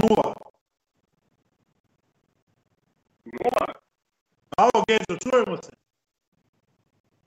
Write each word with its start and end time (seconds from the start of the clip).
Nula. 0.00 0.34
Nula. 3.24 3.66
Alo, 4.56 4.84
Geđo, 4.88 5.14
čujemo 5.22 5.56
se. 5.62 5.72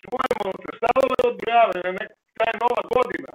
Čujemo 0.02 0.52
se, 0.62 0.70
šta 0.78 0.88
ove 1.04 1.16
odbrojave, 1.30 1.80
neka 2.00 2.44
je 2.50 2.56
nova 2.64 2.82
godina. 2.94 3.34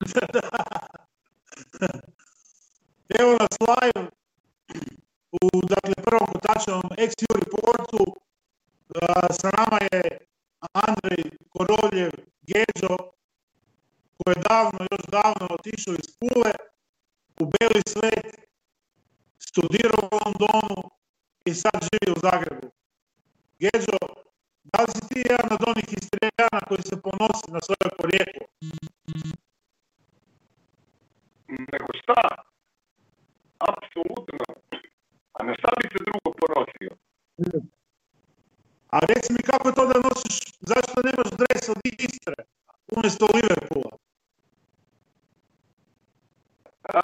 Evo 3.20 3.30
nas 3.40 3.54
live 3.68 4.02
u 5.32 5.38
dakle, 5.68 5.94
prvom 6.04 6.26
kotačevom 6.32 6.82
XU 6.82 7.30
reportu. 7.40 8.04
Sa 9.40 9.48
nama 9.58 9.78
je 9.92 10.02
Andrej 10.72 11.24
Koroljev, 11.48 12.10
Geđo, 12.42 12.96
koji 14.18 14.34
je 14.34 14.42
davno, 14.48 14.78
još 14.90 15.04
davno 15.08 15.46
otišao 15.50 15.94
iz 15.94 16.16
Pule 16.20 16.52
u 17.40 17.44
Beli 17.52 17.82
svet, 17.88 18.48
studirao 19.38 20.08
u 20.12 20.18
Londonu 20.24 20.90
i 21.44 21.54
sad 21.54 21.78
živi 21.88 22.16
u 22.16 22.20
Zagrebu. 22.20 22.70
Geđo, 23.58 23.98
da 24.64 24.78
li 24.82 24.90
si 24.94 25.08
ti 25.08 25.18
jedan 25.30 25.48
od 25.52 25.62
onih 25.70 25.88
istrijana 26.00 26.60
koji 26.68 26.82
se 26.82 27.02
ponosi 27.02 27.48
na 27.56 27.60
svoje 27.60 27.90
porijeklo? 27.98 28.46
Nego 31.48 31.88
šta? 32.02 32.22
Apsolutno. 33.58 34.44
A 35.32 35.44
na 35.44 35.54
šta 35.58 35.70
bi 35.78 35.88
se 35.92 35.98
drugo 36.06 36.28
ponosio? 36.40 36.92
A 38.90 38.98
reci 38.98 39.32
mi 39.32 39.42
kako 39.42 39.72
to 39.72 39.86
da 39.86 40.00
nosiš, 40.08 40.36
zašto 40.60 41.02
nemaš 41.04 41.30
dres 41.40 41.68
od 41.68 41.80
Istre 41.84 42.34
umjesto 42.96 43.26
Liverpoola? 43.34 43.96
A, 46.82 47.00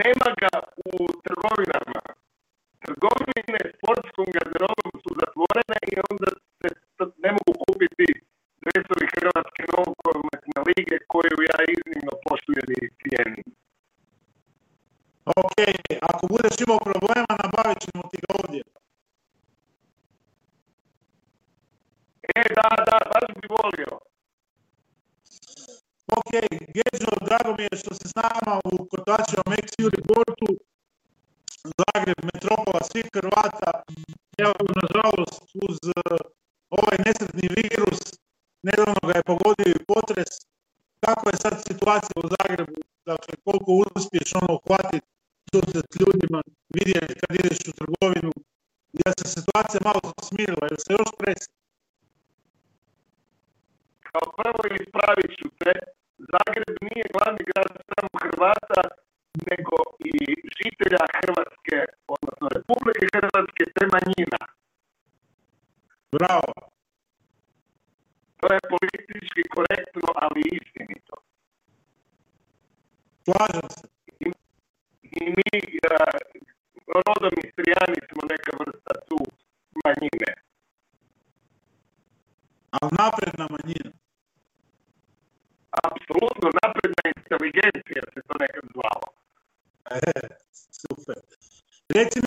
nema 0.00 0.28
ga 0.42 0.54
u 0.90 0.92
trgovinama. 1.26 2.02
Trgovine 2.84 3.60
sportskom 3.76 4.26
garderobom 4.36 4.92
su 5.02 5.10
zatvorene 5.20 5.78
i 5.92 5.94
onda 6.10 6.30
se 6.58 6.68
ne 7.24 7.30
mogu 7.36 7.52
kupiti 7.64 8.08
dresovi 8.62 9.06
Hrvatske 9.14 9.62
nogometne 9.72 10.56
lige 10.68 10.96
koju 11.12 11.36
ja 11.50 11.58
iznimno 11.74 12.12
poštujem 12.26 12.68
i 12.80 12.82
cijenim. 13.00 13.44
Ok, 15.40 15.58
ako 16.10 16.22
budeš 16.32 16.54
imao 16.64 16.80
problema, 16.90 17.32
nabavit 17.42 17.78
ćemo 17.84 18.02
ti 18.10 18.18
ga 18.24 18.30
ovdje. 18.40 18.62
E, 22.38 22.42
da, 22.56 22.68
da, 22.88 22.98
baš 23.12 23.26
bi 23.38 23.46
volio. 23.58 23.92
Ok, 26.18 26.32
Geđo, 26.74 27.12
drago 27.26 27.50
mi 27.58 27.62
je 27.62 27.76
što 27.80 27.94
se 27.94 28.08
s 28.08 28.14
nama 28.14 28.60
u 28.92 28.96
Kotačevom 28.96 29.50
XU 29.66 29.86
reportu. 29.96 30.48
Zagreb, 31.80 32.18
metropola 32.32 32.80
svih 32.90 33.08
Hrvata. 33.14 33.72
Evo, 34.38 34.54
nažalost, 34.82 35.42
uz 35.66 35.76
uh, 35.96 36.18
ovaj 36.78 36.96
nesretni 37.06 37.48
virus, 37.60 38.00
nedavno 38.62 39.00
ga 39.08 39.14
je 39.16 39.28
pogodio 39.30 39.68
i 39.72 39.84
potres. 39.92 40.30
Kako 41.04 41.24
je 41.30 41.36
sad 41.36 41.54
situacija 41.68 42.16
u 42.24 42.28
Zagrebu? 42.34 42.78
Dakle, 43.10 43.34
koliko 43.44 43.70
uspiješ 43.96 44.30
ono 44.40 44.50
uhvatiti 44.58 45.06
susret 45.52 45.88
ljudima, 46.00 46.40
vidjeti 46.76 47.14
kad 47.20 47.30
ideš 47.40 47.58
u 47.68 47.72
trgovinu, 47.80 48.32
da 48.92 49.10
se 49.18 49.24
situacija 49.36 49.80
malo 49.84 50.00
smirila, 50.28 50.64
jer 50.70 50.78
se 50.84 50.90
još 50.98 51.10
trese. 51.18 51.50
Kao 54.08 54.24
prvo 54.38 54.60
ispravit 54.82 55.30
ću 55.38 55.48
te, 55.58 55.72
Zagreb 56.32 56.76
nije 56.88 57.04
glavni 57.14 57.42
grad 57.50 57.70
samo 57.92 58.14
Hrvata, 58.24 58.82
nego 59.50 59.76
i 60.12 60.14
žitelja 60.58 61.04
Hrvatske, 61.18 61.78
odnosno 62.14 62.46
Republike 62.56 63.04
Hrvatske, 63.14 63.62
te 63.74 63.84
manjina. 63.92 64.42
Bravo. 66.16 66.52
To 68.40 68.46
je 68.54 68.60
politički 68.72 69.42
korektno, 69.56 70.08
ali 70.24 70.40
istinito. 70.58 71.14
Slažem 73.24 73.68
se. 73.76 73.86
I 75.02 75.20
mi, 75.36 75.78
rodom 76.94 77.34
Istrijani, 77.44 77.98
smo 78.08 78.22
neka 78.32 78.52
vrsta 78.60 78.94
tu 79.08 79.18
manjine. 79.84 80.30
Ali 82.70 82.90
napredna 82.98 83.46
manjina. 83.54 84.01
Apsolutno 85.90 86.48
napredna 86.62 87.04
inteligencija 87.16 88.02
se 88.14 88.20
to 88.28 88.34
nekad 88.42 88.64
zvalo. 88.74 89.08
E, 89.90 90.00
super. 90.80 91.18
Reci 91.96 92.18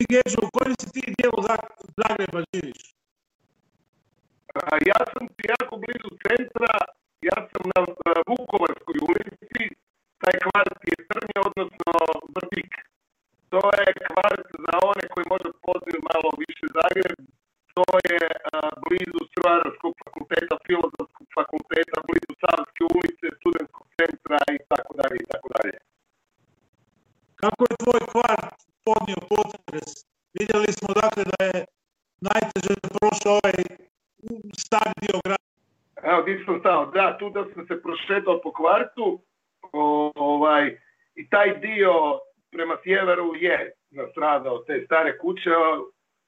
sjeveru 42.85 43.35
je 43.35 43.71
nastradao 43.91 44.57
te 44.57 44.83
stare 44.85 45.17
kuće. 45.17 45.49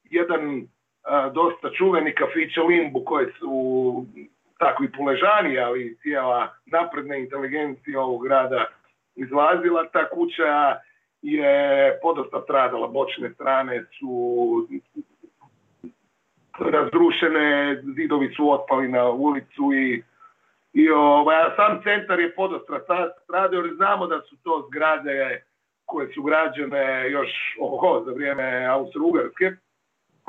Jedan 0.03 0.67
dosta 1.33 1.71
čuveni 1.77 2.15
kafića 2.15 2.61
Limbu 2.61 3.03
koji 3.05 3.27
su 3.39 4.05
takvi 4.59 4.91
puležani, 4.91 5.59
ali 5.59 5.97
cijela 6.01 6.53
napredna 6.65 7.15
inteligencija 7.15 8.01
ovog 8.01 8.23
grada 8.23 8.65
izlazila. 9.15 9.89
Ta 9.93 10.09
kuća 10.09 10.75
je 11.21 11.99
podosta 12.01 12.41
stradala, 12.41 12.87
bočne 12.87 13.33
strane 13.33 13.85
su 13.99 14.67
razrušene, 16.59 17.81
zidovi 17.95 18.33
su 18.35 18.51
otpali 18.51 18.87
na 18.87 19.09
ulicu 19.09 19.73
i, 19.73 20.03
i 20.73 20.89
ovaj, 20.89 21.43
sam 21.55 21.81
centar 21.83 22.19
je 22.19 22.35
podosta 22.35 22.79
stradao 23.23 23.61
jer 23.61 23.75
znamo 23.75 24.07
da 24.07 24.21
su 24.21 24.37
to 24.43 24.65
zgrade 24.67 25.46
koje 25.87 26.13
su 26.13 26.23
građene 26.23 27.11
još 27.11 27.29
oho, 27.59 28.03
za 28.05 28.11
vrijeme 28.11 28.65
Austro-Ugarske 28.65 29.55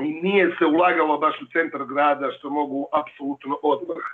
i 0.00 0.08
nije 0.22 0.56
se 0.58 0.64
ulagalo 0.64 1.18
baš 1.18 1.42
u 1.42 1.46
centar 1.52 1.84
grada 1.84 2.30
što 2.38 2.50
mogu 2.50 2.88
apsolutno 2.92 3.58
odmah 3.62 4.04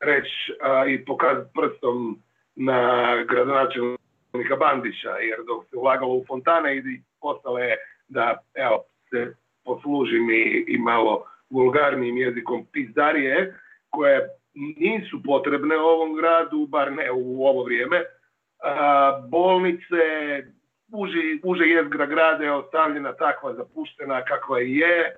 reći 0.00 0.52
i 0.88 1.04
pokazati 1.04 1.50
prstom 1.54 2.22
na 2.54 2.80
gradonačelnika 3.24 4.56
Bandića, 4.58 5.10
jer 5.10 5.38
dok 5.46 5.64
se 5.70 5.76
ulagalo 5.76 6.14
u 6.14 6.24
fontane 6.28 6.76
i 6.76 7.00
ostale 7.20 7.76
da 8.08 8.38
evo, 8.54 8.84
se 9.10 9.34
poslužim 9.64 10.30
i, 10.30 10.64
i 10.68 10.78
malo 10.78 11.24
vulgarnim 11.50 12.16
jezikom 12.16 12.66
pizdarije, 12.72 13.54
koje 13.90 14.28
nisu 14.54 15.22
potrebne 15.24 15.76
ovom 15.76 16.16
gradu, 16.16 16.66
bar 16.66 16.92
ne 16.92 17.10
u 17.12 17.46
ovo 17.46 17.64
vrijeme. 17.64 18.02
bolnice, 19.28 20.02
uži, 20.92 21.40
uže 21.42 21.64
jezgra 21.64 22.06
grada 22.06 22.44
je 22.44 22.52
ostavljena 22.52 23.12
takva 23.12 23.54
zapuštena 23.54 24.24
kakva 24.24 24.58
je. 24.58 25.16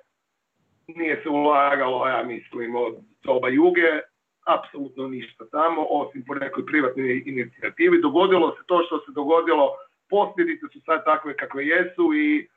Nije 0.87 1.21
se 1.23 1.29
ulagalo, 1.29 2.07
ja 2.07 2.23
mislim, 2.23 2.75
od 2.75 2.95
doba 3.23 3.49
juge, 3.49 4.01
apsolutno 4.45 5.07
ništa 5.07 5.45
tamo, 5.51 5.85
osim 5.89 6.23
po 6.27 6.35
nekoj 6.35 6.65
privatnoj 6.65 7.23
inicijativi. 7.25 8.01
Dogodilo 8.01 8.51
se 8.51 8.63
to 8.65 8.83
što 8.85 8.99
se 8.99 9.11
dogodilo, 9.11 9.71
posljedice 10.09 10.65
su 10.73 10.79
sad 10.85 11.05
takve 11.05 11.37
kakve 11.37 11.67
jesu 11.67 12.13
i 12.13 12.47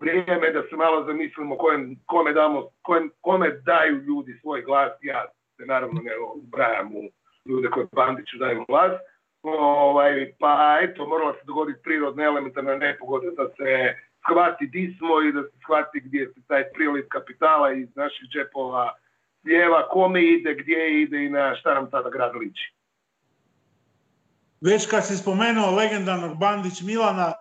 vrijeme 0.00 0.50
da 0.50 0.62
se 0.62 0.76
malo 0.76 1.04
zamislimo 1.04 1.56
kojem, 1.56 1.96
kome, 2.06 2.32
damo, 2.32 2.68
kojem, 2.82 3.10
kome 3.20 3.50
daju 3.50 3.96
ljudi 3.96 4.38
svoj 4.40 4.62
glas. 4.62 4.92
Ja 5.02 5.24
se 5.56 5.66
naravno 5.66 6.00
ne 6.00 6.12
ubrajam 6.34 6.96
u 6.96 7.02
ljude 7.44 7.68
koje 7.68 7.86
Bandiću 7.92 8.38
daju 8.38 8.64
glas. 8.68 8.92
Ovaj, 9.42 10.34
pa 10.38 10.78
eto, 10.82 11.06
morala 11.06 11.32
se 11.32 11.44
dogoditi 11.44 11.82
prirodna 11.82 12.24
elementarna 12.24 12.76
nepogoda 12.76 13.30
da 13.36 13.48
se 13.56 13.94
shvati 14.24 14.66
di 14.66 14.96
smo 14.98 15.22
i 15.22 15.32
da 15.32 15.42
se 15.42 15.56
shvati 15.64 16.00
gdje 16.00 16.26
se 16.26 16.40
taj 16.46 16.72
priliv 16.72 17.04
kapitala 17.08 17.72
iz 17.72 17.88
naših 17.96 18.28
džepova 18.32 18.94
slijeva, 19.42 19.88
kome 19.88 20.22
ide, 20.22 20.54
gdje 20.54 21.02
ide 21.02 21.24
i 21.24 21.30
na 21.30 21.56
šta 21.56 21.74
nam 21.74 21.90
tada 21.90 22.10
grad 22.10 22.36
liči. 22.36 22.74
Već 24.60 24.86
kad 24.86 25.06
si 25.06 25.16
spomenuo 25.16 25.76
legendarnog 25.76 26.38
Bandić 26.38 26.82
Milana, 26.82 27.32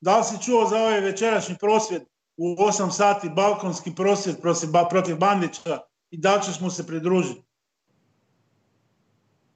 Da 0.00 0.18
li 0.18 0.24
si 0.24 0.42
čuo 0.44 0.64
za 0.64 0.76
ovaj 0.76 1.00
večerašnji 1.00 1.56
prosvjed 1.60 2.02
u 2.36 2.56
8 2.56 2.90
sati, 2.90 3.30
balkonski 3.36 3.90
prosvjed 3.94 4.36
protiv 4.90 5.16
Bandića 5.16 5.78
i 6.10 6.18
da 6.18 6.36
li 6.36 6.42
ćeš 6.42 6.60
mu 6.60 6.70
se 6.70 6.86
pridružiti? 6.86 7.42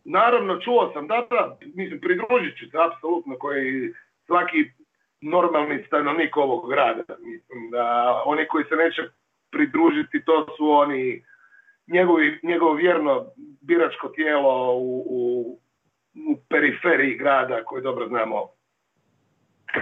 Naravno, 0.04 0.60
čuo 0.60 0.92
sam, 0.92 1.06
da, 1.06 1.26
da, 1.30 1.58
mislim, 1.74 2.00
pridružit 2.00 2.58
ću 2.58 2.70
se, 2.70 2.76
apsolutno, 2.86 3.38
koji 3.38 3.92
svaki 4.26 4.70
normalni 5.20 5.84
stanovnik 5.86 6.36
ovog 6.36 6.70
grada. 6.70 7.16
Mislim 7.18 7.70
da 7.70 8.22
oni 8.26 8.46
koji 8.48 8.64
se 8.64 8.76
neće 8.76 9.02
pridružiti, 9.50 10.24
to 10.24 10.46
su 10.56 10.70
oni 10.70 11.24
njegovi, 11.86 12.40
njegovo 12.42 12.74
vjerno 12.74 13.26
biračko 13.60 14.08
tijelo 14.08 14.74
u, 14.76 15.04
u, 15.06 15.60
u 16.30 16.36
periferiji 16.48 17.18
grada 17.18 17.64
koji 17.64 17.82
dobro 17.82 18.08
znamo 18.08 18.48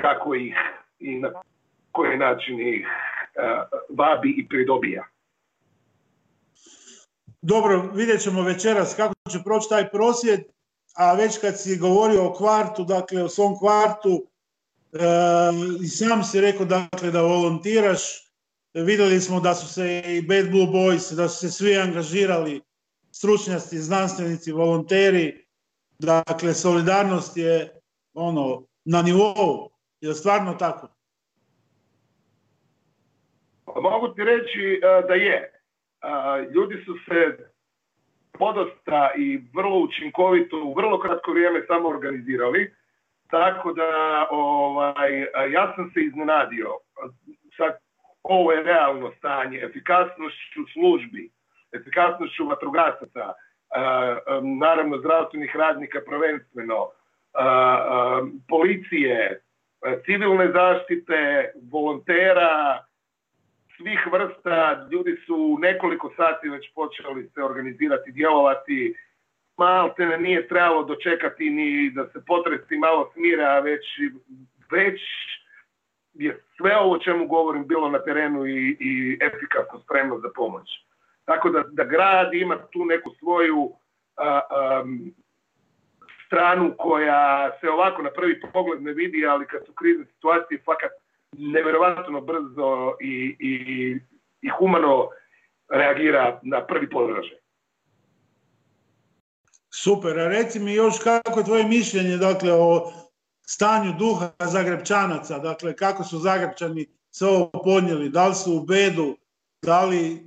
kako 0.02 0.34
ih 0.34 0.55
i 0.99 1.19
na 1.19 1.31
koji 1.93 2.19
način 2.19 2.61
ih 2.61 2.87
uh, 2.87 3.96
vabi 3.99 4.34
i 4.38 4.49
pridobija. 4.49 5.05
Dobro, 7.43 7.90
vidjet 7.94 8.20
ćemo 8.20 8.43
večeras 8.43 8.94
kako 8.96 9.14
će 9.31 9.38
proći 9.44 9.69
taj 9.69 9.91
prosvjed, 9.91 10.41
a 10.97 11.15
već 11.15 11.38
kad 11.38 11.61
si 11.61 11.77
govorio 11.77 12.27
o 12.27 12.32
kvartu, 12.32 12.85
dakle 12.85 13.23
o 13.23 13.29
svom 13.29 13.59
kvartu, 13.59 14.27
e, 14.93 14.99
i 15.85 15.87
sam 15.87 16.25
si 16.25 16.41
rekao 16.41 16.67
dakle 16.67 17.11
da 17.11 17.23
volontiraš, 17.23 18.00
vidjeli 18.75 19.21
smo 19.21 19.41
da 19.41 19.55
su 19.55 19.75
se 19.75 20.03
i 20.06 20.23
Bad 20.23 20.50
Blue 20.50 20.67
Boys, 20.67 21.15
da 21.17 21.29
su 21.29 21.37
se 21.38 21.50
svi 21.50 21.77
angažirali, 21.77 22.61
stručnjaci, 23.12 23.79
znanstvenici, 23.79 24.53
volonteri, 24.53 25.47
dakle 25.99 26.55
solidarnost 26.55 27.37
je 27.37 27.81
ono 28.15 28.67
na 28.85 29.03
nivou, 29.03 29.71
je 30.00 30.15
stvarno 30.15 30.55
tako? 30.55 30.88
Mogu 33.67 34.15
ti 34.15 34.25
reći 34.25 34.81
e, 34.83 35.06
da 35.09 35.15
je. 35.15 35.53
Ljudi 36.55 36.85
su 36.85 36.93
se 37.09 37.50
podosta 38.40 39.10
i 39.16 39.40
vrlo 39.54 39.78
učinkovito 39.78 40.56
u 40.64 40.75
vrlo 40.75 41.00
kratko 41.00 41.32
vrijeme 41.32 41.62
samo 41.66 41.88
organizirali. 41.88 42.75
Tako 43.31 43.72
da 43.72 44.26
ovaj, 44.31 45.20
ja 45.52 45.72
sam 45.76 45.90
se 45.94 46.00
iznenadio. 46.00 46.69
Sad, 47.56 47.78
ovo 48.22 48.52
je 48.52 48.62
realno 48.62 49.12
stanje. 49.19 49.58
Efikasnošću 49.58 50.60
službi, 50.72 51.31
efikasnošću 51.72 52.46
vatrogasaca, 52.46 53.32
naravno 54.60 54.98
zdravstvenih 54.98 55.56
radnika 55.56 56.00
prvenstveno, 56.06 56.88
policije, 58.48 59.42
civilne 60.04 60.52
zaštite, 60.52 61.52
volontera, 61.72 62.84
svih 63.81 64.06
vrsta, 64.12 64.88
ljudi 64.93 65.17
su 65.27 65.59
nekoliko 65.61 66.12
sati 66.17 66.49
već 66.49 66.73
počeli 66.75 67.31
se 67.35 67.43
organizirati, 67.43 68.12
djelovati, 68.12 68.94
malte 69.56 70.06
ne 70.06 70.19
nije 70.19 70.49
trebalo 70.49 70.85
dočekati 70.85 71.50
ni 71.50 71.91
da 71.91 72.06
se 72.09 72.25
potresti 72.27 72.77
malo 72.77 73.11
smira, 73.15 73.44
a 73.44 73.61
već, 73.61 73.85
već 74.71 75.00
je 76.12 76.43
sve 76.56 76.77
ovo 76.77 76.99
čemu 76.99 77.27
govorim 77.27 77.67
bilo 77.67 77.88
na 77.88 77.99
terenu 77.99 78.47
i, 78.47 78.77
i 78.81 79.19
efikasno 79.21 79.81
spremno 79.85 80.19
za 80.19 80.29
pomoć. 80.35 80.69
Tako 81.25 81.50
da, 81.50 81.62
da 81.73 81.85
grad 81.85 82.35
ima 82.35 82.56
tu 82.73 82.85
neku 82.85 83.11
svoju 83.19 83.73
stranu 86.26 86.75
koja 86.79 87.50
se 87.61 87.71
ovako 87.71 88.03
na 88.03 88.11
prvi 88.11 88.41
pogled 88.53 88.83
ne 88.83 88.93
vidi, 88.93 89.26
ali 89.26 89.47
kad 89.47 89.67
su 89.67 89.73
krizne 89.73 90.05
situacije 90.05 90.62
fakat 90.65 90.91
nevjerovatno 91.32 92.21
brzo 92.21 92.97
i, 93.00 93.37
i, 93.41 93.97
i 94.43 94.49
humano 94.59 95.09
reagira 95.69 96.41
na 96.43 96.67
prvi 96.67 96.91
podražaj. 96.91 97.37
Super, 99.71 100.19
a 100.19 100.29
reci 100.29 100.61
mi 100.61 100.75
još 100.75 100.99
kako 100.99 101.41
je 101.41 101.44
tvoje 101.44 101.65
mišljenje 101.65 102.17
dakle, 102.17 102.53
o 102.53 102.93
stanju 103.43 103.93
duha 103.99 104.31
Zagrebčanaca, 104.38 105.38
dakle 105.38 105.77
kako 105.77 106.05
su 106.05 106.19
Zagrebčani 106.19 106.87
se 107.11 107.27
ovo 107.27 107.50
podnijeli, 107.65 108.09
da 108.09 108.29
li 108.29 108.35
su 108.35 108.56
u 108.56 108.61
bedu, 108.61 109.17
da 109.62 109.85
li, 109.85 110.19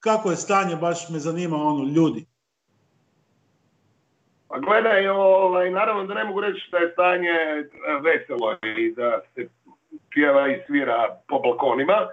kako 0.00 0.30
je 0.30 0.36
stanje, 0.36 0.76
baš 0.76 1.08
me 1.08 1.18
zanima 1.18 1.56
ono, 1.56 1.84
ljudi. 1.84 2.26
Pa 4.48 4.58
gledaj, 4.58 5.08
ovaj, 5.08 5.70
naravno 5.70 6.06
da 6.06 6.14
ne 6.14 6.24
mogu 6.24 6.40
reći 6.40 6.68
da 6.70 6.78
je 6.78 6.92
stanje 6.92 7.30
veselo 8.02 8.56
i 8.76 8.92
da 8.94 9.20
se 9.34 9.48
pjeva 10.14 10.48
i 10.48 10.60
svira 10.66 11.06
po 11.28 11.38
balkonima, 11.38 12.08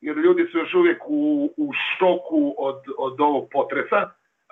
jer 0.00 0.16
ljudi 0.16 0.46
su 0.52 0.58
još 0.58 0.74
uvijek 0.74 1.02
u, 1.06 1.52
u 1.56 1.72
šoku 1.98 2.54
od, 2.58 2.82
od 2.98 3.20
ovog 3.20 3.48
potresa. 3.52 4.10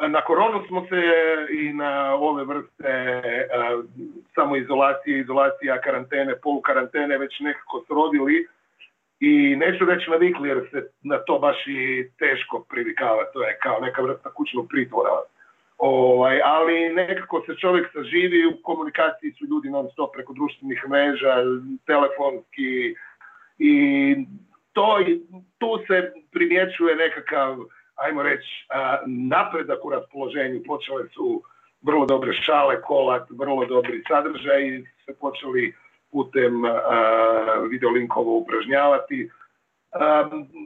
Na 0.09 0.21
koronu 0.21 0.65
smo 0.69 0.87
se 0.89 1.03
i 1.51 1.73
na 1.73 2.15
ove 2.15 2.45
vrste 2.45 3.23
samoizolacije, 4.35 5.21
izolacija, 5.21 5.81
karantene, 5.81 6.37
polukarantene 6.43 7.19
već 7.19 7.41
nekako 7.41 7.85
srodili 7.87 8.47
i 9.21 9.57
neću 9.57 9.85
reći 9.85 10.11
navikli 10.11 10.49
jer 10.49 10.69
se 10.71 10.91
na 11.03 11.19
to 11.19 11.39
baš 11.39 11.67
i 11.67 12.11
teško 12.19 12.65
privikava, 12.69 13.25
to 13.33 13.43
je 13.43 13.59
kao 13.63 13.81
neka 13.81 14.03
vrsta 14.03 14.31
kućnog 14.31 14.67
pritvora. 14.69 15.11
Ovaj, 15.79 16.41
ali 16.45 16.89
nekako 16.95 17.43
se 17.47 17.55
čovjek 17.57 17.93
saživi, 17.93 18.47
u 18.47 18.63
komunikaciji 18.63 19.33
su 19.33 19.45
ljudi 19.45 19.71
non 19.71 19.89
stop 19.93 20.13
preko 20.13 20.33
društvenih 20.33 20.85
mreža, 20.89 21.35
telefonski 21.87 22.95
i 23.59 23.75
to, 24.73 24.99
tu 25.59 25.79
se 25.87 26.13
primjećuje 26.33 26.97
nekakav, 26.97 27.57
ajmo 27.95 28.23
reći, 28.23 28.67
napredak 29.07 29.85
u 29.85 29.91
raspoloženju. 29.91 30.63
Počele 30.67 31.09
su 31.09 31.43
vrlo 31.83 32.07
dobre 32.07 32.33
šale, 32.33 32.83
kolat, 32.83 33.31
vrlo 33.31 33.65
dobri 33.67 34.03
sadržaj, 34.09 34.83
se 35.05 35.15
počeli 35.21 35.75
putem 36.11 36.63
videolinkova 37.71 38.31
upražnjavati 38.31 39.31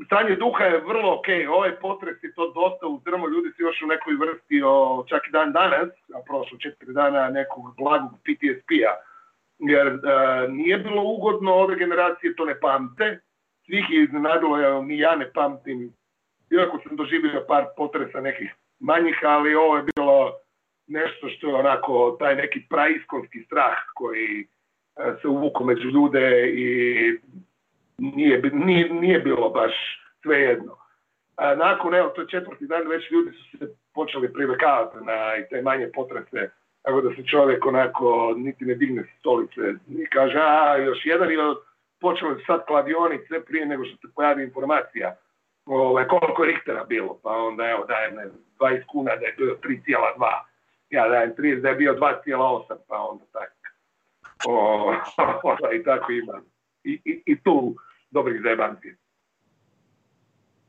stanje 0.07 0.37
duha 0.37 0.65
je 0.65 0.81
vrlo 0.81 1.15
ok, 1.15 1.27
ovaj 1.49 1.77
potres 1.77 2.23
je 2.23 2.35
to 2.35 2.53
dosta 2.53 2.87
uzdrmo, 2.87 3.29
ljudi 3.29 3.51
su 3.57 3.63
još 3.63 3.83
u 3.83 3.87
nekoj 3.87 4.15
vrsti, 4.15 4.63
o, 4.65 5.05
čak 5.09 5.29
i 5.29 5.31
dan 5.31 5.53
danas, 5.53 5.89
a 6.15 6.19
prošlo 6.27 6.59
četiri 6.59 6.93
dana 6.93 7.31
nekog 7.31 7.77
blagog 7.77 8.11
PTSP-a, 8.25 8.93
jer 9.59 9.99
nije 10.49 10.79
bilo 10.79 11.03
ugodno, 11.03 11.55
ove 11.55 11.77
generacije 11.77 12.37
to 12.37 12.45
ne 12.45 12.61
pamte, 12.61 13.19
svih 13.67 13.85
je 13.91 14.03
iznenadilo, 14.03 14.59
ja, 14.59 14.83
ni 14.83 14.99
ja 14.99 15.17
ne 15.17 15.31
pamtim, 15.33 15.93
iako 16.51 16.81
sam 16.89 16.97
doživio 16.97 17.45
par 17.49 17.65
potresa 17.77 18.21
nekih 18.21 18.55
manjih, 18.81 19.19
ali 19.23 19.55
ovo 19.55 19.77
je 19.77 19.85
bilo 19.97 20.33
nešto 20.87 21.29
što 21.29 21.49
je 21.49 21.55
onako 21.55 22.17
taj 22.19 22.37
neki 22.37 22.61
praiskonski 22.69 23.43
strah 23.45 23.79
koji 23.95 24.47
se 25.23 25.29
uvuko 25.29 25.65
među 25.65 25.89
ljude 25.89 26.53
i 26.55 26.67
nije, 28.03 28.43
nije, 28.53 28.89
nije 28.95 29.19
bilo 29.19 29.49
baš 29.49 29.73
svejedno. 30.23 30.77
A 31.37 31.55
nakon, 31.55 31.95
evo, 31.95 32.09
to 32.09 32.25
četvrti 32.25 32.67
dan, 32.67 32.89
već 32.89 33.11
ljudi 33.11 33.31
su 33.33 33.59
se 33.59 33.75
počeli 33.95 34.33
privikavati 34.33 34.97
na 35.05 35.47
te 35.51 35.63
manje 35.63 35.91
potrese, 35.95 36.51
tako 36.83 37.01
da 37.01 37.15
se 37.15 37.27
čovjek 37.27 37.67
onako 37.67 38.35
niti 38.37 38.65
ne 38.65 38.75
digne 38.75 39.05
stolice 39.19 39.61
i 39.89 40.07
kaže, 40.07 40.39
a 40.39 40.77
još 40.77 40.99
jedan 41.05 41.33
i 41.33 41.37
počeli 42.01 42.45
sad 42.47 42.67
kladionice 42.67 43.45
prije 43.47 43.67
nego 43.67 43.85
što 43.85 43.97
se 43.97 44.15
pojavi 44.15 44.43
informacija 44.43 45.17
ovaj, 45.67 46.07
koliko 46.09 46.45
je 46.45 46.53
Richtera 46.53 46.85
bilo, 46.85 47.19
pa 47.23 47.31
onda 47.31 47.71
evo 47.71 47.85
dajem 47.85 48.15
ne, 48.15 48.25
20 48.61 48.83
kuna 48.87 49.17
da 49.17 49.27
je 49.27 49.35
bio 49.37 49.57
3,2, 49.63 50.43
ja 50.91 51.09
dajem 51.09 51.35
30 51.35 51.61
da 51.61 51.69
je 51.69 51.75
bio 51.75 51.95
2,8, 51.95 52.77
pa 52.89 52.99
onda 52.99 53.25
tako. 53.33 53.53
O, 54.49 54.95
i 55.73 55.83
tako 55.91 56.13
ima. 56.13 56.41
I, 56.85 57.01
i, 57.05 57.23
i 57.27 57.43
tu 57.43 57.75
dobrih 58.13 58.41
zajebanci. 58.43 58.89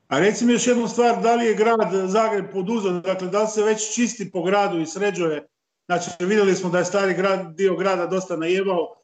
A 0.08 0.20
reci 0.20 0.46
mi 0.46 0.54
još 0.54 0.68
jednu 0.68 0.88
stvar, 0.88 1.22
da 1.22 1.36
li 1.36 1.46
je 1.46 1.56
grad 1.56 1.92
Zagreb 2.06 2.46
poduzeo, 2.54 2.92
dakle 2.92 3.28
da 3.28 3.42
li 3.42 3.48
se 3.48 3.64
već 3.64 3.96
čisti 3.96 4.32
po 4.32 4.44
gradu 4.44 4.80
i 4.80 4.86
sređuje, 4.86 5.48
znači 5.86 6.10
vidjeli 6.20 6.54
smo 6.54 6.70
da 6.70 6.78
je 6.78 6.86
stari 6.86 7.14
grad, 7.14 7.56
dio 7.56 7.76
grada 7.76 8.06
dosta 8.06 8.38
najebao, 8.38 8.96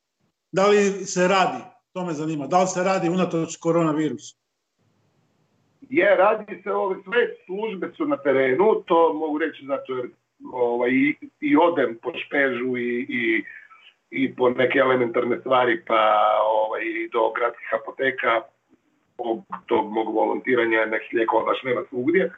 da 0.51 0.67
li 0.67 0.81
se 1.05 1.27
radi, 1.27 1.63
to 1.93 2.05
me 2.05 2.13
zanima, 2.13 2.47
da 2.47 2.61
li 2.61 2.67
se 2.67 2.83
radi 2.83 3.09
unatoč 3.09 3.57
koronavirusu? 3.57 4.37
Je, 5.89 6.15
radi 6.15 6.61
se, 6.63 6.71
ove 6.71 6.95
sve 7.03 7.27
službe 7.45 7.91
su 7.97 8.05
na 8.05 8.17
terenu, 8.17 8.83
to 8.85 9.13
mogu 9.13 9.37
reći 9.37 9.65
zato 9.67 9.93
jer 9.93 10.09
ovaj, 10.53 10.89
i, 10.89 11.15
i 11.39 11.55
odem 11.57 11.97
po 12.01 12.11
špežu 12.25 12.77
i, 12.77 13.05
i 13.09 13.43
i 14.11 14.35
po 14.35 14.49
neke 14.49 14.79
elementarne 14.79 15.39
stvari 15.39 15.81
pa 15.87 16.23
ovaj, 16.45 16.81
do 17.11 17.31
gradskih 17.35 17.73
apoteka 17.81 18.41
tog, 19.17 19.43
tog 19.65 19.91
mog 19.91 20.15
volontiranja 20.15 20.85
nekih 20.85 21.09
lijekova 21.13 21.45
baš 21.45 21.63
nema 21.63 21.81
svugdje. 21.89 22.31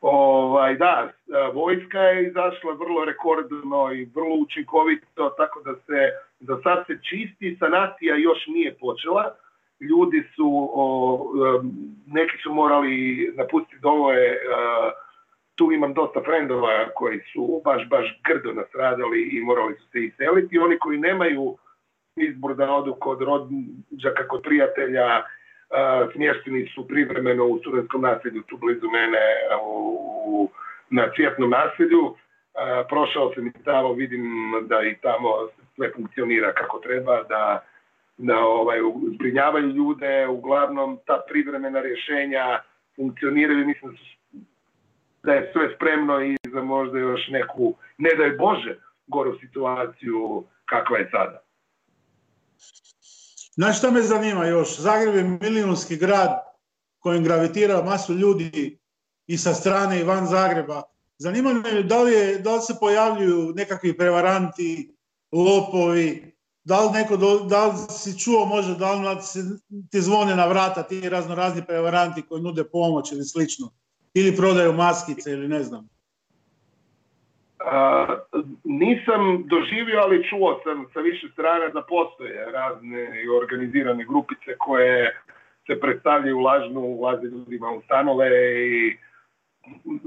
Ovaj, 0.00 0.74
da, 0.74 1.12
vojska 1.54 1.98
je 2.00 2.28
izašla 2.28 2.72
vrlo 2.72 3.04
rekordno 3.04 3.92
i 3.92 4.08
vrlo 4.14 4.34
učinkovito, 4.36 5.28
tako 5.36 5.60
da 5.62 5.74
se 5.74 6.10
Za 6.40 6.60
sad 6.62 6.86
se 6.86 6.98
čisti, 7.02 7.56
sanacija 7.58 8.16
još 8.16 8.46
nije 8.46 8.74
počela. 8.80 9.34
Ljudi 9.80 10.22
su, 10.36 10.70
o, 10.74 11.32
neki 12.06 12.38
su 12.42 12.54
morali 12.54 13.32
napustiti 13.36 13.80
domove, 13.82 14.36
tu 15.60 15.72
imam 15.72 15.94
dosta 15.94 16.20
frendova 16.24 16.88
koji 16.94 17.20
su 17.32 17.62
baš, 17.64 17.88
baš 17.88 18.20
grdo 18.28 18.52
nastradali 18.52 19.22
i 19.32 19.40
morali 19.40 19.74
su 19.74 19.86
se 19.92 19.98
iseliti. 20.00 20.58
Oni 20.58 20.78
koji 20.78 20.98
nemaju 20.98 21.56
izbor 22.16 22.54
da 22.54 22.72
odu 22.72 22.94
kod 22.94 23.18
rođaka, 23.22 24.28
kod 24.28 24.42
prijatelja, 24.42 25.22
smješteni 26.12 26.66
su 26.74 26.88
privremeno 26.88 27.44
u 27.46 27.58
studentskom 27.58 28.02
naselju 28.02 28.42
tu 28.42 28.56
blizu 28.56 28.90
mene 28.90 29.18
u, 29.64 30.48
na 30.90 31.10
cvjetnom 31.16 31.50
naselju. 31.50 32.14
prošao 32.88 33.34
sam 33.34 33.46
i 33.46 33.52
tamo, 33.64 33.92
vidim 33.92 34.24
da 34.62 34.82
i 34.82 34.96
tamo 35.02 35.28
sve 35.74 35.92
funkcionira 35.96 36.52
kako 36.52 36.78
treba, 36.78 37.22
da, 37.22 37.64
da 38.18 38.38
ovaj, 38.38 38.78
zbrinjavaju 39.14 39.68
ljude, 39.68 40.26
uglavnom 40.26 40.98
ta 41.06 41.22
privremena 41.28 41.80
rješenja 41.80 42.58
funkcioniraju, 42.96 43.66
mislim 43.66 43.92
da 43.92 43.98
je 45.24 45.50
sve 45.52 45.74
spremno 45.76 46.24
i 46.24 46.36
za 46.52 46.62
možda 46.62 46.98
još 46.98 47.20
neku, 47.30 47.74
ne 47.98 48.10
daj 48.18 48.30
Bože, 48.30 48.80
goru 49.06 49.38
situaciju 49.40 50.44
kakva 50.64 50.98
je 50.98 51.10
sada. 51.10 51.42
Znaš 53.54 53.78
šta 53.78 53.90
me 53.90 54.02
zanima 54.02 54.46
još? 54.46 54.78
Zagreb 54.78 55.14
je 55.14 55.38
milijunski 55.40 55.96
grad 55.96 56.30
kojim 56.98 57.24
gravitira 57.24 57.82
masu 57.82 58.14
ljudi 58.14 58.78
i 59.26 59.36
sa 59.38 59.54
strane 59.54 60.00
i 60.00 60.04
van 60.04 60.26
Zagreba. 60.26 60.82
Zanima 61.18 61.52
me 61.52 61.82
da 61.82 62.02
li, 62.02 62.12
je, 62.12 62.38
da 62.38 62.54
li 62.54 62.60
se 62.60 62.74
pojavljuju 62.80 63.52
nekakvi 63.56 63.96
prevaranti, 63.96 64.96
lopovi, 65.32 66.36
da 66.64 66.80
li, 66.80 66.92
neko, 66.92 67.16
da 67.48 67.66
li 67.66 67.74
si 67.90 68.18
čuo 68.18 68.44
možda 68.46 68.74
da 68.74 68.92
li 68.92 69.16
ti 69.90 70.00
zvone 70.00 70.36
na 70.36 70.46
vrata 70.46 70.82
ti 70.82 71.08
razno 71.08 71.34
razni 71.34 71.66
prevaranti 71.66 72.22
koji 72.22 72.42
nude 72.42 72.64
pomoć 72.64 73.12
ili 73.12 73.24
slično? 73.24 73.70
Ili 74.14 74.36
prodaju 74.36 74.72
maskice 74.72 75.30
ili 75.30 75.48
ne 75.48 75.62
znam 75.62 75.88
nisam 78.64 79.44
doživio, 79.46 79.98
ali 80.00 80.28
čuo 80.28 80.60
sam 80.64 80.86
sa 80.92 81.00
više 81.00 81.28
strana 81.32 81.68
da 81.68 81.82
postoje 81.82 82.50
razne 82.52 83.22
i 83.24 83.28
organizirane 83.28 84.04
grupice 84.04 84.56
koje 84.58 85.20
se 85.66 85.80
predstavljaju 85.80 86.38
lažnu, 86.38 86.80
ulaze 86.80 87.26
ljudima 87.26 87.70
u 87.70 87.82
stanove 87.82 88.30
i 88.66 88.96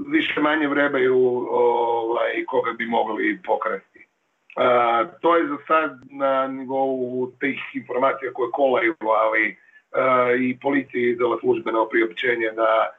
više 0.08 0.40
manje 0.40 0.68
vrebaju 0.68 1.46
ovaj, 1.50 2.44
koga 2.46 2.72
bi 2.72 2.86
mogli 2.86 3.38
pokrasti. 3.46 4.06
to 5.20 5.36
je 5.36 5.46
za 5.46 5.56
sad 5.66 6.00
na 6.10 6.46
nivou 6.46 7.26
tih 7.40 7.60
informacija 7.74 8.32
koje 8.32 8.50
kolaju, 8.50 8.94
ali 9.00 9.56
i 10.40 10.58
policiji 10.58 11.10
izdala 11.10 11.38
službeno 11.40 11.88
priopćenje 11.88 12.50
da 12.50 12.90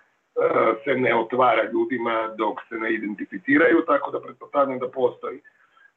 se 0.83 0.95
ne 0.95 1.15
otvara 1.15 1.63
ljudima 1.73 2.27
dok 2.37 2.59
se 2.69 2.75
ne 2.75 2.93
identificiraju, 2.93 3.83
tako 3.87 4.11
da 4.11 4.19
pretpostavljam 4.19 4.79
da 4.79 4.87
postoji. 4.87 5.39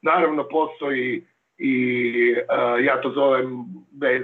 Naravno 0.03 0.45
postoji 0.49 1.27
i 1.59 2.35
ja 2.83 3.01
to 3.01 3.11
zovem 3.11 3.65
bez 3.91 4.23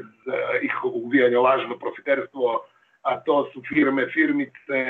ikakvog 0.62 0.96
uvijanja 0.96 1.40
lažno 1.40 1.78
profiterstvo, 1.78 2.64
a 3.02 3.20
to 3.20 3.50
su 3.52 3.62
firme, 3.68 4.06
firmice, 4.06 4.80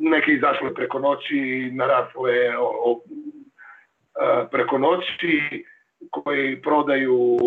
neke 0.00 0.32
izašle 0.32 0.74
preko 0.74 0.98
noći, 0.98 1.70
narasle 1.72 2.52
preko 4.50 4.78
noći, 4.78 5.64
koji 6.10 6.62
prodaju 6.62 7.38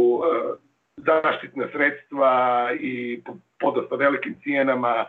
zaštitne 0.98 1.67
sredstva 1.72 2.70
i 2.79 3.22
po 3.60 3.72
dosta 3.72 3.96
velikim 3.96 4.36
cijenama 4.43 5.05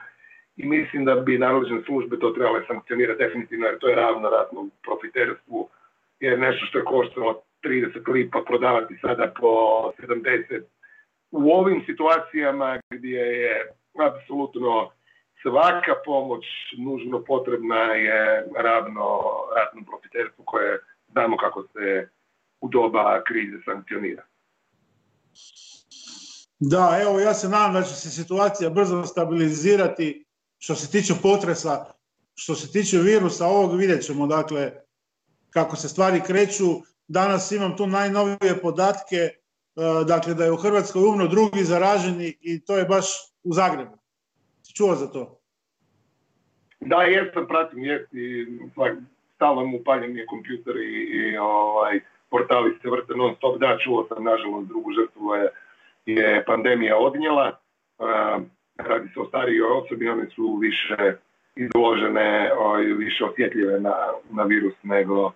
i 0.56 0.66
mislim 0.66 1.04
da 1.04 1.14
bi 1.14 1.38
nadležne 1.38 1.82
službe 1.86 2.18
to 2.18 2.30
trebale 2.30 2.62
sankcionirati 2.66 3.24
definitivno 3.24 3.66
jer 3.66 3.78
to 3.78 3.88
je 3.88 3.96
ravno 3.96 4.30
ratnom 4.30 4.70
profiterstvu. 4.82 5.68
Jer 6.20 6.38
nešto 6.38 6.66
što 6.66 6.78
je 6.78 6.84
koštalo 6.84 7.42
30 7.64 8.12
lipa 8.12 8.42
prodavati 8.46 8.98
sada 9.00 9.32
po 9.40 9.48
70 9.98 10.62
u 11.30 11.52
ovim 11.52 11.82
situacijama 11.86 12.80
gdje 12.90 13.18
je 13.18 13.72
apsolutno 13.98 14.90
svaka 15.42 15.94
pomoć 16.04 16.44
nužno 16.78 17.24
potrebna 17.24 17.82
je 17.84 18.46
ravno 18.56 19.20
ratnom 19.56 19.84
profiterstvu 19.84 20.44
koje 20.44 20.78
znamo 21.12 21.36
kako 21.36 21.62
se 21.62 22.08
u 22.60 22.68
doba 22.68 23.22
krize 23.24 23.56
sankcionira. 23.64 24.22
Da, 26.58 26.98
evo 27.02 27.20
ja 27.20 27.34
se 27.34 27.48
nadam 27.48 27.72
da 27.72 27.82
će 27.82 27.94
se 27.94 28.10
situacija 28.10 28.70
brzo 28.70 29.02
stabilizirati 29.04 30.24
što 30.62 30.74
se 30.74 30.90
tiče 30.90 31.14
potresa, 31.22 31.84
što 32.34 32.54
se 32.54 32.72
tiče 32.72 32.98
virusa 32.98 33.46
ovog 33.46 33.76
vidjet 33.76 34.02
ćemo 34.06 34.26
dakle 34.26 34.72
kako 35.50 35.76
se 35.76 35.88
stvari 35.88 36.20
kreću. 36.26 36.64
Danas 37.08 37.52
imam 37.52 37.76
tu 37.76 37.86
najnovije 37.86 38.60
podatke, 38.62 39.16
e, 39.16 39.32
dakle 40.06 40.34
da 40.34 40.44
je 40.44 40.52
u 40.52 40.56
Hrvatskoj 40.56 41.02
umno 41.04 41.26
drugi 41.26 41.64
zaraženi 41.64 42.36
i 42.40 42.64
to 42.64 42.76
je 42.76 42.84
baš 42.84 43.06
u 43.42 43.52
Zagrebu. 43.52 43.98
Čuo 44.76 44.94
za 44.94 45.06
to? 45.06 45.40
Da, 46.80 47.02
jesam, 47.02 47.46
pratim, 47.48 47.84
jest 47.84 48.14
i 48.14 48.46
stalno 49.34 49.64
mu 49.64 49.78
upaljen 49.78 50.16
je 50.16 50.26
kompjuter 50.26 50.76
i, 50.76 51.02
i 51.18 51.36
ovaj, 51.36 52.00
portali 52.30 52.78
se 52.82 52.90
vrte 52.90 53.14
non 53.16 53.34
stop. 53.36 53.58
Da, 53.58 53.78
čuo 53.84 54.06
sam, 54.08 54.24
nažalost, 54.24 54.68
drugu 54.68 54.92
žrtvu 54.92 55.34
je, 55.34 55.50
je 56.06 56.44
pandemija 56.44 56.96
odnijela. 56.96 57.58
Uh, 57.98 58.42
radi 58.86 59.08
se 59.08 59.20
o 59.20 59.24
starijoj 59.24 59.70
osobi, 59.70 60.08
one 60.08 60.26
su 60.26 60.56
više 60.56 61.16
izložene, 61.56 62.52
ovaj, 62.58 62.84
više 62.84 63.24
osjetljive 63.24 63.80
na, 63.80 63.94
na 64.30 64.42
virus 64.42 64.74
nego, 64.82 65.32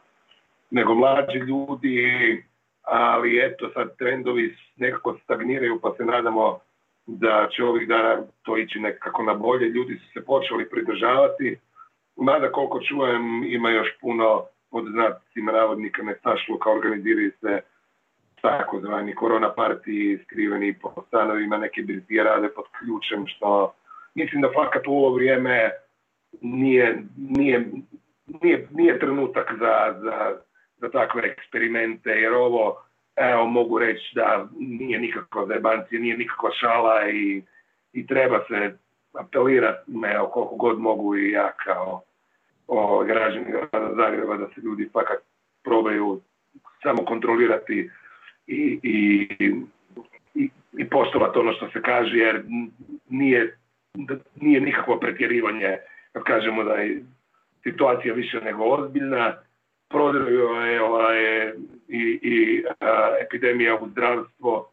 nego 0.70 0.94
mlađi 0.94 1.38
ljudi, 1.38 2.44
ali 2.82 3.40
eto 3.46 3.70
sad 3.74 3.96
trendovi 3.96 4.56
nekako 4.76 5.18
stagniraju 5.24 5.80
pa 5.82 5.94
se 5.96 6.04
nadamo 6.04 6.58
da 7.06 7.48
će 7.56 7.64
ovih 7.64 7.88
dana 7.88 8.22
to 8.42 8.56
ići 8.56 8.78
nekako 8.78 9.22
na 9.22 9.34
bolje. 9.34 9.68
Ljudi 9.68 9.94
su 9.94 10.12
se 10.12 10.24
počeli 10.24 10.68
pridržavati, 10.70 11.56
mada 12.16 12.52
koliko 12.52 12.80
čujem 12.80 13.44
ima 13.44 13.70
još 13.70 13.88
puno 14.00 14.44
pod 14.70 14.84
znacima 14.84 15.52
navodnika 15.52 16.02
nestašluka, 16.02 16.70
organiziraju 16.70 17.32
se 17.40 17.60
takozvani 18.46 19.14
korona 19.14 19.52
partiji 19.52 20.18
skriveni 20.24 20.74
po 20.78 21.04
stanovima, 21.08 21.58
neke 21.58 21.82
birtije 21.82 22.24
rade 22.24 22.48
pod 22.48 22.64
ključem, 22.78 23.26
što 23.26 23.74
mislim 24.14 24.42
da 24.42 24.48
fakat 24.54 24.86
u 24.86 24.92
ovo 24.92 25.14
vrijeme 25.14 25.70
nije, 26.40 27.02
nije, 27.16 27.64
nije, 28.26 28.68
nije 28.70 28.98
trenutak 28.98 29.54
za, 29.58 29.94
za, 30.00 30.36
za 30.76 30.90
takve 30.90 31.22
eksperimente, 31.22 32.10
jer 32.10 32.32
ovo, 32.32 32.82
evo, 33.16 33.46
mogu 33.46 33.78
reći 33.78 34.12
da 34.14 34.48
nije 34.58 34.98
nikakva 34.98 35.46
zajebancija, 35.46 36.00
nije 36.00 36.16
nikakva 36.16 36.50
šala 36.52 37.08
i, 37.08 37.42
i 37.92 38.06
treba 38.06 38.44
se 38.48 38.76
apelirati, 39.12 39.92
evo, 40.14 40.26
koliko 40.26 40.56
god 40.56 40.80
mogu 40.80 41.16
i 41.16 41.30
ja 41.30 41.52
kao 41.52 42.02
o, 42.68 43.04
građani 43.04 43.44
grada 43.50 43.94
Zagreba 43.96 44.36
da 44.36 44.46
se 44.46 44.60
ljudi 44.60 44.88
fakat 44.92 45.18
probaju 45.64 46.20
samo 46.82 47.04
kontrolirati 47.04 47.90
i, 48.46 48.78
i, 48.82 49.28
i, 50.34 50.50
i 50.78 50.88
poštovati 50.88 51.38
ono 51.38 51.52
što 51.52 51.68
se 51.68 51.82
kaže 51.82 52.16
jer 52.16 52.42
nije, 53.08 53.58
nije 54.40 54.60
nikakvo 54.60 54.98
pretjerivanje 55.00 55.76
kad 56.12 56.22
kažemo 56.22 56.64
da 56.64 56.74
je 56.74 57.02
situacija 57.62 58.14
više 58.14 58.40
nego 58.40 58.64
ozbiljna. 58.64 59.34
Prodrljava 59.88 60.66
je 60.66 60.82
ovaj, 60.82 61.52
i, 61.88 62.18
i 62.22 62.64
epidemija 63.24 63.78
u 63.80 63.88
zdravstvo. 63.88 64.70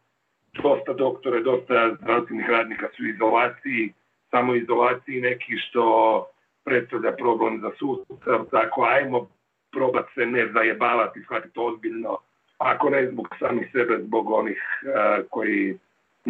Dosta 0.63 0.94
doktore, 0.94 1.39
dosta 1.42 1.96
zdravstvenih 2.01 2.50
radnika 2.50 2.88
su 2.96 3.03
u 3.03 3.08
izolaciji, 3.08 3.94
samo 4.32 4.56
izolaciji 4.56 5.22
neki 5.22 5.58
što 5.58 6.25
predstavlja 6.63 7.12
problem 7.12 7.62
za 7.62 7.72
sustav. 7.80 8.46
Tako 8.51 8.84
ajmo 8.84 9.27
probati 9.72 10.13
se 10.13 10.25
ne 10.25 10.51
zajebavati, 10.53 11.24
shvatiti 11.24 11.60
ozbiljno 11.60 12.18
ako 12.63 12.89
ne 12.89 13.12
zbog 13.12 13.27
samih 13.39 13.70
sebe, 13.72 14.03
zbog 14.03 14.32
onih 14.32 14.62
uh, 14.84 15.25
koji 15.29 15.77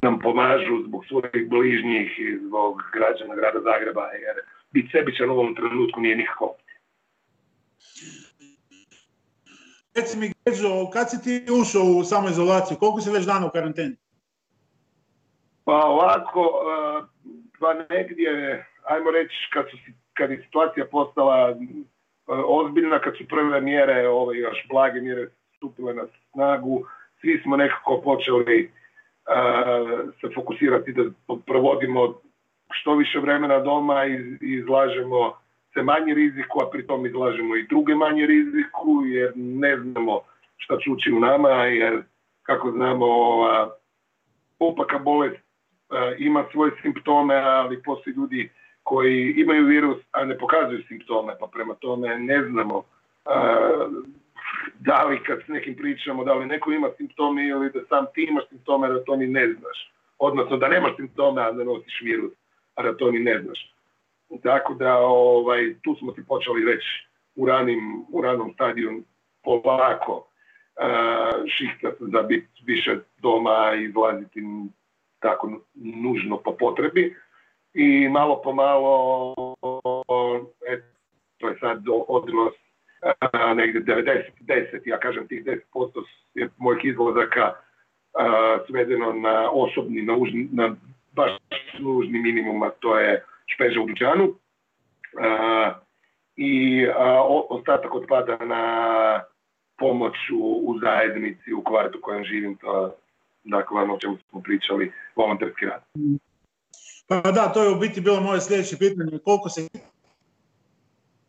nam 0.03 0.19
pomažu, 0.19 0.83
zbog 0.87 1.05
svojih 1.05 1.49
bližnjih 1.49 2.19
i 2.19 2.37
zbog 2.47 2.81
građana 2.93 3.35
grada 3.35 3.59
Zagreba, 3.59 4.05
jer 4.11 4.35
biti 4.71 4.89
sebičan 4.91 5.29
u 5.29 5.33
ovom 5.33 5.55
trenutku 5.55 6.01
nije 6.01 6.15
nikako. 6.15 6.55
Reci 9.95 10.17
mi, 10.17 10.31
Geđo, 10.45 10.89
kad 10.93 11.09
si 11.09 11.23
ti 11.23 11.51
ušao 11.61 11.83
u 11.83 12.03
samoizolaciju? 12.03 12.77
Koliko 12.77 13.01
si 13.01 13.11
već 13.11 13.25
dana 13.25 13.47
u 13.47 13.49
karanteni? 13.49 13.95
Pa 15.65 15.85
ovako, 15.85 16.41
uh, 16.41 17.05
pa 17.59 17.73
negdje, 17.73 18.65
ajmo 18.83 19.11
reći, 19.11 19.35
kad, 19.53 19.65
su, 19.71 19.77
kad 20.13 20.31
je 20.31 20.43
situacija 20.45 20.85
postala 20.91 21.51
uh, 21.51 22.37
ozbiljna, 22.47 22.99
kad 22.99 23.17
su 23.17 23.23
prve 23.27 23.61
mjere, 23.61 24.07
ove 24.07 24.37
još 24.37 24.57
blage 24.69 25.01
mjere 25.01 25.29
stupile 25.57 25.93
na 25.93 26.03
snagu. 26.33 26.85
Svi 27.21 27.39
smo 27.43 27.57
nekako 27.57 28.01
počeli 28.03 28.71
se 30.21 30.27
fokusirati 30.35 30.93
da 30.93 31.03
provodimo 31.45 32.13
što 32.71 32.95
više 32.95 33.19
vremena 33.19 33.59
doma 33.59 34.05
i 34.05 34.37
izlažemo 34.41 35.33
se 35.73 35.83
manje 35.83 36.13
riziku, 36.13 36.59
a 36.61 36.69
pritom 36.71 37.05
izlažemo 37.05 37.55
i 37.55 37.67
druge 37.67 37.95
manje 37.95 38.25
riziku, 38.25 39.03
jer 39.05 39.31
ne 39.35 39.77
znamo 39.77 40.21
šta 40.57 40.77
čuči 40.79 41.11
u 41.11 41.19
nama, 41.19 41.49
jer 41.49 42.03
kako 42.43 42.71
znamo, 42.71 43.05
ova, 43.05 43.75
opaka 44.59 44.99
bolest 44.99 45.43
ima 46.17 46.45
svoje 46.51 46.71
simptome, 46.81 47.35
ali 47.35 47.83
postoji 47.83 48.13
ljudi 48.13 48.49
koji 48.83 49.33
imaju 49.37 49.65
virus, 49.65 49.97
a 50.11 50.25
ne 50.25 50.37
pokazuju 50.37 50.83
simptome, 50.87 51.33
pa 51.39 51.47
prema 51.47 51.73
tome 51.73 52.19
ne 52.19 52.43
znamo 52.49 52.83
da 54.87 55.03
li 55.03 55.23
kad 55.23 55.39
s 55.45 55.47
nekim 55.47 55.75
pričamo, 55.75 56.23
da 56.23 56.33
li 56.33 56.45
neko 56.45 56.71
ima 56.71 56.89
simptome 56.97 57.47
ili 57.47 57.69
da 57.69 57.79
sam 57.89 58.05
ti 58.13 58.25
imaš 58.29 58.43
simptome, 58.49 58.89
da 58.89 59.03
to 59.03 59.15
ni 59.15 59.27
ne 59.27 59.47
znaš. 59.47 59.91
Odnosno 60.17 60.57
da 60.57 60.67
nemaš 60.67 60.95
simptome, 60.95 61.41
a 61.41 61.51
da 61.51 61.63
nosiš 61.63 62.01
virus, 62.01 62.33
a 62.75 62.83
da 62.83 62.97
to 62.97 63.11
ni 63.11 63.19
ne 63.19 63.41
znaš. 63.41 63.73
Tako 64.43 64.73
da 64.73 64.97
ovaj, 64.97 65.75
tu 65.83 65.95
smo 65.95 66.11
ti 66.11 66.21
počeli 66.27 66.65
već 66.65 66.83
u, 67.35 67.45
ranim, 67.45 68.05
u 68.11 68.21
ranom 68.21 68.53
stadiju 68.53 69.03
polako 69.43 70.15
uh, 70.17 71.49
šihtati 71.49 71.97
da 71.99 72.21
biti 72.21 72.47
više 72.65 72.97
doma 73.21 73.73
i 73.75 73.83
izlaziti 73.83 74.41
tako 75.19 75.61
nužno 75.75 76.37
po 76.37 76.55
potrebi. 76.59 77.15
I 77.73 78.09
malo 78.09 78.41
po 78.41 78.53
malo, 78.53 79.33
et, 80.67 80.83
to 81.37 81.49
je 81.49 81.57
sad 81.59 81.83
odnos 82.07 82.53
negdje 83.55 83.81
90, 83.81 84.21
10, 84.41 84.81
ja 84.85 84.99
kažem 84.99 85.27
tih 85.27 85.45
10% 85.45 85.59
je 86.33 86.49
mojih 86.57 86.85
izlazaka 86.85 87.53
uh, 87.53 88.67
svedeno 88.67 89.13
na 89.13 89.51
osobni, 89.51 90.01
na, 90.01 90.13
na 90.51 90.75
baš 91.11 91.31
nužni 91.79 92.19
minimum, 92.19 92.63
a 92.63 92.69
to 92.69 92.99
je 92.99 93.23
špeže 93.45 93.79
u 93.79 93.87
dućanu. 93.87 94.35
I 96.35 96.85
ostatak 97.49 97.95
otpada 97.95 98.37
na 98.37 98.63
pomoć 99.77 100.13
u, 100.39 100.79
zajednici, 100.81 101.53
u 101.53 101.63
kvartu 101.63 101.97
u 101.97 102.01
kojem 102.01 102.23
živim, 102.23 102.55
to 102.55 102.95
dakle 103.43 103.81
ono 103.81 103.93
o 103.93 103.99
čemu 103.99 104.17
smo 104.29 104.41
pričali, 104.41 104.91
volonterski 105.15 105.65
rad. 105.65 105.81
Pa 107.07 107.31
da, 107.31 107.53
to 107.53 107.63
je 107.63 107.75
u 107.75 107.79
biti 107.79 108.01
bilo 108.01 108.21
moje 108.21 108.41
sljedeće 108.41 108.77
pitanje. 108.77 109.19
Koliko 109.23 109.49
se 109.49 109.67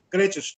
krećeš 0.08 0.56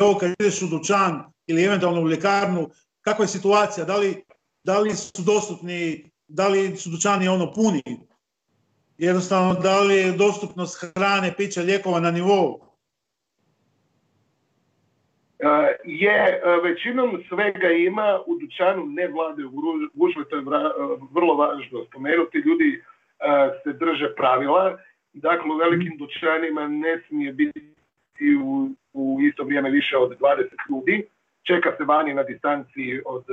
ovo 0.00 0.18
kad 0.18 0.30
ideš 0.40 0.62
u 0.62 0.66
dućan 0.66 1.32
ili 1.46 1.64
eventualno 1.64 2.02
u 2.02 2.08
ljekarnu, 2.08 2.70
kakva 3.00 3.24
je 3.24 3.28
situacija? 3.28 3.84
Da 3.84 3.96
li, 3.96 4.24
da 4.64 4.78
li 4.78 4.94
su 4.94 5.22
dostupni, 5.22 6.10
da 6.28 6.48
li 6.48 6.76
su 6.76 6.90
dućani 6.90 7.28
ono 7.28 7.52
puni? 7.52 7.82
jednostavno 9.00 9.54
da 9.54 9.80
li 9.80 9.94
je 9.96 10.12
dostupnost 10.12 10.74
hrane, 10.80 11.34
pića, 11.36 11.60
lijekova 11.60 12.00
na 12.00 12.10
nivou? 12.10 12.60
E, 15.38 15.46
je, 15.84 16.20
e, 16.20 16.40
većinom 16.62 17.22
svega 17.28 17.70
ima, 17.70 18.20
u 18.26 18.38
dućanu 18.38 18.86
ne 18.86 19.08
vladaju 19.08 19.50
gužve, 19.94 20.24
to 20.28 20.36
je 20.36 20.42
vrlo 21.12 21.34
važno 21.34 21.84
spomenuti, 21.88 22.38
ljudi 22.38 22.70
e, 22.74 22.82
se 23.62 23.72
drže 23.72 24.14
pravila, 24.16 24.78
dakle 25.12 25.50
u 25.54 25.56
velikim 25.56 25.96
dućanima 25.98 26.68
ne 26.68 27.02
smije 27.08 27.32
biti 27.32 27.60
u, 28.44 28.70
u 28.92 29.18
isto 29.20 29.44
vrijeme 29.44 29.70
više 29.70 29.96
od 29.96 30.18
20 30.18 30.46
ljudi, 30.70 31.06
čeka 31.42 31.72
se 31.76 31.84
vani 31.84 32.14
na 32.14 32.22
distanciji 32.22 33.00
od 33.04 33.24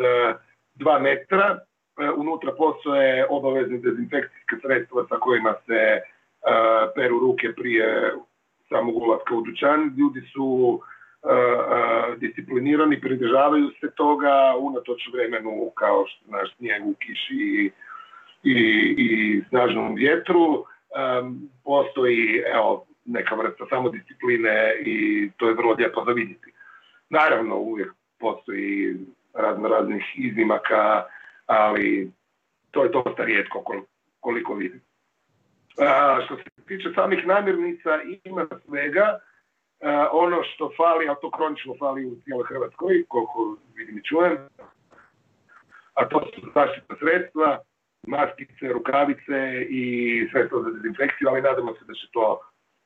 2 0.76 1.02
metra, 1.02 1.60
E, 1.97 2.10
unutra 2.12 2.52
postoje 2.52 3.26
obavezni 3.30 3.78
dezinfekcijske 3.82 4.56
sredstva 4.62 5.06
sa 5.10 5.15
kojima 5.15 5.54
se 5.65 5.73
e, 5.73 6.02
peru 6.95 7.19
ruke 7.19 7.54
prije 7.54 8.13
samog 8.69 8.95
ulaska 8.95 9.36
u 9.36 9.41
dućan. 9.41 9.95
Ljudi 9.97 10.21
su 10.34 10.80
e, 11.23 11.28
disciplinirani, 12.17 13.02
pridržavaju 13.02 13.69
se 13.80 13.91
toga 13.95 14.56
unatoč 14.60 15.02
vremenu 15.13 15.71
kao 15.76 16.06
što 16.08 16.26
znaš 16.26 16.56
snijeg 16.56 16.88
u 16.88 16.93
kiši 16.93 17.71
i, 18.43 18.52
i, 18.97 19.41
snažnom 19.50 19.95
vjetru. 19.95 20.65
postoji 21.63 22.43
evo, 22.54 22.87
neka 23.08 23.36
vrsta 23.36 23.65
samodiscipline 23.70 24.74
i 24.86 25.30
to 25.38 25.48
je 25.48 25.54
vrlo 25.54 25.74
lijepo 25.74 26.04
za 26.06 26.12
vidjeti. 26.12 26.52
Naravno, 27.10 27.56
uvijek 27.56 27.93
postoji 28.20 28.96
razno 29.34 29.67
raznih 29.67 30.04
iznimaka 30.15 31.06
ali 31.46 32.12
to 32.72 32.84
je 32.84 32.89
dosta 32.89 33.24
rijetko 33.24 33.63
koliko 34.20 34.54
vidim. 34.54 34.82
A, 35.78 36.20
što 36.26 36.36
se 36.36 36.43
tiče 36.67 36.89
samih 36.96 37.28
namirnica, 37.28 38.00
ima 38.24 38.48
svega. 38.65 39.20
ono 40.12 40.43
što 40.43 40.72
fali, 40.78 41.10
a 41.10 41.15
to 41.15 41.32
kronično 41.32 41.76
fali 41.80 42.06
u 42.06 42.15
cijeloj 42.24 42.46
Hrvatskoj, 42.46 43.04
koliko 43.08 43.58
vidim 43.76 43.98
i 43.98 44.04
čujem, 44.04 44.38
a 45.93 46.10
to 46.10 46.22
su 46.36 46.41
zaštitna 46.56 46.96
sredstva, 47.00 47.60
maskice, 48.08 48.74
rukavice 48.74 49.65
i 49.70 49.86
sredstva 50.32 50.62
za 50.63 50.70
dezinfekciju, 50.70 51.28
ali 51.30 51.41
nadamo 51.41 51.74
se 51.74 51.86
da 51.88 51.93
će 51.93 52.08
to 52.12 52.41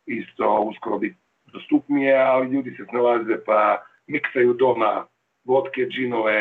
isto 0.05 0.61
uskoro 0.61 0.97
biti 0.99 1.17
dostupnije, 1.45 2.17
ali 2.17 2.49
ljudi 2.49 2.75
se 2.77 2.85
snalaze 2.89 3.43
pa 3.45 3.83
miksaju 4.07 4.53
doma 4.53 5.07
vodke, 5.43 5.81
džinove, 5.89 6.39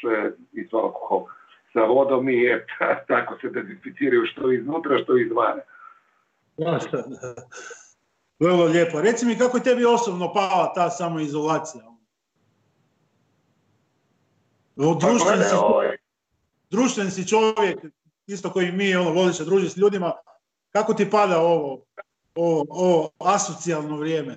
sve 0.00 0.32
isto 0.52 0.78
alkohol 0.78 1.24
sa 1.72 1.80
vodom 1.80 2.28
i 2.28 2.34
je, 2.34 2.66
tako 3.08 3.38
se 3.40 3.48
dezinficiraju 3.48 4.26
što 4.26 4.52
iznutra, 4.52 4.98
što 5.02 5.18
izvane. 5.18 5.62
Vrlo 8.38 8.64
lijepo. 8.64 9.00
Reci 9.00 9.26
mi 9.26 9.38
kako 9.38 9.56
je 9.56 9.62
tebi 9.62 9.84
osobno 9.84 10.32
pala 10.32 10.72
ta 10.74 10.90
samoizolacija? 10.90 11.84
Društven 14.76 15.42
si, 15.42 15.54
ovaj- 15.54 15.96
društven 16.70 17.10
si 17.10 17.28
čovjek, 17.28 17.78
isto 18.26 18.50
koji 18.50 18.72
mi, 18.72 18.96
ono, 18.96 19.10
voliš 19.10 19.36
se 19.36 19.44
družiti 19.44 19.72
s 19.72 19.76
ljudima. 19.76 20.12
Kako 20.72 20.94
ti 20.94 21.10
pada 21.10 21.38
ovo, 21.40 21.82
ovo, 22.38 22.64
ovo 22.68 23.10
asocijalno 23.34 23.96
vrijeme? 23.96 24.34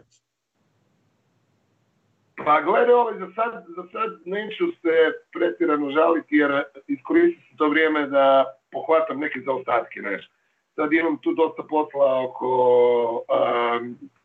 Pa 2.45 2.61
gledaj, 2.61 2.93
ovaj, 2.93 3.19
za, 3.19 3.27
sad, 3.35 3.65
za 3.75 3.83
sad 3.91 4.09
neću 4.25 4.65
se 4.81 4.95
pretjerano 5.33 5.91
žaliti 5.91 6.35
jer 6.35 6.63
iskoristim 6.87 7.57
to 7.57 7.69
vrijeme 7.69 8.07
da 8.07 8.45
pohvatam 8.71 9.19
neke 9.19 9.39
zaostatke. 9.45 10.01
Neš. 10.01 10.29
Sad 10.75 10.93
imam 10.93 11.17
tu 11.17 11.33
dosta 11.33 11.63
posla 11.69 12.21
oko 12.21 12.51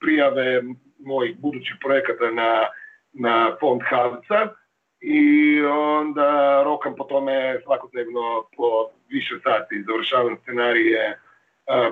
prijave 0.01 0.63
mojih 0.99 1.39
budućih 1.39 1.77
projekata 1.81 2.31
na, 2.31 2.67
na 3.13 3.57
fond 3.61 3.81
Havca 3.91 4.55
i 5.01 5.61
onda 5.65 6.63
rokam 6.65 6.95
po 6.97 7.05
tome 7.05 7.61
svakodnevno 7.65 8.47
po 8.57 8.89
više 9.09 9.35
sati. 9.45 9.85
Završavam 9.87 10.37
scenarije, 10.43 11.21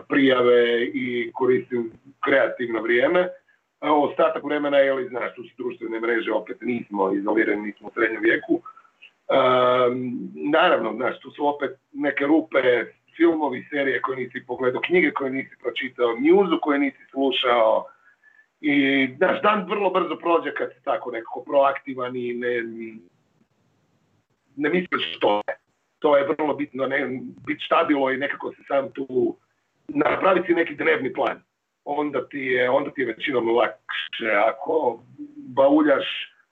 prijave 0.08 0.84
i 0.84 1.30
koristim 1.34 1.92
kreativno 2.20 2.80
vrijeme 2.80 3.28
ostatak 3.90 4.44
vremena 4.44 4.78
je 4.78 4.92
li, 4.92 5.08
znaš, 5.08 5.34
tu 5.34 5.42
su 5.42 5.50
društvene 5.58 6.00
mreže, 6.00 6.32
opet 6.32 6.56
nismo 6.60 7.12
izolirani, 7.12 7.62
nismo 7.62 7.88
u 7.88 7.90
srednjem 7.94 8.22
vijeku. 8.22 8.60
naravno, 10.34 10.92
znaš, 10.94 11.20
tu 11.20 11.30
su 11.30 11.46
opet 11.46 11.70
neke 11.92 12.26
rupe, 12.26 12.58
filmovi, 13.16 13.66
serije 13.70 14.00
koje 14.00 14.16
nisi 14.16 14.46
pogledao, 14.46 14.80
knjige 14.80 15.10
koje 15.10 15.30
nisi 15.30 15.56
pročitao, 15.62 16.16
njuzu 16.20 16.58
koje 16.62 16.78
nisi 16.78 17.04
slušao. 17.10 17.86
I, 18.60 19.08
znaš, 19.16 19.42
dan 19.42 19.66
vrlo 19.68 19.90
brzo 19.90 20.16
prođe 20.16 20.54
kad 20.54 20.72
si 20.72 20.84
tako 20.84 21.10
nekako 21.10 21.44
proaktivan 21.46 22.16
i 22.16 22.34
ne, 22.34 22.62
ne 24.56 24.68
misliš 24.70 25.16
što 25.16 25.42
je. 25.48 25.54
To 25.98 26.16
je 26.16 26.26
vrlo 26.38 26.54
bitno, 26.54 26.86
ne, 26.86 27.20
biti 27.46 27.64
stabilo 27.66 28.12
i 28.12 28.16
nekako 28.16 28.52
se 28.52 28.62
sam 28.68 28.92
tu 28.92 29.36
napraviti 29.88 30.54
neki 30.54 30.74
dnevni 30.74 31.12
plan 31.12 31.40
onda 31.84 32.28
ti 32.28 32.38
je, 32.38 32.70
onda 32.70 32.90
ti 32.90 33.00
je 33.00 33.06
većinom 33.06 33.48
lakše. 33.48 34.30
Ako 34.46 35.02
bauljaš 35.36 36.04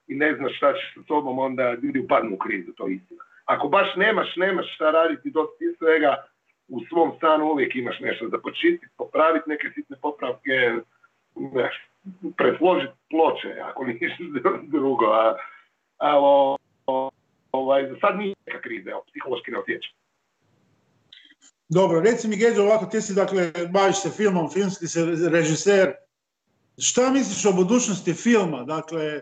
i 0.09 0.15
ne 0.15 0.35
znaš 0.37 0.57
šta 0.57 0.73
ćeš 0.73 0.95
sa 0.95 1.01
sobom, 1.07 1.39
onda 1.39 1.75
ljudi 1.83 1.99
upadnu 1.99 2.35
u 2.35 2.39
krizu, 2.39 2.73
to 2.73 2.87
je 2.87 2.95
istina. 2.95 3.23
Ako 3.45 3.69
baš 3.69 3.97
nemaš, 3.97 4.37
nemaš 4.37 4.75
šta 4.75 4.91
raditi 4.91 5.31
dosta 5.31 5.65
svega, 5.79 6.17
u 6.69 6.81
svom 6.89 7.13
stanu 7.17 7.45
uvijek 7.45 7.77
imaš 7.77 8.01
nešto 8.01 8.29
za 8.29 8.39
počistiti, 8.39 8.93
popraviti 8.97 9.51
neke 9.51 9.71
sitne 9.75 9.97
popravke, 10.03 10.75
presložiti 12.37 12.93
ploče, 13.11 13.61
ako 13.63 13.85
ništa 13.85 14.25
drugo. 14.63 15.07
A, 15.07 15.37
a 15.99 16.19
ovaj, 17.53 17.89
za 17.89 17.97
sad 18.01 18.19
nije 18.19 18.35
neka 18.47 18.61
kriza, 18.61 18.91
psihološki 19.07 19.51
ne 19.51 19.59
osjećam. 19.59 20.02
Dobro, 21.75 22.01
reci 22.01 22.29
mi 22.29 22.37
Geđo, 22.37 22.63
ovako 22.63 22.87
ti 22.87 23.01
si, 23.01 23.15
dakle, 23.15 23.53
baviš 23.71 24.03
se 24.03 24.11
filmom, 24.11 24.51
filmski 24.51 24.87
se 24.89 25.05
režiser. 25.31 25.93
Šta 26.79 27.11
misliš 27.11 27.45
o 27.47 27.53
budućnosti 27.53 28.15
filma? 28.15 28.65
Dakle, 28.65 29.21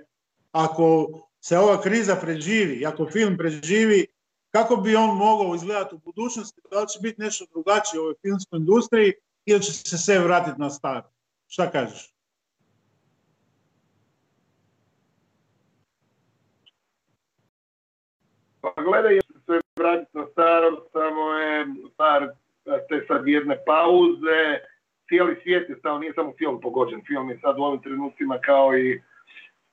ako 0.53 1.09
se 1.41 1.59
ova 1.59 1.81
kriza 1.83 2.17
preživi, 2.17 2.87
ako 2.87 3.07
film 3.13 3.37
preživi, 3.37 4.07
kako 4.51 4.77
bi 4.77 4.97
on 4.97 5.17
mogao 5.17 5.55
izgledati 5.55 5.95
u 5.95 5.99
budućnosti, 5.99 6.61
da 6.71 6.81
li 6.81 6.89
će 6.89 6.99
biti 7.03 7.21
nešto 7.21 7.47
drugačije 7.51 8.01
u 8.01 8.03
ovoj 8.03 8.15
filmskoj 8.23 8.57
industriji 8.59 9.13
ili 9.45 9.63
će 9.63 9.73
se 9.73 9.99
sve 9.99 10.19
vratiti 10.19 10.61
na 10.61 10.71
staro. 10.71 11.11
Šta 11.47 11.71
kažeš? 11.71 12.15
Pa 18.61 18.83
gledaj, 18.83 19.21
vratiti 19.81 20.19
na 20.19 20.27
staro, 20.33 20.69
samo 20.93 21.33
je 21.33 21.67
stvar 21.93 22.29
te 22.89 23.05
sad 23.09 23.29
jedne 23.29 23.57
pauze, 23.67 24.43
cijeli 25.09 25.37
svijet 25.43 25.69
je 25.69 25.77
stao, 25.77 25.99
nije 25.99 26.13
samo 26.13 26.33
film 26.39 26.61
pogođen, 26.61 27.01
film 27.07 27.31
je 27.31 27.39
sad 27.39 27.59
u 27.59 27.63
ovim 27.63 27.83
trenucima 27.83 28.39
kao 28.39 28.79
i 28.79 29.01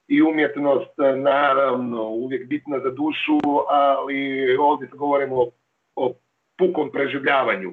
i 0.07 0.21
umjetnost 0.21 0.93
naravno 1.17 2.03
uvijek 2.03 2.47
bitna 2.47 2.79
za 2.79 2.89
dušu, 2.89 3.39
ali 3.67 4.57
ovdje 4.59 4.87
govorimo 4.91 5.35
o, 5.35 5.51
o 5.95 6.13
pukom 6.57 6.91
preživljavanju. 6.91 7.71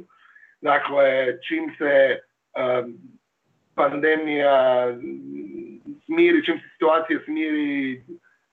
Dakle, 0.60 1.38
čim 1.48 1.74
se 1.78 2.18
um, 2.82 2.98
pandemija 3.74 4.86
smiri, 6.04 6.44
čim 6.44 6.58
se 6.58 6.64
situacija 6.72 7.20
smiri, 7.24 8.02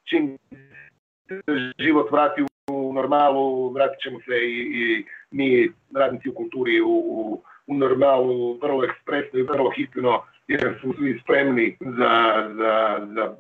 čim 0.03 0.37
život 1.79 2.11
vrati 2.11 2.41
u 2.41 2.50
normalu, 2.93 3.69
vratit 3.69 3.99
ćemo 3.99 4.19
se 4.19 4.36
i, 4.36 4.60
i 4.81 5.05
mi 5.31 5.71
radnici 5.95 6.29
u 6.29 6.34
kulturi 6.34 6.81
u, 6.81 6.88
u, 6.89 7.43
u 7.67 7.73
normalu 7.73 8.60
vrlo 8.62 8.84
ekspresno 8.84 9.39
i 9.39 9.43
vrlo 9.43 9.69
hitno 9.69 10.23
jer 10.47 10.77
su 10.81 10.93
svi 10.97 11.19
spremni 11.23 11.77
za, 11.79 12.13
za, 12.57 12.99
za 13.15 13.36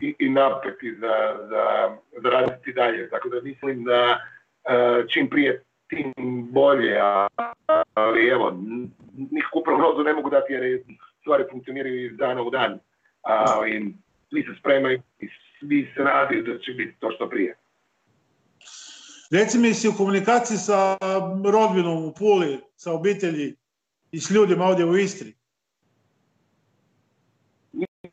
i, 0.00 0.14
i 0.18 0.28
napeti 0.28 0.94
za, 0.94 1.16
za, 1.48 1.96
za 2.22 2.30
raditi 2.30 2.72
dalje. 2.72 3.10
Tako 3.10 3.28
da 3.28 3.42
mislim 3.42 3.84
da 3.84 4.18
uh, 4.64 5.06
čim 5.08 5.28
prije 5.28 5.62
tim 5.88 6.12
bolje, 6.50 6.98
ali 7.94 8.28
evo, 8.28 8.58
nikakvu 9.30 9.62
prognozu 9.64 10.02
ne 10.02 10.12
mogu 10.12 10.30
dati 10.30 10.52
jer 10.52 10.80
stvari 11.20 11.44
funkcioniraju 11.50 12.04
iz 12.04 12.16
dana 12.16 12.42
u 12.42 12.50
dan, 12.50 12.78
ali 13.22 13.94
svi 14.30 14.42
se 14.42 14.60
spremaju 14.60 15.00
i 15.18 15.28
svi 15.58 15.88
se 15.94 16.02
radi 16.02 16.42
da 16.42 16.58
će 16.58 16.72
biti 16.72 16.94
to 17.00 17.10
što 17.10 17.28
prije. 17.28 17.54
Reci 19.30 19.58
mi 19.58 19.74
si 19.74 19.88
u 19.88 19.92
komunikaciji 19.96 20.56
sa 20.56 20.96
rodbinom 21.52 22.04
u 22.04 22.12
Puli, 22.18 22.60
sa 22.76 22.92
obitelji 22.92 23.54
i 24.12 24.20
s 24.20 24.30
ljudima 24.30 24.64
ovdje 24.64 24.84
u 24.84 24.96
Istri? 24.96 25.34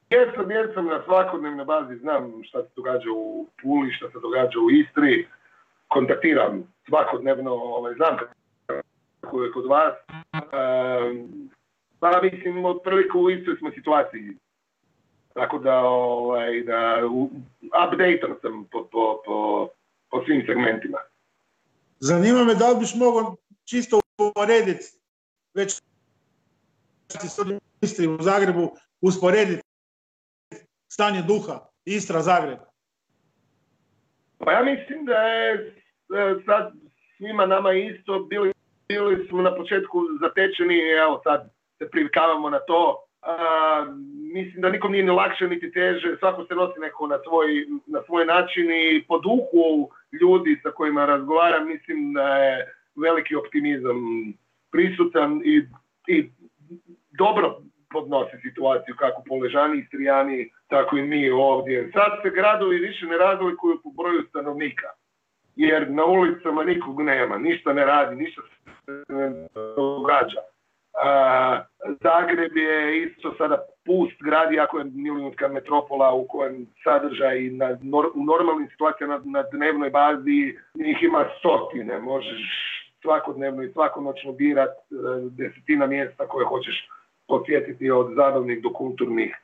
Jesam, 0.09 0.51
jesam 0.51 0.85
na 0.85 1.01
svakodnevnoj 1.05 1.65
bazi, 1.65 1.95
znam 1.95 2.43
šta 2.43 2.63
se 2.63 2.69
događa 2.75 3.09
u 3.15 3.47
Puli, 3.61 3.93
šta 3.93 4.09
se 4.09 4.19
događa 4.21 4.59
u 4.59 4.71
Istri, 4.71 5.27
kontaktiram 5.87 6.73
svakodnevno, 6.87 7.51
ovaj, 7.51 7.93
znam 7.93 8.17
kako 9.21 9.43
je 9.43 9.51
kod 9.51 9.65
vas. 9.65 9.93
pa 11.99 12.21
mislim, 12.21 12.65
otprilike 12.65 13.17
u 13.17 13.29
istoj 13.29 13.55
smo 13.55 13.71
situaciji. 13.71 14.37
Tako 15.33 15.57
da, 15.57 15.79
ovaj, 15.79 16.61
da 16.61 17.01
update 17.85 18.21
sam 18.41 18.65
po, 18.71 18.87
po, 18.91 19.21
po, 19.25 19.67
po 20.13 20.23
svim 20.25 20.43
segmentima. 20.45 20.99
Zanima 21.99 22.43
me 22.43 22.55
da 22.55 22.69
li 22.69 22.79
biš 22.79 22.95
mogao 22.95 23.35
čisto 23.65 23.99
uporediti 24.17 24.85
već 25.53 25.81
u 28.19 28.23
Zagrebu 28.23 28.75
usporediti 29.01 29.61
stanje 30.87 31.21
duha 31.21 31.59
Istra 31.85 32.21
Zagreb? 32.21 32.59
Pa 34.37 34.51
ja 34.51 34.63
mislim 34.63 35.05
da 35.05 35.13
je 35.13 35.75
sad 36.45 36.71
svima 37.17 37.45
nama 37.45 37.73
isto 37.73 38.19
bili, 38.19 38.53
bili 38.87 39.27
smo 39.27 39.41
na 39.41 39.55
početku 39.55 39.99
zatečeni, 40.21 40.77
evo 41.05 41.21
sad 41.23 41.49
se 41.77 41.89
privikavamo 41.89 42.49
na 42.49 42.59
to. 42.59 43.05
Mislim 44.33 44.61
da 44.61 44.69
nikom 44.69 44.91
nije 44.91 45.03
ni 45.03 45.11
lakše 45.11 45.47
niti 45.47 45.71
teže, 45.71 46.15
svako 46.19 46.45
se 46.45 46.55
nosi 46.55 46.79
neko 46.79 47.07
na 47.07 47.19
svoj, 47.23 47.65
na 47.85 48.01
svoj 48.05 48.25
način 48.25 48.71
i 48.71 49.03
po 49.07 49.19
duhu 49.19 49.89
ljudi 50.21 50.59
sa 50.63 50.71
kojima 50.71 51.05
razgovaram 51.05 51.67
mislim 51.67 52.13
da 52.13 52.37
je 52.37 52.73
veliki 52.95 53.35
optimizam 53.35 53.97
prisutan 54.71 55.41
i, 55.45 55.63
i 56.07 56.29
dobro 57.11 57.57
podnosi 57.89 58.37
situaciju 58.41 58.95
kako 58.99 59.23
poležani 59.27 59.79
Istrijani, 59.79 60.49
tako 60.67 60.97
i 60.97 61.01
mi 61.01 61.29
ovdje. 61.29 61.91
Sad 61.93 62.11
se 62.23 62.29
gradovi 62.29 62.77
više 62.77 63.05
ne 63.05 63.17
razlikuju 63.17 63.79
po 63.83 63.89
broju 63.89 64.21
stanovnika, 64.29 64.87
jer 65.55 65.91
na 65.91 66.05
ulicama 66.05 66.63
nikog 66.63 67.01
nema, 67.01 67.37
ništa 67.37 67.73
ne 67.73 67.85
radi, 67.85 68.15
ništa 68.15 68.41
se 68.85 69.13
ne 69.13 69.47
događa. 69.75 70.41
A, 70.93 71.63
Zagreb 72.01 72.57
je 72.57 73.03
isto 73.03 73.33
sada 73.37 73.57
pust 73.85 74.21
grad, 74.21 74.53
iako 74.53 74.79
je 74.79 74.85
milijunska 74.85 75.47
metropola 75.47 76.13
u 76.13 76.27
kojem 76.27 76.67
sadržaj 76.83 77.41
na, 77.41 77.77
u 78.15 78.23
normalnim 78.23 78.67
situacijama 78.69 79.21
na, 79.25 79.43
dnevnoj 79.53 79.89
bazi 79.89 80.57
njih 80.75 81.03
ima 81.03 81.25
stotine, 81.39 81.99
možeš 81.99 82.41
svakodnevno 83.01 83.63
i 83.63 83.71
svakonoćno 83.73 84.31
birat 84.31 84.69
e, 84.69 84.93
desetina 85.29 85.87
mjesta 85.87 86.27
koje 86.27 86.45
hoćeš 86.45 86.89
posjetiti 87.27 87.91
od 87.91 88.13
zabavnih 88.15 88.63
do 88.63 88.73
kulturnih, 88.73 89.35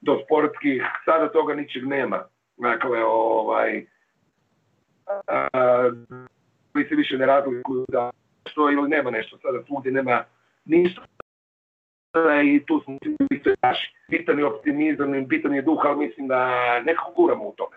do 0.00 0.20
sportskih, 0.24 0.82
sada 1.04 1.28
toga 1.28 1.54
ničeg 1.54 1.86
nema. 1.86 2.24
Dakle, 2.56 3.04
ovaj, 3.04 3.86
koji 6.72 6.84
se 6.84 6.94
više 6.94 7.18
ne 7.18 7.26
razlikuju 7.26 7.84
da 7.88 8.10
što 8.50 8.70
ili 8.70 8.88
nema 8.88 9.10
nešto, 9.10 9.38
sada 9.38 9.62
svugdje 9.66 9.92
nema 9.92 10.24
ništa 10.68 11.02
i 12.44 12.66
tu 12.66 12.80
smo 12.84 12.98
naši. 13.62 13.94
Bitan 14.08 14.38
je 14.38 14.46
optimizam, 14.46 15.26
bitan 15.26 15.54
je 15.54 15.62
duh, 15.62 15.80
ali 15.84 16.06
mislim 16.06 16.28
da 16.28 16.48
nekako 16.80 17.12
guramo 17.16 17.44
u 17.44 17.54
tome. 17.56 17.76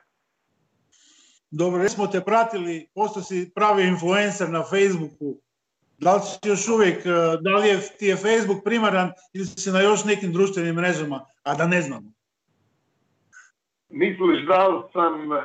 Dobro, 1.51 1.89
smo 1.89 2.07
te 2.07 2.21
pratili, 2.21 2.87
postao 2.95 3.23
si 3.23 3.51
pravi 3.55 3.83
influencer 3.87 4.49
na 4.49 4.63
Facebooku, 4.63 5.35
da 5.97 6.15
li 6.15 6.21
si 6.21 6.49
još 6.49 6.67
uvijek, 6.67 7.05
e, 7.05 7.09
da 7.41 7.55
li 7.57 7.67
je, 7.67 7.79
ti 7.99 8.05
je 8.05 8.15
Facebook 8.15 8.63
primaran 8.63 9.11
ili 9.33 9.45
si 9.45 9.71
na 9.71 9.81
još 9.81 10.05
nekim 10.05 10.33
društvenim 10.33 10.75
mrežama, 10.75 11.25
a 11.43 11.55
da 11.55 11.67
ne 11.67 11.81
znamo? 11.81 12.11
Misliš 13.89 14.47
da 14.47 14.67
li 14.67 14.83
sam 14.93 15.31
uh, 15.31 15.37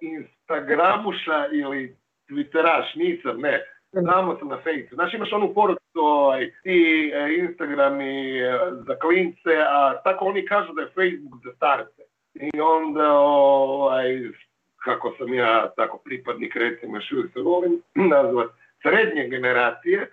Instagramuša 0.00 1.46
ili 1.52 1.96
Twitteraš? 2.28 2.96
Nisam, 2.96 3.40
ne. 3.40 3.77
Znamo 3.92 4.36
sam 4.38 4.48
na 4.48 4.56
Facebooku. 4.56 4.94
Znaš, 4.94 5.14
imaš 5.14 5.32
onu 5.32 5.54
poruku, 5.54 5.80
ovaj, 5.94 6.52
ti 6.62 7.12
uh, 7.14 7.38
Instagrami 7.38 8.42
uh, 8.42 8.84
za 8.86 8.98
klince, 8.98 9.54
a 9.68 10.02
tako 10.04 10.24
oni 10.24 10.46
kažu 10.46 10.72
da 10.72 10.82
je 10.82 10.88
Facebook 10.88 11.44
za 11.44 11.52
starce. 11.56 12.02
I 12.34 12.60
onda, 12.60 13.12
ovaj, 13.12 14.30
kako 14.76 15.14
sam 15.18 15.34
ja 15.34 15.70
tako 15.76 15.98
pripadnik, 15.98 16.56
recimo, 16.56 16.96
još 16.96 17.12
uvijek 17.12 17.32
se 17.32 17.40
volim 17.40 17.82
nazvat, 18.14 18.50
srednje 18.82 19.28
generacije, 19.28 20.10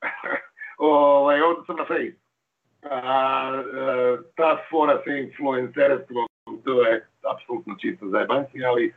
ovaj, 0.78 1.40
ovdje 1.40 1.64
sam 1.66 1.76
na 1.76 1.84
Facebooku. 1.84 2.26
A, 2.90 3.52
e, 3.54 4.16
ta 4.36 4.58
fora 4.70 5.02
sa 5.04 5.10
influencerstvom, 5.10 6.26
to 6.64 6.86
je 6.86 7.06
apsolutno 7.32 7.74
čisto 7.80 8.08
zajebanci, 8.08 8.64
ali 8.64 8.94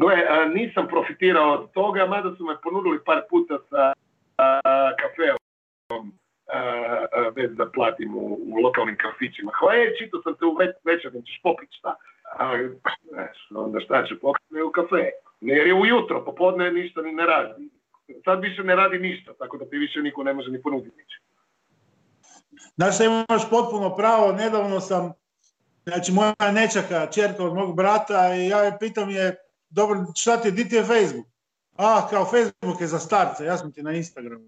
gle, 0.00 0.16
nisam 0.54 0.86
profitirao 0.88 1.52
od 1.52 1.72
toga, 1.72 2.06
mada 2.06 2.30
su 2.36 2.44
me 2.44 2.60
ponudili 2.62 3.04
par 3.04 3.20
puta 3.30 3.58
sa 3.70 3.92
kafeom 5.00 6.12
bez 7.34 7.50
da 7.56 7.66
platim 7.70 8.16
u, 8.16 8.38
u 8.52 8.56
lokalnim 8.64 8.96
kafićima. 8.96 9.52
Hle, 9.58 9.96
čito 9.98 10.22
sam 10.22 10.34
te 10.34 10.44
u 10.44 10.54
već, 10.54 10.70
večernjem, 10.84 11.22
ćeš 11.22 11.40
popiti 11.42 11.76
šta? 11.78 11.94
A, 12.38 12.44
onda 13.54 13.80
šta 13.80 14.04
će 14.06 14.14
popiti 14.18 14.62
u 14.62 14.70
kafe? 14.70 15.10
Jer 15.40 15.66
je 15.66 15.74
ujutro, 15.74 16.24
popodne 16.24 16.72
ništa 16.72 17.02
ni 17.02 17.12
ne 17.12 17.26
radi 17.26 17.70
sad 18.24 18.42
više 18.42 18.62
ne 18.64 18.76
radi 18.76 18.98
ništa, 18.98 19.32
tako 19.38 19.58
da 19.58 19.64
ti 19.64 19.76
više 19.76 20.00
niko 20.02 20.22
ne 20.22 20.34
može 20.34 20.50
ni 20.50 20.62
ponuditi 20.62 20.96
ništa. 20.96 21.24
Znaš 22.74 23.00
imaš 23.00 23.50
potpuno 23.50 23.96
pravo, 23.96 24.32
nedavno 24.32 24.80
sam, 24.80 25.12
znači 25.86 26.12
moja 26.12 26.52
nečaka, 26.52 27.06
čerka 27.06 27.44
od 27.44 27.54
mog 27.54 27.76
brata 27.76 28.34
i 28.34 28.48
ja 28.48 28.58
je 28.58 28.76
pitam 28.80 29.10
je, 29.10 29.36
dobro, 29.70 30.04
šta 30.14 30.36
ti, 30.36 30.50
di 30.50 30.68
ti 30.68 30.76
je 30.76 30.84
Facebook? 30.84 31.26
A, 31.76 32.08
kao 32.10 32.24
Facebook 32.24 32.80
je 32.80 32.86
za 32.86 32.98
starce, 32.98 33.44
ja 33.44 33.56
sam 33.56 33.72
ti 33.72 33.82
na 33.82 33.92
Instagramu. 33.92 34.44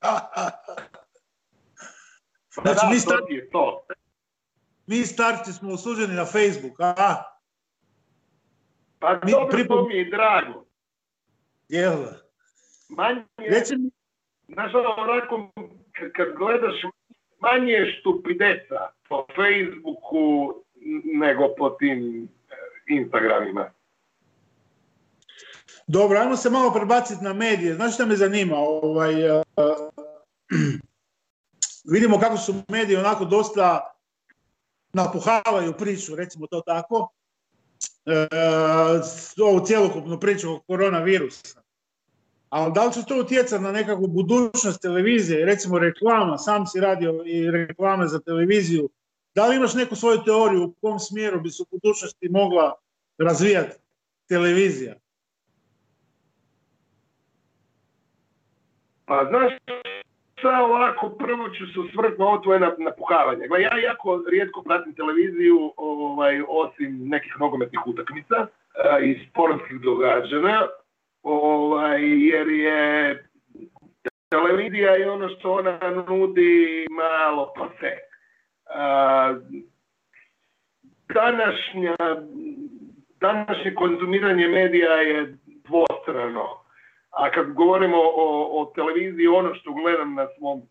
znači, 2.62 2.86
mi, 2.90 2.98
starci, 2.98 3.50
to. 3.52 3.86
mi 4.86 5.06
starci 5.06 5.52
smo 5.52 5.72
osuđeni 5.72 6.14
na 6.14 6.24
Facebook, 6.24 6.80
a? 6.80 7.22
Pa 8.98 9.14
dobro, 9.14 9.64
to 9.68 9.88
mi 9.88 9.94
je 9.94 10.10
drago. 10.10 10.64
Jel 11.68 12.06
manje, 12.88 13.24
Reci 13.38 13.76
mi... 13.76 13.90
onako, 14.98 15.50
kad 16.16 16.28
gledaš, 16.36 16.82
manje 17.38 17.72
je 17.72 17.92
štupideca 17.92 18.88
po 19.08 19.26
Facebooku 19.36 20.54
nego 21.20 21.54
po 21.58 21.70
tim 21.70 22.24
eh, 22.24 22.94
Instagramima. 22.94 23.70
Dobro, 25.92 26.18
ajmo 26.18 26.36
se 26.36 26.50
malo 26.50 26.72
prebaciti 26.72 27.24
na 27.24 27.32
medije. 27.32 27.74
Znaš 27.74 27.94
šta 27.94 28.06
me 28.06 28.16
zanima? 28.16 28.56
Ovaj, 28.56 29.14
vidimo 31.92 32.18
kako 32.18 32.36
su 32.36 32.54
mediji 32.68 32.96
onako 32.96 33.24
dosta 33.24 33.94
napuhavaju 34.92 35.72
priču, 35.78 36.14
recimo 36.14 36.46
to 36.46 36.60
tako, 36.60 37.08
e, 38.06 38.28
ovu 39.42 39.66
cjelokupnu 39.66 40.20
priču 40.20 40.52
o 40.52 40.60
koronavirusa. 40.60 41.62
Ali 42.48 42.72
da 42.72 42.84
li 42.84 42.92
će 42.92 43.04
to 43.08 43.20
utjecati 43.20 43.64
na 43.64 43.72
nekakvu 43.72 44.06
budućnost 44.06 44.82
televizije, 44.82 45.46
recimo 45.46 45.78
reklama, 45.78 46.38
sam 46.38 46.66
si 46.66 46.80
radio 46.80 47.22
i 47.26 47.50
reklame 47.50 48.08
za 48.08 48.20
televiziju, 48.20 48.88
da 49.34 49.46
li 49.46 49.56
imaš 49.56 49.74
neku 49.74 49.96
svoju 49.96 50.22
teoriju 50.24 50.64
u 50.64 50.74
kom 50.80 50.98
smjeru 50.98 51.40
bi 51.40 51.50
se 51.50 51.62
u 51.62 51.66
budućnosti 51.70 52.28
mogla 52.28 52.74
razvijati 53.18 53.76
televizija? 54.28 54.99
Pa 59.10 59.24
znaš, 59.28 59.52
Sa 60.42 60.64
ovako, 60.64 61.08
prvo 61.08 61.48
ću 61.48 61.66
se 61.66 61.80
osvrnuti 61.80 62.22
ovo 62.22 62.38
tvoje 62.38 62.60
napuhavanje. 62.78 63.48
Gle, 63.48 63.62
ja 63.62 63.78
jako 63.78 64.22
rijetko 64.30 64.62
pratim 64.62 64.94
televiziju, 64.94 65.72
ovaj, 65.76 66.42
osim 66.48 67.08
nekih 67.08 67.32
nogometnih 67.40 67.86
utakmica 67.86 68.36
uh, 68.40 69.06
i 69.06 69.26
sportskih 69.30 69.80
događanja, 69.80 70.66
ovaj, 71.22 72.00
jer 72.02 72.48
je 72.48 73.24
televizija 74.28 74.96
i 74.96 75.04
ono 75.04 75.28
što 75.28 75.52
ona 75.52 75.78
nudi 76.08 76.86
malo 76.90 77.52
pase. 77.56 77.92
Uh, 78.70 79.36
današnja, 81.14 81.96
današnje 83.20 83.74
konzumiranje 83.74 84.48
medija 84.48 84.92
je 84.92 85.36
dvostrano 85.68 86.59
a 87.10 87.30
kad 87.30 87.52
govorimo 87.52 87.96
o, 87.96 88.60
o 88.60 88.72
televiziji, 88.74 89.26
ono 89.26 89.54
što 89.54 89.72
gledam 89.72 90.14
na 90.14 90.26
svom 90.38 90.62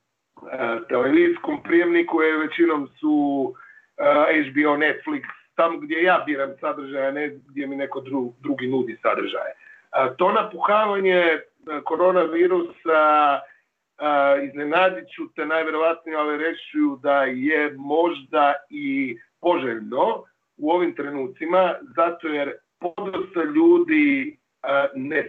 e, 0.52 0.80
televizijskom 0.89 1.63
prijemniku 1.63 2.21
je 2.21 2.38
većinom 2.38 2.88
su 2.99 3.54
e, 3.97 4.04
HBO, 4.43 4.78
Netflix, 4.78 5.23
tam 5.56 5.80
gdje 5.80 6.04
ja 6.04 6.23
biram 6.25 6.49
sadržaje, 6.60 7.12
ne 7.12 7.28
gdje 7.47 7.67
mi 7.67 7.75
neko 7.75 8.02
dru, 8.02 8.34
drugi 8.39 8.67
nudi 8.67 8.97
sadržaje. 9.02 9.54
E, 9.54 10.15
to 10.17 10.32
napuhavanje 10.32 11.15
e, 11.17 11.41
koronavirusa 11.84 13.39
e, 13.39 14.45
iznenadit 14.45 15.10
ću 15.15 15.34
te 15.36 15.45
najvjerovatnije, 15.45 16.17
ali 16.17 16.38
reći 16.38 16.78
da 17.02 17.23
je 17.23 17.73
možda 17.78 18.54
i 18.69 19.17
poželjno 19.41 20.23
u 20.58 20.71
ovim 20.71 20.95
trenucima, 20.95 21.75
zato 21.95 22.28
jer 22.28 22.54
podosta 22.80 23.43
ljudi 23.43 24.38
e, 24.63 24.88
ne 24.95 25.28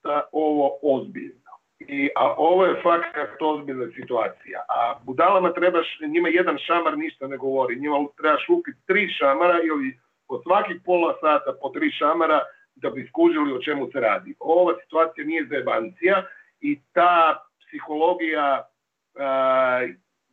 shvat 0.00 0.24
ovo 0.32 0.78
ozbiljno. 0.82 1.52
I, 1.78 2.08
a 2.16 2.34
ovo 2.36 2.66
je 2.66 2.80
fakat 2.82 3.42
ozbiljna 3.42 3.86
situacija. 3.96 4.64
A 4.68 4.98
budalama 5.04 5.52
trebaš, 5.52 5.98
njima 6.08 6.28
jedan 6.28 6.58
šamar 6.58 6.98
ništa 6.98 7.26
ne 7.26 7.36
govori. 7.36 7.80
Njima 7.80 7.96
trebaš 8.16 8.48
lupiti 8.48 8.78
tri 8.86 9.08
šamara 9.08 9.58
ili 9.62 9.98
po 10.28 10.42
svakih 10.42 10.76
pola 10.84 11.14
sata 11.20 11.52
po 11.62 11.68
tri 11.68 11.90
šamara 11.90 12.40
da 12.74 12.90
bi 12.90 13.06
skužili 13.08 13.52
o 13.52 13.62
čemu 13.62 13.90
se 13.92 14.00
radi. 14.00 14.34
Ova 14.40 14.74
situacija 14.82 15.26
nije 15.26 15.46
zebancija 15.50 16.22
i 16.60 16.80
ta 16.92 17.44
psihologija 17.66 18.68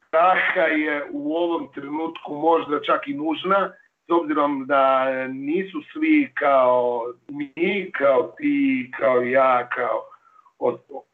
straha 0.07 0.61
je 0.61 1.05
u 1.11 1.35
ovom 1.35 1.71
trenutku 1.73 2.33
možda 2.33 2.81
čak 2.81 3.07
i 3.07 3.13
nužna 3.13 3.73
s 4.07 4.09
obzirom 4.09 4.65
da 4.65 5.07
nisu 5.27 5.81
svi 5.93 6.31
kao 6.33 7.01
mi, 7.29 7.91
kao 7.91 8.33
ti, 8.37 8.91
kao 8.99 9.21
ja, 9.21 9.69
kao 9.69 10.05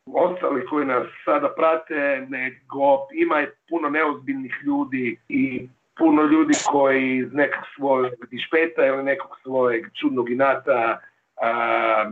ostali 0.06 0.66
koji 0.66 0.86
nas 0.86 1.08
sada 1.26 1.50
prate, 1.56 2.28
nego 2.30 3.08
ima 3.14 3.46
puno 3.70 3.90
neozbiljnih 3.90 4.54
ljudi 4.66 5.20
i 5.30 5.68
puno 5.98 6.24
ljudi 6.24 6.54
koji 6.72 7.18
iz 7.18 7.34
nekog 7.34 7.64
svojeg 7.76 8.14
dišpeta 8.32 8.86
ili 8.86 9.04
nekog 9.04 9.32
svojeg 9.44 9.86
čudnog 10.00 10.30
inata 10.30 11.00
a, 11.42 12.12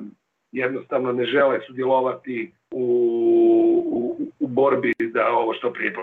jednostavno 0.52 1.12
ne 1.12 1.26
žele 1.26 1.60
sudjelovati 1.68 2.52
u, 2.72 2.84
u, 3.86 4.18
u 4.40 4.48
borbi 4.48 4.94
da 5.00 5.28
ovo 5.32 5.54
što 5.54 5.74
prije. 5.74 5.94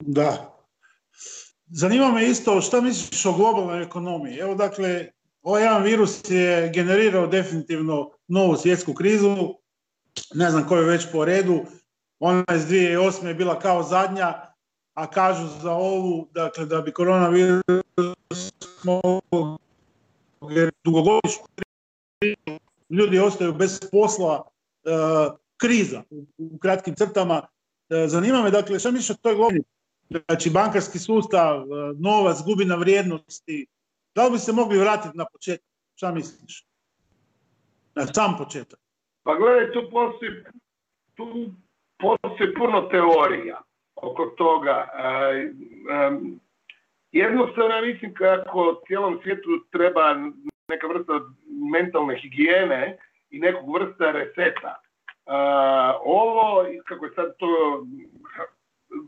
Da, 0.00 0.57
Zanima 1.70 2.12
me 2.12 2.28
isto 2.28 2.60
šta 2.60 2.80
misliš 2.80 3.26
o 3.26 3.32
globalnoj 3.32 3.82
ekonomiji. 3.82 4.36
Evo 4.38 4.54
dakle, 4.54 5.06
ovaj 5.42 5.62
jedan 5.62 5.82
virus 5.82 6.30
je 6.30 6.70
generirao 6.74 7.26
definitivno 7.26 8.10
novu 8.28 8.56
svjetsku 8.56 8.94
krizu, 8.94 9.36
ne 10.34 10.50
znam 10.50 10.68
koju 10.68 10.86
već 10.86 11.06
po 11.12 11.24
redu, 11.24 11.60
ona 12.18 12.44
iz 12.54 12.62
2008. 12.62 13.26
je 13.26 13.34
bila 13.34 13.58
kao 13.58 13.82
zadnja, 13.82 14.34
a 14.94 15.10
kažu 15.10 15.48
za 15.62 15.72
ovu, 15.72 16.28
dakle, 16.32 16.66
da 16.66 16.80
bi 16.80 16.92
koronavirus 16.92 17.62
dugogodišnju 20.84 21.44
ljudi 22.90 23.18
ostaju 23.18 23.52
bez 23.52 23.80
posla, 23.92 24.44
e, 24.84 24.90
kriza 25.56 26.02
u, 26.38 26.58
kratkim 26.58 26.94
crtama. 26.94 27.46
E, 27.88 28.08
zanima 28.08 28.42
me, 28.42 28.50
dakle, 28.50 28.78
šta 28.78 28.90
misliš 28.90 29.10
o 29.10 29.20
toj 29.22 29.34
globalnoj 29.34 29.62
Znači, 30.10 30.50
bankarski 30.50 30.98
sustav, 30.98 31.62
e, 31.62 31.66
novac 31.98 32.36
gubi 32.46 32.64
na 32.64 32.74
vrijednosti. 32.74 33.66
Da 34.14 34.24
li 34.24 34.30
bi 34.30 34.38
se 34.38 34.52
mogli 34.52 34.78
vratiti 34.78 35.18
na 35.18 35.24
početak? 35.32 35.66
Šta 35.94 36.12
misliš? 36.12 36.66
Na 37.94 38.06
sam 38.06 38.36
početak. 38.38 38.80
Pa 39.22 39.34
gledaj, 39.34 39.72
tu 39.72 39.80
postoji, 39.90 40.30
tu 41.14 41.54
postoji 41.98 42.54
puno 42.54 42.80
teorija 42.80 43.62
oko 43.94 44.26
toga. 44.26 44.88
E, 44.94 45.04
e, 45.04 46.20
jednostavno, 47.12 47.82
mislim 47.82 48.14
kako 48.14 48.80
cijelom 48.86 49.18
svijetu 49.22 49.48
treba 49.70 50.14
neka 50.68 50.86
vrsta 50.86 51.12
mentalne 51.72 52.20
higijene 52.22 52.98
i 53.30 53.38
nekog 53.38 53.74
vrsta 53.74 54.10
reseta. 54.10 54.74
ovo, 56.04 56.64
kako 56.84 57.04
je 57.04 57.12
sad 57.14 57.36
to 57.38 57.46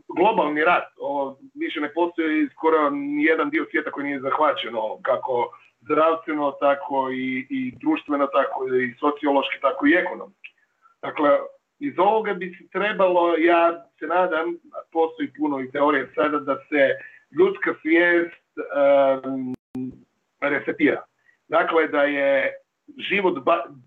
globalni 0.07 0.63
rat. 0.63 0.87
O, 0.99 1.35
više 1.53 1.79
ne 1.79 1.93
postoji 1.93 2.49
skoro 2.49 2.77
jedan 3.19 3.49
dio 3.49 3.65
svijeta 3.71 3.91
koji 3.91 4.05
nije 4.05 4.19
zahvaćeno 4.19 4.99
kako 5.01 5.57
zdravstveno, 5.81 6.51
tako 6.51 7.09
i, 7.11 7.47
i 7.49 7.71
društveno, 7.81 8.27
tako 8.27 8.67
i 8.67 8.93
sociološki, 8.99 9.61
tako 9.61 9.87
i 9.87 9.93
ekonomski. 9.93 10.49
Dakle, 11.01 11.29
iz 11.79 11.93
ovoga 11.97 12.33
bi 12.33 12.55
se 12.57 12.67
trebalo, 12.67 13.35
ja 13.37 13.85
se 13.99 14.07
nadam, 14.07 14.57
postoji 14.91 15.33
puno 15.37 15.61
i 15.61 15.71
teorije 15.71 16.11
sada, 16.15 16.39
da 16.39 16.55
se 16.55 16.89
ljudska 17.39 17.73
svijest 17.81 18.43
um, 19.25 19.55
resetira. 20.41 21.01
Dakle, 21.47 21.87
da 21.87 22.03
je 22.03 22.53
život 22.97 23.37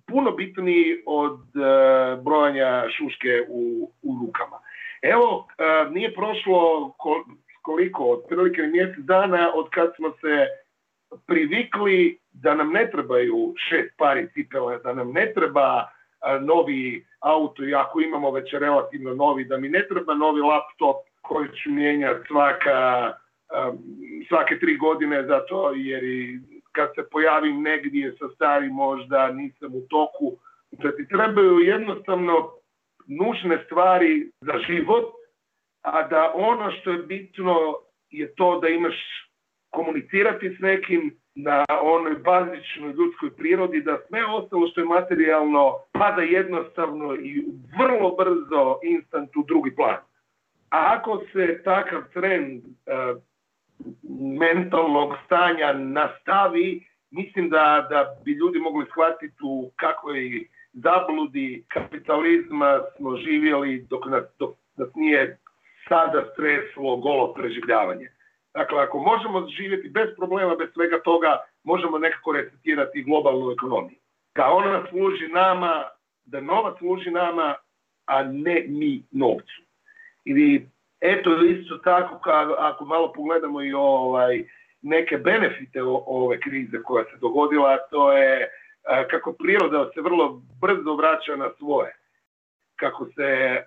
puno 0.07 0.31
bitniji 0.31 1.03
od 1.07 1.41
uh, 1.41 2.25
brojanja 2.25 2.85
šuške 2.99 3.45
u, 3.49 3.91
u 4.03 4.19
rukama. 4.27 4.59
Evo, 5.05 5.47
e, 5.59 5.91
nije 5.91 6.15
prošlo 6.15 6.93
koliko, 7.63 8.05
otprilike 8.11 8.63
mjesec 8.63 9.05
dana 9.05 9.51
od 9.55 9.69
kad 9.71 9.93
smo 9.97 10.11
se 10.11 10.47
privikli 11.27 12.19
da 12.33 12.55
nam 12.55 12.73
ne 12.73 12.91
trebaju 12.91 13.55
šest 13.69 13.97
pari 13.99 14.29
cipele, 14.35 14.79
da 14.79 14.95
nam 14.95 15.13
ne 15.13 15.33
treba 15.35 15.83
e, 15.83 16.41
novi 16.41 17.07
auto, 17.21 17.65
i 17.65 17.75
ako 17.75 18.01
imamo 18.01 18.31
već 18.31 18.53
relativno 18.53 19.15
novi, 19.15 19.45
da 19.45 19.57
mi 19.57 19.69
ne 19.69 19.87
treba 19.89 20.15
novi 20.15 20.41
laptop 20.41 20.97
koji 21.23 21.49
ću 21.49 21.71
mijenjati 21.71 22.27
svaka, 22.27 23.13
e, 23.51 23.73
svake 24.29 24.59
tri 24.59 24.77
godine, 24.77 25.27
zato 25.27 25.73
jer 25.77 26.05
i 26.05 26.39
kad 26.73 26.89
se 26.95 27.09
pojavim 27.11 27.63
negdje 27.63 28.17
sa 28.19 28.29
stari 28.35 28.69
možda 28.69 29.33
nisam 29.33 29.75
u 29.75 29.81
toku, 29.81 30.37
da 30.71 30.97
ti 30.97 31.09
trebaju 31.09 31.59
jednostavno 31.59 32.51
nužne 33.07 33.65
stvari 33.67 34.31
za 34.41 34.59
život, 34.67 35.05
a 35.83 36.09
da 36.09 36.33
ono 36.35 36.71
što 36.71 36.91
je 36.91 36.99
bitno 36.99 37.75
je 38.11 38.35
to 38.35 38.61
da 38.61 38.69
imaš 38.69 38.95
komunicirati 39.71 40.57
s 40.59 40.61
nekim 40.61 41.17
na 41.35 41.65
onoj 41.83 42.15
bazičnoj 42.15 42.93
ljudskoj 42.93 43.31
prirodi, 43.37 43.81
da 43.81 43.99
sve 44.09 44.27
ostalo 44.27 44.69
što 44.69 44.81
je 44.81 44.85
materijalno 44.85 45.73
pada 45.93 46.23
jednostavno 46.23 47.15
i 47.15 47.45
vrlo 47.79 48.17
brzo 48.17 48.79
instant 48.83 49.37
u 49.37 49.45
drugi 49.47 49.75
plan. 49.75 49.97
A 50.71 50.97
ako 50.99 51.23
se 51.33 51.63
takav 51.65 52.03
trend 52.13 52.63
e, 52.65 52.71
mentalnog 54.41 55.15
stanja 55.27 55.73
nastavi, 55.73 56.87
mislim 57.11 57.49
da, 57.49 57.87
da 57.91 58.21
bi 58.25 58.33
ljudi 58.33 58.59
mogli 58.59 58.87
shvatiti 58.91 59.37
u 59.43 59.71
kakvoj 59.77 60.49
zabludi 60.75 61.65
kapitalizma 61.69 62.81
smo 62.97 63.17
živjeli 63.17 63.87
dok 63.91 64.07
nas, 64.07 64.25
dok 64.39 64.57
nas 64.77 64.89
nije 64.95 65.39
sada 65.89 66.25
streslo 66.33 66.97
golo 66.97 67.35
preživljavanje. 67.35 68.09
Dakle, 68.55 68.83
ako 68.83 68.99
možemo 68.99 69.49
živjeti 69.49 69.89
bez 69.89 70.09
problema, 70.17 70.57
bez 70.57 70.69
svega 70.73 71.03
toga, 71.03 71.39
možemo 71.65 71.99
nekako 71.99 72.33
resetirati 72.33 73.03
globalnu 73.03 73.51
ekonomiju. 73.51 73.99
Da 74.35 74.51
ona 74.53 74.87
služi 74.91 75.29
nama, 75.29 75.85
da 76.25 76.41
novac 76.41 76.79
služi 76.79 77.11
nama, 77.11 77.55
a 78.07 78.23
ne 78.23 78.65
mi 78.69 79.03
novcu. 79.11 79.63
I 80.25 80.61
eto 81.01 81.45
isto 81.45 81.79
tako 81.79 82.31
ako 82.59 82.85
malo 82.85 83.13
pogledamo 83.13 83.63
i 83.63 83.73
ovaj 83.73 84.45
neke 84.83 85.19
benefite 85.19 85.83
ove 86.07 86.41
krize 86.41 86.83
koja 86.83 87.05
se 87.05 87.17
dogodila, 87.21 87.79
to 87.91 88.13
je 88.13 88.49
kako 89.11 89.33
priroda 89.33 89.91
se 89.95 90.01
vrlo 90.01 90.43
brzo 90.61 90.95
vraća 90.95 91.37
na 91.37 91.51
svoje. 91.59 91.97
Kako 92.77 93.07
se 93.07 93.63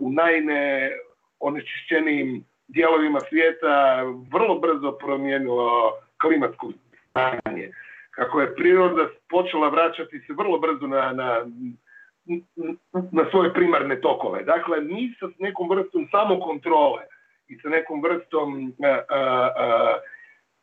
u 0.00 0.12
najne 0.12 0.92
onečišćenijim 1.40 2.44
dijelovima 2.68 3.20
svijeta 3.28 4.02
vrlo 4.32 4.58
brzo 4.58 4.92
promijenilo 4.92 5.92
klimatsko 6.20 6.72
stanje. 7.10 7.72
Kako 8.10 8.40
je 8.40 8.54
priroda 8.54 9.08
počela 9.28 9.68
vraćati 9.68 10.20
se 10.26 10.32
vrlo 10.32 10.58
brzo 10.58 10.86
na, 10.86 11.12
na, 11.12 11.46
na 13.12 13.24
svoje 13.30 13.52
primarne 13.52 14.00
tokove. 14.00 14.42
Dakle, 14.42 14.80
mi 14.80 15.14
sa 15.20 15.26
nekom 15.38 15.68
vrstom 15.70 16.08
samokontrole 16.10 17.02
i 17.48 17.58
sa 17.58 17.68
nekom 17.68 18.02
vrstom 18.02 18.72
a, 18.84 18.98
a, 19.08 19.98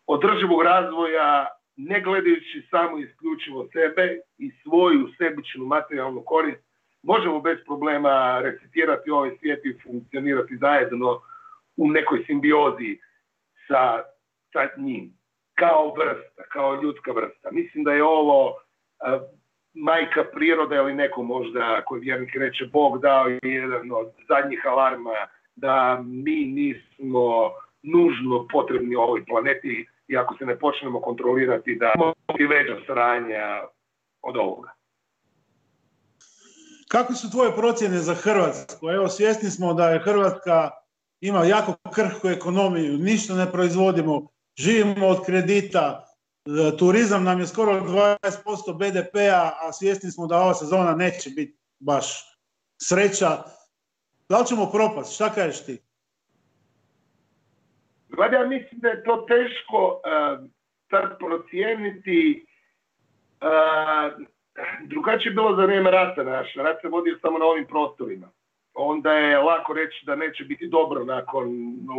održivog 0.07 0.61
razvoja, 0.61 1.47
ne 1.77 2.01
gledajući 2.01 2.67
samo 2.69 2.97
isključivo 2.97 3.67
sebe 3.73 4.19
i 4.37 4.51
svoju 4.63 5.07
sebičnu 5.17 5.65
materijalnu 5.65 6.23
korist, 6.25 6.63
možemo 7.03 7.41
bez 7.41 7.57
problema 7.65 8.39
recitirati 8.41 9.09
ovaj 9.09 9.37
svijet 9.39 9.65
i 9.65 9.77
funkcionirati 9.83 10.57
zajedno 10.57 11.21
u 11.77 11.91
nekoj 11.91 12.23
simbiozi 12.25 12.97
sa, 13.67 14.03
sa 14.53 14.67
njim, 14.77 15.13
kao 15.55 15.93
vrsta, 15.93 16.43
kao 16.51 16.81
ljudska 16.81 17.11
vrsta. 17.11 17.51
Mislim 17.51 17.83
da 17.83 17.91
je 17.93 18.03
ovo 18.03 18.55
majka 19.73 20.23
priroda 20.23 20.75
ili 20.75 20.93
neko 20.93 21.23
možda 21.23 21.81
koji 21.85 22.01
vjernik 22.01 22.35
reče 22.35 22.65
Bog 22.65 23.01
dao 23.01 23.27
jedan 23.43 23.91
od 23.91 24.07
zadnjih 24.27 24.61
alarma 24.65 25.27
da 25.55 26.03
mi 26.05 26.35
nismo 26.35 27.51
nužno 27.83 28.47
potrebni 28.51 28.95
ovoj 28.95 29.25
planeti 29.25 29.87
i 30.07 30.17
ako 30.17 30.35
se 30.37 30.45
ne 30.45 30.59
počnemo 30.59 31.01
kontrolirati 31.01 31.75
da 31.75 31.91
i 32.39 32.45
veća 32.45 32.75
sranja 32.85 33.63
od 34.21 34.37
ovoga. 34.37 34.73
Kako 36.87 37.13
su 37.13 37.31
tvoje 37.31 37.55
procjene 37.55 37.97
za 37.97 38.13
Hrvatsku? 38.15 38.89
Evo, 38.89 39.07
svjesni 39.07 39.49
smo 39.49 39.73
da 39.73 39.89
je 39.89 39.99
Hrvatska 39.99 40.69
ima 41.21 41.43
jako 41.45 41.75
krhku 41.93 42.27
ekonomiju, 42.27 42.97
ništa 42.97 43.33
ne 43.33 43.51
proizvodimo, 43.51 44.27
živimo 44.57 45.07
od 45.07 45.25
kredita, 45.25 46.07
e, 46.45 46.77
turizam 46.77 47.23
nam 47.23 47.39
je 47.39 47.47
skoro 47.47 47.73
20% 47.73 48.77
BDP-a, 48.77 49.51
a 49.61 49.73
svjesni 49.73 50.11
smo 50.11 50.27
da 50.27 50.37
ova 50.37 50.53
sezona 50.53 50.95
neće 50.95 51.29
biti 51.29 51.57
baš 51.79 52.37
sreća. 52.81 53.43
Da 54.29 54.39
li 54.39 54.45
ćemo 54.45 54.71
propast? 54.71 55.13
Šta 55.13 55.29
kažeš 55.29 55.65
ti? 55.65 55.86
Gledaj, 58.17 58.41
ja 58.41 58.47
mislim 58.47 58.79
da 58.81 58.87
je 58.89 59.03
to 59.03 59.25
teško 59.27 60.01
uh, 60.01 60.49
sad 60.89 61.17
procijeniti. 61.19 62.45
Uh, 63.41 64.25
drugačije 64.87 65.29
je 65.29 65.33
bilo 65.33 65.55
za 65.55 65.65
vrijeme 65.65 65.91
rata 65.91 66.23
naš. 66.23 66.55
Rat 66.55 66.81
se 66.81 66.87
vodio 66.87 67.17
samo 67.21 67.37
na 67.37 67.45
ovim 67.45 67.65
prostorima. 67.65 68.29
Onda 68.73 69.11
je 69.11 69.37
lako 69.37 69.73
reći 69.73 70.05
da 70.05 70.15
neće 70.15 70.43
biti 70.43 70.67
dobro 70.67 71.05
nakon 71.05 71.47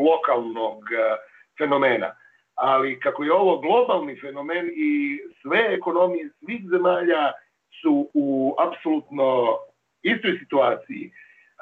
lokalnog 0.09 0.77
uh, 0.77 1.17
fenomena. 1.59 2.15
Ali 2.55 3.01
kako 3.01 3.25
je 3.25 3.33
ovo 3.33 3.59
globalni 3.59 4.21
fenomen 4.21 4.71
i 4.75 5.21
sve 5.43 5.67
ekonomije 5.71 6.31
svih 6.39 6.61
zemalja 6.71 7.33
su 7.83 8.11
u 8.15 8.55
apsolutno 8.59 9.59
istoj 10.03 10.39
situaciji. 10.39 11.11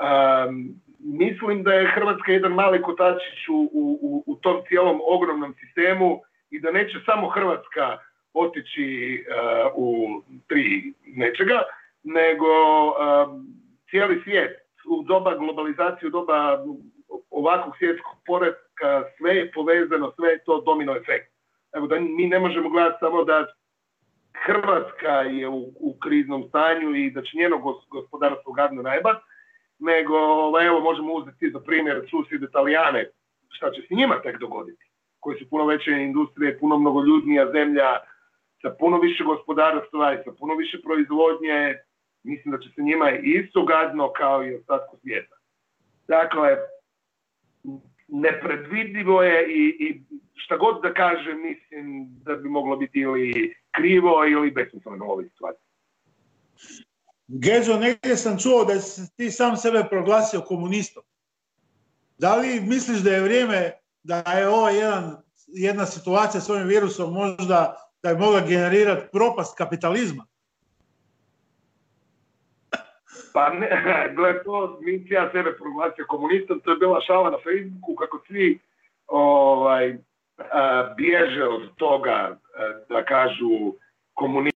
Um, 0.00 0.80
mislim 1.06 1.62
da 1.62 1.72
je 1.72 1.92
Hrvatska 1.94 2.32
jedan 2.32 2.52
mali 2.52 2.82
kotačić 2.82 3.48
u, 3.48 3.70
u, 3.72 4.24
u 4.26 4.36
tom 4.36 4.56
cijelom 4.68 5.00
ogromnom 5.08 5.54
sistemu 5.60 6.20
i 6.50 6.60
da 6.60 6.70
neće 6.70 6.98
samo 7.04 7.28
Hrvatska 7.28 7.98
otići 8.34 9.24
uh, 9.28 9.72
u 9.74 10.08
tri 10.48 10.92
nečega, 11.06 11.62
nego 12.02 12.50
uh, 12.86 12.94
cijeli 13.90 14.20
svijet 14.24 14.56
u 14.88 15.02
doba 15.02 15.36
globalizacije, 15.36 16.06
u 16.06 16.10
doba 16.10 16.64
ovakvog 17.30 17.74
svjetskog 17.78 18.16
poredka, 18.26 19.04
sve 19.18 19.36
je 19.36 19.52
povezano, 19.52 20.12
sve 20.16 20.28
je 20.28 20.44
to 20.44 20.60
domino 20.60 20.96
efekt. 20.96 21.32
Evo 21.72 21.86
da 21.86 22.00
mi 22.00 22.26
ne 22.26 22.38
možemo 22.38 22.68
gledati 22.68 22.96
samo 23.00 23.24
da 23.24 23.46
Hrvatska 24.46 25.12
je 25.12 25.48
u, 25.48 25.72
u 25.80 25.96
kriznom 26.00 26.44
stanju 26.48 26.94
i 26.94 27.10
da 27.10 27.22
će 27.22 27.38
njeno 27.38 27.76
gospodarstvo 27.90 28.52
gadno 28.52 28.82
najbat, 28.82 29.16
nego 29.78 30.16
ovaj, 30.18 30.66
evo 30.66 30.80
možemo 30.80 31.12
uzeti 31.12 31.50
za 31.50 31.60
primjer 31.60 32.06
susjede 32.10 32.46
Italijane, 32.46 33.10
šta 33.48 33.70
će 33.70 33.82
se 33.88 33.94
njima 33.94 34.22
tek 34.22 34.38
dogoditi, 34.38 34.84
koji 35.20 35.38
su 35.38 35.50
puno 35.50 35.66
veće 35.66 35.90
industrije, 35.90 36.58
puno 36.58 36.78
mnogoljudnija 36.78 37.52
zemlja, 37.52 37.90
sa 38.62 38.76
puno 38.78 38.98
više 38.98 39.24
gospodarstva 39.24 40.14
i 40.14 40.22
sa 40.24 40.32
puno 40.38 40.54
više 40.54 40.82
proizvodnje, 40.84 41.76
mislim 42.22 42.52
da 42.52 42.58
će 42.58 42.68
se 42.74 42.82
njima 42.82 43.10
isto 43.10 43.64
gadno 43.64 44.12
kao 44.12 44.44
i 44.46 44.54
ostatku 44.54 44.96
svijeta. 45.02 45.36
Dakle, 46.08 46.56
nepredvidivo 48.08 49.22
je 49.22 49.46
i, 49.48 49.76
i 49.84 50.00
šta 50.34 50.56
god 50.56 50.82
da 50.82 50.94
kažem, 50.94 51.42
mislim 51.42 52.06
da 52.24 52.34
bi 52.34 52.48
moglo 52.48 52.76
biti 52.76 53.00
ili 53.00 53.54
krivo 53.70 54.24
ili 54.26 54.50
besmisleno 54.50 55.06
u 55.06 55.10
ovoj 55.10 55.24
situaciji. 55.24 55.66
Geđo, 57.28 57.76
negdje 57.76 58.16
sam 58.16 58.38
čuo 58.38 58.64
da 58.64 58.80
si 58.80 59.16
ti 59.16 59.30
sam 59.30 59.56
sebe 59.56 59.84
proglasio 59.90 60.40
komunistom. 60.40 61.02
Da 62.18 62.36
li 62.36 62.60
misliš 62.60 62.98
da 62.98 63.10
je 63.10 63.22
vrijeme 63.22 63.72
da 64.02 64.16
je 64.16 64.48
ova 64.48 64.70
jedan, 64.70 65.16
jedna 65.46 65.86
situacija 65.86 66.40
s 66.40 66.50
ovim 66.50 66.66
virusom 66.66 67.12
možda 67.12 67.76
da 68.02 68.08
je 68.08 68.18
mogla 68.18 68.40
generirati 68.40 69.06
propast 69.12 69.58
kapitalizma? 69.58 70.24
Pa 73.32 73.48
ne, 73.50 73.68
gled, 74.16 74.36
to 74.44 74.78
nisi 74.82 75.14
ja 75.14 75.30
sebe 75.32 75.56
proglasio 75.56 76.04
komunistom, 76.08 76.60
to 76.60 76.70
je 76.70 76.76
bila 76.76 77.00
šala 77.00 77.30
na 77.30 77.36
Facebooku 77.36 77.94
kako 77.94 78.20
svi 78.26 78.58
ovaj, 79.06 79.98
a, 80.52 80.94
bježe 80.96 81.44
od 81.44 81.76
toga 81.76 82.12
a, 82.12 82.38
da 82.88 83.04
kažu 83.04 83.74
komunist 84.14 84.55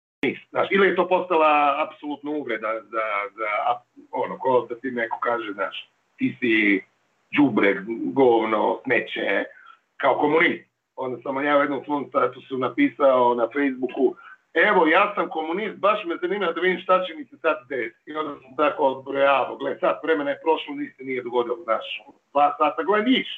Znaš, 0.59 0.68
ili 0.71 0.87
je 0.88 0.97
to 0.97 1.09
postala 1.09 1.75
apsolutna 1.87 2.31
uvreda 2.31 2.81
za, 2.83 3.07
za 3.37 3.51
ono, 4.11 4.38
ko 4.38 4.67
da 4.69 4.75
ti 4.75 4.90
neko 4.90 5.19
kaže, 5.19 5.52
znaš, 5.52 5.88
ti 6.17 6.37
si 6.40 6.81
džubre, 7.37 7.83
govno, 8.13 8.81
smeće, 8.85 9.44
kao 9.96 10.19
komunist. 10.19 10.69
Onda 10.96 11.23
sam 11.23 11.44
ja 11.44 11.59
u 11.59 11.61
jednom 11.61 11.85
svom 11.85 12.06
statusu 12.09 12.59
napisao 12.59 13.35
na 13.35 13.48
Facebooku, 13.52 14.15
evo, 14.54 14.87
ja 14.87 15.13
sam 15.15 15.29
komunist, 15.29 15.77
baš 15.77 16.04
me 16.04 16.17
zanima 16.21 16.52
da 16.52 16.61
vidim 16.61 16.81
šta 16.81 17.04
će 17.04 17.15
mi 17.15 17.25
se 17.25 17.37
sad 17.37 17.56
desiti. 17.69 18.11
I 18.11 18.15
onda 18.15 18.40
sam 18.40 18.56
tako 18.56 18.83
odbrojavao, 18.83 19.56
gle, 19.56 19.79
sad 19.81 20.00
vremena 20.02 20.31
je 20.31 20.40
prošlo, 20.42 20.75
ništa 20.75 21.04
nije 21.04 21.23
dogodilo, 21.23 21.56
znaš, 21.65 21.85
dva 22.33 22.54
sata, 22.59 22.83
gle, 22.83 23.02
niš, 23.02 23.29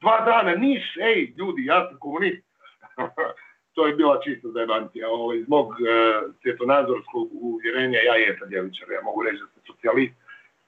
dva 0.00 0.20
dana, 0.20 0.54
niš, 0.54 0.96
ej, 0.96 1.34
ljudi, 1.36 1.64
ja 1.64 1.88
sam 1.88 1.98
komunist. 1.98 2.44
to 3.74 3.86
je 3.86 3.94
bila 3.94 4.20
čista 4.24 4.48
zajebancija. 4.48 5.08
Ovaj, 5.08 5.38
iz 5.38 5.48
mog 5.48 5.72
e, 5.72 5.74
svjetonazorskog 6.42 7.28
uvjerenja, 7.32 7.98
ja 7.98 8.14
jesam 8.14 8.48
djevičar, 8.48 8.90
ja 8.90 9.02
mogu 9.02 9.22
reći 9.22 9.36
da 9.42 9.46
sam 9.46 9.62
socijalist. 9.66 10.14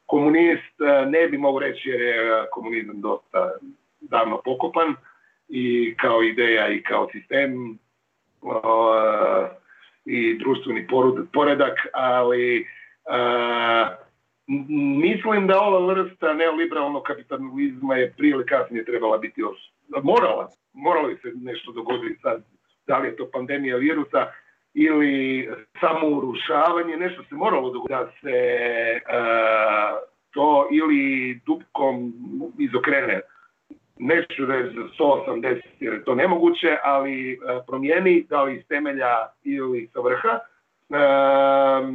Komunist 0.07 0.81
e, 0.81 1.07
ne 1.07 1.29
bi 1.29 1.39
mogu 1.39 1.59
reći 1.59 1.89
jer 1.89 2.01
je 2.01 2.17
e, 2.17 2.47
komunizam 2.51 3.01
dosta 3.01 3.53
davno 4.01 4.41
pokopan 4.45 4.95
i 5.49 5.95
kao 5.97 6.23
ideja 6.23 6.69
i 6.69 6.83
kao 6.83 7.09
sistem 7.13 7.79
i 10.05 10.39
društveni 10.39 10.87
poredak, 11.33 11.79
ali 11.93 12.67
mislim 15.03 15.47
da 15.47 15.61
ova 15.61 15.95
vrsta 15.95 16.35
neoliberalnog 16.35 17.03
kapitalizma 17.03 17.97
je 17.97 18.13
prije 18.17 18.31
ili 18.31 18.47
kasnije 18.47 18.85
trebala 18.85 19.19
biti 19.19 19.43
os... 19.43 19.57
morala, 20.03 20.49
moralo 20.73 21.09
se 21.23 21.33
nešto 21.35 21.73
dogoditi 21.73 22.21
sad 22.21 22.45
da 22.87 22.99
li 22.99 23.09
je 23.09 23.17
to 23.17 23.31
pandemija 23.33 23.77
virusa 23.77 24.27
ili 24.75 25.49
samo 25.81 26.09
urušavanje, 26.09 26.97
nešto 26.97 27.23
se 27.23 27.35
moralo 27.35 27.71
dogoditi 27.71 27.95
da 27.95 28.13
se 28.21 29.01
uh, 29.09 30.09
to 30.31 30.69
ili 30.73 31.35
dupkom 31.47 32.13
izokrene. 32.59 33.21
Neću 33.99 34.47
reći 34.47 34.77
za 34.77 35.05
180 35.05 35.61
jer 35.81 35.93
je 35.95 36.05
to 36.05 36.15
nemoguće, 36.15 36.77
ali 36.85 37.39
uh, 37.39 37.65
promijeni 37.67 38.27
da 38.31 38.43
li 38.43 38.57
iz 38.57 38.67
temelja 38.69 39.17
ili 39.45 39.91
sa 39.93 40.01
vrha 40.01 40.39
uh, 40.89 41.95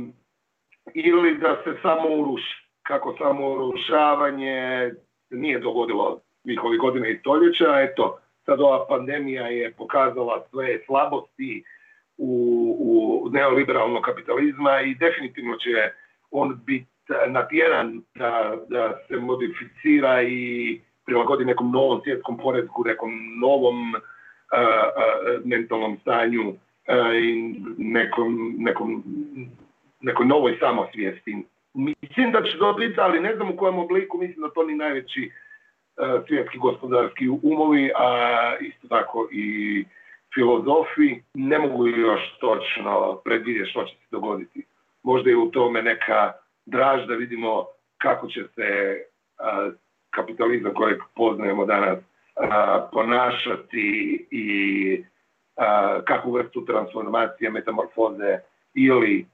ili 0.93 1.37
da 1.37 1.61
se 1.63 1.77
samo 1.81 2.09
uruši. 2.09 2.67
Kako 2.83 3.15
samo 3.17 3.49
urušavanje 3.49 4.91
nije 5.29 5.59
dogodilo 5.59 6.21
svih 6.41 6.63
ovih 6.63 6.79
godina 6.79 7.07
i 7.07 7.17
stoljeća, 7.17 7.81
eto, 7.81 8.19
sad 8.47 8.61
ova 8.61 8.85
pandemija 8.89 9.47
je 9.47 9.71
pokazala 9.71 10.45
sve 10.49 10.79
slabosti 10.85 11.63
u, 12.17 12.31
u 12.79 13.29
neoliberalnog 13.29 14.03
kapitalizma 14.03 14.81
i 14.81 14.95
definitivno 14.95 15.55
će 15.57 15.91
on 16.31 16.59
biti 16.65 16.87
natjeran 17.27 18.01
da, 18.15 18.55
da 18.69 18.97
se 19.07 19.15
modificira 19.15 20.23
i 20.23 20.81
prilagodi 21.05 21.45
nekom 21.45 21.71
novom 21.71 22.01
svjetskom 22.03 22.37
poredku, 22.37 22.83
nekom 22.83 23.11
novom 23.41 23.95
mentalnom 25.43 25.97
stanju 26.01 26.53
i 27.23 27.53
nekom, 27.77 28.55
nekom, 28.57 29.03
nekoj 30.01 30.25
novoj 30.25 30.57
samosvijesti. 30.59 31.43
Mislim 31.73 32.31
da 32.31 32.43
će 32.43 32.57
to 32.57 32.73
biti, 32.73 32.99
ali 32.99 33.19
ne 33.19 33.35
znam 33.35 33.49
u 33.49 33.57
kojem 33.57 33.79
obliku, 33.79 34.17
mislim 34.17 34.41
da 34.41 34.49
to 34.49 34.63
ni 34.63 34.75
najveći 34.75 35.31
svjetski 36.27 36.57
gospodarski 36.57 37.29
umovi, 37.43 37.91
a 37.95 38.55
isto 38.61 38.87
tako 38.87 39.27
i 39.31 39.85
filozofi 40.33 41.21
ne 41.33 41.59
mogu 41.59 41.87
još 41.87 42.37
točno 42.39 43.21
predvidjeti 43.25 43.69
što 43.69 43.83
će 43.83 43.95
se 43.95 44.07
dogoditi. 44.11 44.65
Možda 45.03 45.29
je 45.29 45.37
u 45.37 45.51
tome 45.51 45.81
neka 45.81 46.33
draž 46.65 47.07
da 47.07 47.13
vidimo 47.13 47.65
kako 47.97 48.27
će 48.27 48.43
se 48.55 48.97
kapitalizam 50.09 50.73
kojeg 50.73 50.99
poznajemo 51.15 51.65
danas 51.65 51.99
ponašati 52.91 54.27
i 54.31 55.03
kakvu 56.05 56.31
vrstu 56.31 56.65
transformacije, 56.65 57.49
metamorfoze 57.49 58.39
ili 58.73 59.25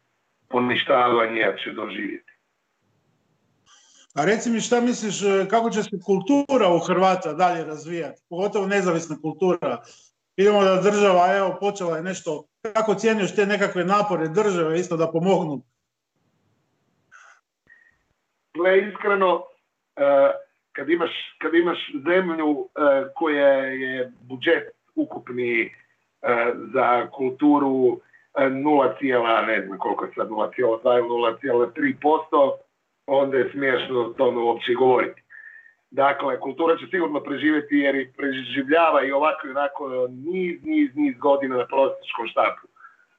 poništavanja 0.49 1.55
će 1.63 1.71
doživjeti. 1.71 2.32
A 4.13 4.25
reci 4.25 4.49
mi 4.49 4.59
šta 4.59 4.81
misliš, 4.81 5.21
e, 5.23 5.47
kako 5.49 5.69
će 5.69 5.83
se 5.83 5.99
kultura 6.05 6.69
u 6.69 6.79
Hrvata 6.79 7.33
dalje 7.33 7.63
razvijati, 7.63 8.21
pogotovo 8.29 8.67
nezavisna 8.67 9.17
kultura. 9.21 9.81
Idemo 10.35 10.63
da 10.63 10.81
država, 10.81 11.35
evo, 11.37 11.57
počela 11.59 11.97
je 11.97 12.03
nešto, 12.03 12.43
kako 12.73 12.93
cijeniš 12.95 13.35
te 13.35 13.45
nekakve 13.45 13.85
napore 13.85 14.27
države 14.27 14.79
isto 14.79 14.97
da 14.97 15.11
pomognu? 15.11 15.61
Gle, 18.53 18.89
iskreno, 18.89 19.43
e, 19.95 20.31
kad 20.71 20.89
imaš, 20.89 21.11
kad 21.41 21.53
imaš 21.53 21.77
zemlju 22.05 22.69
e, 22.75 23.13
koja 23.15 23.47
je 23.57 24.11
budžet 24.21 24.69
ukupni 24.95 25.75
za 26.73 27.07
kulturu 27.11 27.99
0, 28.33 29.45
ne 29.47 29.65
znam 29.65 29.79
koliko 29.79 30.05
je 30.05 30.11
sad 30.15 30.29
0,2 30.29 30.97
ili 30.97 31.07
0,3%, 31.07 32.57
onda 33.07 33.37
je 33.37 33.49
smiješno 33.51 33.99
o 33.99 34.13
tome 34.13 34.41
uopće 34.41 34.73
govoriti. 34.73 35.21
Dakle, 35.91 36.39
kultura 36.39 36.77
će 36.77 36.85
sigurno 36.91 37.19
preživjeti 37.19 37.75
jer 37.75 38.13
preživljava 38.17 39.03
i 39.05 39.11
ovako 39.11 39.47
i 39.47 39.51
onako 39.51 40.07
niz, 40.09 40.63
niz, 40.63 40.89
niz 40.95 41.15
godina 41.17 41.57
na 41.57 41.67
prosječkom 41.67 42.27
štapu. 42.27 42.67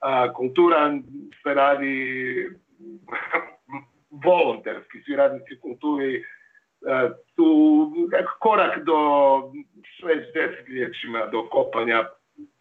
A, 0.01 0.33
kultura 0.33 0.99
se 1.43 1.55
radi 1.55 1.97
volonterski, 4.25 5.03
svi 5.05 5.17
radnici 5.17 5.61
kulturi 5.61 6.25
su 7.35 7.91
korak 8.39 8.85
do 8.85 8.99
već 10.05 10.25
desetljećima 10.35 11.27
do 11.27 11.49
kopanja 11.49 12.05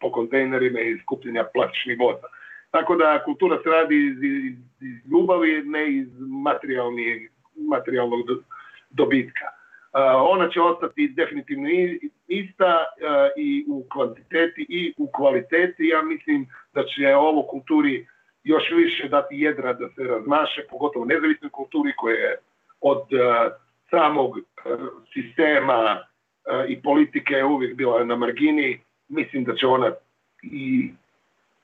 po 0.00 0.12
kontejnerima 0.12 0.80
i 0.80 0.98
skupljenja 1.02 1.44
plastičnih 1.54 1.98
boca. 1.98 2.26
Tako 2.74 2.96
da 2.96 3.22
kultura 3.24 3.58
se 3.62 3.70
radi 3.70 3.96
iz, 3.96 4.22
iz 4.22 5.12
ljubavi, 5.12 5.62
ne 5.64 5.88
iz 5.88 6.08
materijalnog 7.56 8.26
dobitka. 8.90 9.46
ona 10.32 10.48
će 10.48 10.60
ostati 10.60 11.08
definitivno 11.08 11.68
ista 12.28 12.84
i 13.36 13.64
u 13.68 13.86
kvantiteti 13.92 14.66
i 14.68 14.94
u 14.98 15.10
kvaliteti. 15.12 15.86
Ja 15.86 16.02
mislim 16.02 16.46
da 16.72 16.84
će 16.84 17.16
ovo 17.16 17.42
kulturi 17.42 18.06
još 18.44 18.70
više 18.76 19.08
dati 19.08 19.40
jedra 19.40 19.72
da 19.72 19.88
se 19.88 20.04
razmaše, 20.04 20.62
pogotovo 20.70 21.04
nezavisnoj 21.04 21.50
kulturi 21.50 21.92
koja 21.96 22.14
je 22.14 22.36
od 22.80 23.06
samog 23.90 24.38
sistema 25.12 25.98
i 26.68 26.82
politike 26.82 27.44
uvijek 27.44 27.76
bila 27.76 28.04
na 28.04 28.16
margini. 28.16 28.80
Mislim 29.08 29.44
da 29.44 29.54
će 29.54 29.66
ona 29.66 29.90
i 30.42 30.90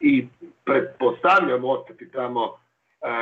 i 0.00 0.26
pretpostavljam 0.64 1.64
ostati 1.64 2.10
tamo 2.10 2.56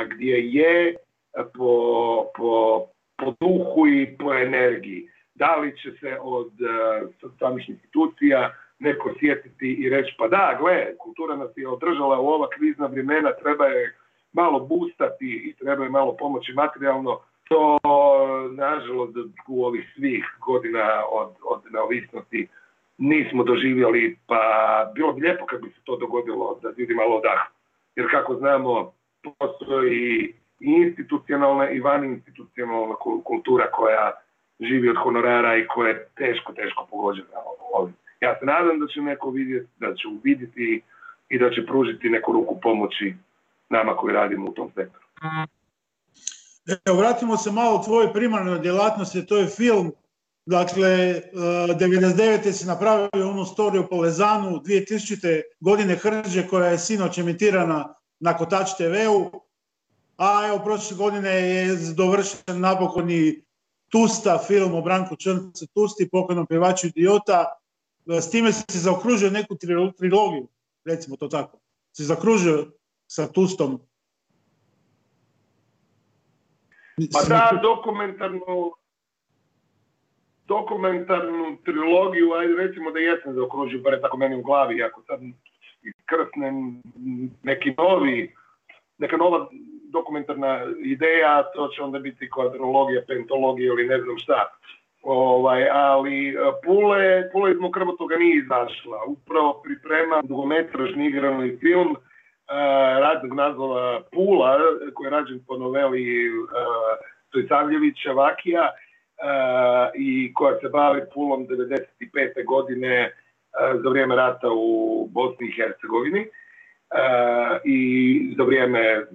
gdje 0.07 0.35
je 0.35 0.95
po, 1.33 2.25
po, 2.37 2.85
po 3.17 3.33
duhu 3.39 3.87
i 3.87 4.17
po 4.19 4.33
energiji. 4.33 5.09
Da 5.35 5.55
li 5.55 5.77
će 5.77 5.91
se 5.91 6.17
od 6.21 6.51
samih 7.39 7.69
institucija 7.69 8.53
neko 8.79 9.13
sjetiti 9.19 9.73
i 9.73 9.89
reći 9.89 10.15
pa 10.17 10.27
da, 10.27 10.57
gle, 10.61 10.97
kultura 10.97 11.35
nas 11.35 11.51
je 11.55 11.67
održala 11.67 12.19
u 12.19 12.27
ova 12.27 12.47
krizna 12.49 12.85
vremena, 12.85 13.31
treba 13.43 13.65
je 13.65 13.95
malo 14.33 14.59
bustati 14.59 15.25
i 15.25 15.53
treba 15.53 15.83
je 15.83 15.89
malo 15.89 16.15
pomoći 16.17 16.53
materijalno. 16.53 17.19
To, 17.49 17.77
nažalost, 18.51 19.17
u 19.47 19.65
ovih 19.65 19.93
svih 19.95 20.25
godina 20.45 21.03
od, 21.11 21.35
od 21.43 21.61
neovisnosti 21.73 22.47
nismo 22.99 23.43
doživjeli, 23.43 24.17
pa 24.27 24.41
bilo 24.95 25.13
bi 25.13 25.21
lijepo 25.21 25.45
kad 25.45 25.61
bi 25.61 25.69
se 25.69 25.79
to 25.83 25.97
dogodilo 25.97 26.59
da 26.63 26.69
ljudi 26.77 26.93
malo 26.93 27.15
odahnu. 27.15 27.51
Jer 27.95 28.11
kako 28.11 28.35
znamo, 28.35 28.93
postoji 29.39 30.33
i 30.59 30.71
institucionalna 30.71 31.69
i 31.69 31.79
van 31.79 32.05
institucionalna 32.05 32.95
kultura 33.23 33.71
koja 33.71 34.11
živi 34.59 34.89
od 34.89 34.97
honorara 35.03 35.57
i 35.57 35.67
koja 35.67 35.89
je 35.89 36.07
teško, 36.17 36.53
teško 36.53 36.87
pogođena 36.89 37.27
ovim. 37.73 37.93
Ja 38.21 38.39
se 38.39 38.45
nadam 38.45 38.79
da 38.79 38.87
će 38.87 39.01
neko 39.01 39.29
vidjeti, 39.29 39.69
da 39.79 39.95
će 39.95 40.07
uvidjeti 40.07 40.81
i 41.29 41.39
da 41.39 41.49
će 41.49 41.65
pružiti 41.65 42.09
neku 42.09 42.31
ruku 42.31 42.59
pomoći 42.61 43.13
nama 43.69 43.95
koji 43.95 44.13
radimo 44.13 44.45
u 44.49 44.53
tom 44.53 44.71
sektoru. 44.75 45.05
Evo, 46.85 46.97
vratimo 46.97 47.37
se 47.37 47.51
malo 47.51 47.79
u 47.79 47.83
tvojoj 47.83 48.13
primarnoj 48.13 48.59
djelatnosti, 48.59 49.25
to 49.25 49.37
je 49.37 49.47
film 49.47 49.91
Dakle, 50.45 51.21
99. 51.33 52.47
Eh, 52.47 52.53
si 52.53 52.65
napravio 52.65 53.09
onu 53.13 53.45
storiju 53.45 53.87
po 53.89 53.97
Lezanu, 53.97 54.59
2000. 54.59 55.41
godine 55.59 55.95
Hrđe 55.95 56.47
koja 56.47 56.69
je 56.69 56.79
sinoć 56.79 57.17
emitirana 57.17 57.95
na 58.19 58.37
Kotač 58.37 58.69
TV-u, 58.77 59.31
a 60.17 60.47
evo 60.47 60.59
prošle 60.63 60.97
godine 60.97 61.29
je 61.29 61.75
dovršen 61.95 62.59
napokon 62.59 63.11
i 63.11 63.43
Tusta, 63.89 64.39
film 64.47 64.75
o 64.75 64.81
Branku 64.81 65.15
Črnce 65.15 65.67
Tusti, 65.73 66.09
pokojnom 66.09 66.47
pjevaču 66.47 66.87
idiota. 66.87 67.45
Eh, 68.09 68.21
s 68.21 68.29
time 68.29 68.51
si 68.51 68.79
zaokružio 68.79 69.29
neku 69.29 69.55
trilogiju, 69.97 70.47
recimo 70.85 71.15
to 71.15 71.27
tako. 71.27 71.59
Si 71.91 72.03
zakružio 72.03 72.71
sa 73.07 73.27
Tustom. 73.27 73.79
Pa 77.13 77.23
da, 77.23 77.59
dokumentarnu 77.61 78.73
dokumentarnu 80.49 81.57
trilogiju, 81.65 82.33
ajde 82.33 82.53
recimo 82.53 82.91
da 82.91 82.99
jesam 82.99 83.33
zaokružio, 83.33 83.81
bare 83.81 84.01
tako 84.01 84.17
meni 84.17 84.35
u 84.35 84.41
glavi, 84.41 84.83
ako 84.83 85.01
sad 85.01 85.19
krsnem 86.05 86.81
neki 87.43 87.73
novi, 87.77 88.35
neka 88.97 89.17
nova 89.17 89.47
dokumentarna 89.91 90.65
ideja, 90.83 91.43
to 91.55 91.67
će 91.67 91.81
onda 91.81 91.99
biti 91.99 92.29
kvadrologija, 92.29 93.01
pentologija 93.07 93.67
ili 93.67 93.87
ne 93.87 94.01
znam 94.01 94.17
šta. 94.17 94.47
Ovaj, 95.03 95.69
ali 95.69 96.35
Pule, 96.65 97.29
Pule 97.31 97.51
iz 97.51 97.57
toga 97.97 98.15
nije 98.15 98.37
izašla. 98.37 99.03
Upravo 99.07 99.61
priprema 99.63 100.21
dugometražni 100.23 101.07
igrani 101.07 101.57
film 101.57 101.91
uh, 101.91 101.97
radnog 102.99 103.33
nazvala 103.33 104.01
Pula, 104.11 104.57
koji 104.93 105.05
je 105.05 105.11
rađen 105.11 105.39
po 105.47 105.57
noveli 105.57 106.29
uh, 106.29 106.47
Stojsavljevića 107.27 108.11
Vakija 108.11 108.69
i 109.95 110.33
koja 110.33 110.59
se 110.59 110.69
bavi 110.69 111.01
Pulom 111.13 111.47
95. 111.47 112.45
godine 112.45 113.11
za 113.83 113.89
vrijeme 113.89 114.15
rata 114.15 114.47
u 114.51 115.07
Bosni 115.11 115.47
i 115.47 115.51
Hercegovini 115.51 116.27
i 117.63 118.33
za 118.37 118.43
vrijeme 118.43 119.05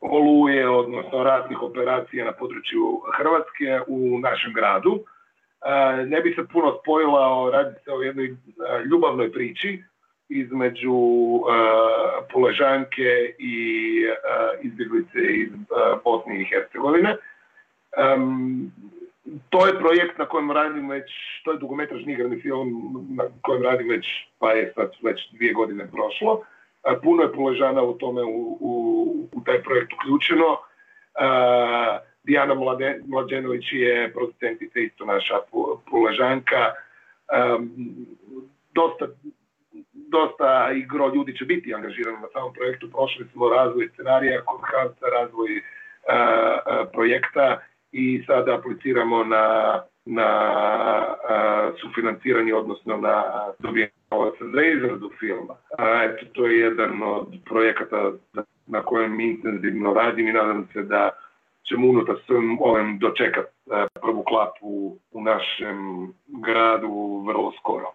oluje, 0.00 0.68
odnosno 0.68 1.24
ratnih 1.24 1.62
operacija 1.62 2.24
na 2.24 2.32
području 2.32 3.00
Hrvatske 3.18 3.80
u 3.86 4.18
našem 4.18 4.52
gradu. 4.52 5.04
Ne 6.06 6.20
bi 6.20 6.34
se 6.34 6.48
puno 6.52 6.78
spojila, 6.82 7.50
radi 7.50 7.74
se 7.84 7.92
o 7.92 8.02
jednoj 8.02 8.36
ljubavnoj 8.90 9.32
priči 9.32 9.82
između 10.28 10.98
Puležanke 12.32 13.34
i 13.38 13.56
izbjeglice 14.62 15.18
iz 15.18 15.50
Bosne 16.04 16.40
i 16.40 16.44
Hercegovine 16.44 17.16
to 19.50 19.66
je 19.66 19.78
projekt 19.78 20.18
na 20.18 20.24
kojem 20.24 20.50
radim 20.50 20.88
već, 20.88 21.10
to 21.44 21.52
je 21.52 21.58
dugometražni 21.58 22.12
igrani 22.12 22.40
film 22.40 22.92
na 23.16 23.24
kojem 23.42 23.62
radim 23.62 23.88
već, 23.88 24.06
pa 24.38 24.52
je 24.52 24.72
sad 24.74 24.92
već 25.02 25.30
dvije 25.32 25.52
godine 25.52 25.88
prošlo. 25.92 26.42
puno 27.02 27.22
je 27.22 27.32
Puležana 27.32 27.82
u 27.82 27.98
tome 27.98 28.22
u, 28.22 28.58
u, 29.32 29.40
taj 29.46 29.62
projekt 29.62 29.92
uključeno. 29.92 30.56
Dijana 32.22 32.54
Mlađenović 33.06 33.64
je 33.72 34.12
producentica 34.12 34.80
isto 34.80 35.04
naša 35.04 35.34
Puležanka. 35.90 36.72
dosta, 38.74 39.06
dosta 39.92 40.68
ekipa 40.68 40.72
i 40.72 40.86
gro 40.86 41.14
ljudi 41.14 41.36
će 41.36 41.44
biti 41.44 41.74
angažirano 41.74 42.18
na 42.18 42.28
samom 42.32 42.52
projektu. 42.52 42.90
Prošli 42.90 43.26
smo 43.32 43.48
razvoj 43.48 43.88
scenarija, 43.92 44.42
konkarta, 44.44 45.06
razvoj 45.20 45.56
e, 45.56 45.62
projekta 46.92 47.60
i 47.92 48.24
sada 48.26 48.54
apliciramo 48.54 49.24
na, 49.24 49.44
na 50.04 50.28
sufinanciranje, 51.80 52.54
odnosno 52.54 52.96
na 52.96 53.24
dobijanje 53.58 53.92
za 54.54 54.62
izradu 54.62 55.10
filma. 55.18 55.54
Eto, 56.04 56.26
to 56.32 56.46
je 56.46 56.58
jedan 56.58 57.02
od 57.02 57.26
projekata 57.44 58.12
na 58.66 58.82
kojem 58.82 59.20
intenzivno 59.20 59.94
radim 59.94 60.28
i 60.28 60.32
nadam 60.32 60.68
se 60.72 60.82
da 60.82 61.10
ćemo 61.68 61.88
unutar 61.88 62.16
svim 62.26 62.58
ovim 62.60 62.98
dočekati 62.98 63.48
prvu 64.02 64.22
klapu 64.22 64.96
u 65.10 65.22
našem 65.22 66.08
gradu 66.26 67.24
vrlo 67.26 67.52
skoro. 67.60 67.92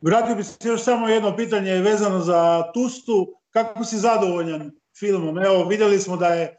Vratio 0.00 0.34
bi 0.34 0.42
se 0.42 0.68
još 0.68 0.84
samo 0.84 1.08
jedno 1.08 1.36
pitanje 1.36 1.72
vezano 1.72 2.18
za 2.18 2.62
Tustu. 2.74 3.26
Kako 3.50 3.84
si 3.84 3.96
zadovoljan 3.96 4.70
filmom? 4.98 5.38
Evo, 5.38 5.64
vidjeli 5.68 5.98
smo 5.98 6.16
da 6.16 6.26
je 6.26 6.56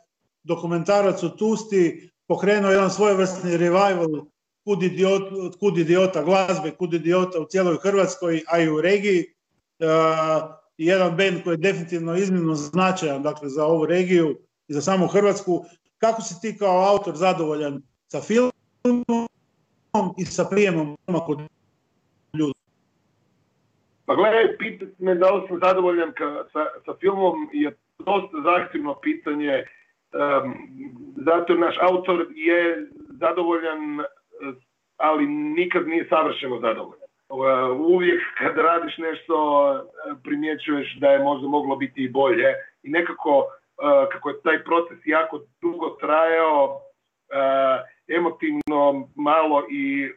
dokumentarac 0.49 1.23
o 1.23 1.29
Tusti 1.29 2.09
pokrenuo 2.27 2.71
jedan 2.71 2.89
svojevrsni 2.89 3.57
revival 3.57 4.25
kud, 4.65 4.83
idiot, 4.83 5.55
kud 5.59 5.77
idiota 5.77 6.23
glazbe, 6.23 6.71
kud 6.71 6.93
idiota 6.93 7.39
u 7.39 7.45
cijeloj 7.45 7.77
Hrvatskoj, 7.83 8.41
a 8.47 8.59
i 8.59 8.69
u 8.69 8.81
regiji. 8.81 9.25
Uh, 9.79 10.59
jedan 10.77 11.17
band 11.17 11.43
koji 11.43 11.53
je 11.53 11.57
definitivno 11.57 12.15
iznimno 12.15 12.55
značajan 12.55 13.23
dakle, 13.23 13.49
za 13.49 13.65
ovu 13.65 13.85
regiju 13.85 14.37
i 14.67 14.73
za 14.73 14.81
samu 14.81 15.07
Hrvatsku. 15.07 15.65
Kako 15.97 16.21
si 16.21 16.41
ti 16.41 16.57
kao 16.57 16.91
autor 16.91 17.15
zadovoljan 17.15 17.81
sa 18.07 18.21
filmom 18.21 19.27
i 20.17 20.25
sa 20.25 20.45
prijemom 20.51 20.97
kod 21.25 21.39
ljudi? 22.33 22.53
Pa 24.05 24.15
gledaj, 24.15 24.57
pitati 24.57 25.03
me 25.03 25.15
da 25.15 25.29
li 25.29 25.47
sam 25.47 25.59
zadovoljan 25.63 26.11
ka, 26.17 26.45
sa, 26.53 26.59
sa 26.85 26.93
filmom 26.99 27.49
je 27.53 27.77
dosta 27.99 28.37
zahtjevno 28.43 28.95
pitanje, 29.01 29.65
zato 31.15 31.53
naš 31.53 31.75
autor 31.81 32.25
je 32.35 32.87
zadovoljan, 33.09 34.03
ali 34.97 35.27
nikad 35.27 35.87
nije 35.87 36.07
savršeno 36.09 36.59
zadovoljan. 36.59 37.09
Uvijek 37.79 38.21
kad 38.37 38.57
radiš 38.57 38.97
nešto 38.97 39.35
primjećuješ 40.23 40.97
da 40.99 41.07
je 41.07 41.23
možda 41.23 41.47
moglo 41.47 41.75
biti 41.75 42.03
i 42.03 42.09
bolje 42.09 42.53
i 42.83 42.89
nekako 42.89 43.45
kako 44.11 44.29
je 44.29 44.41
taj 44.41 44.63
proces 44.63 44.97
jako 45.05 45.39
dugo 45.61 45.89
trajao, 45.89 46.81
emotivno 48.07 49.09
malo 49.15 49.63
i 49.71 50.11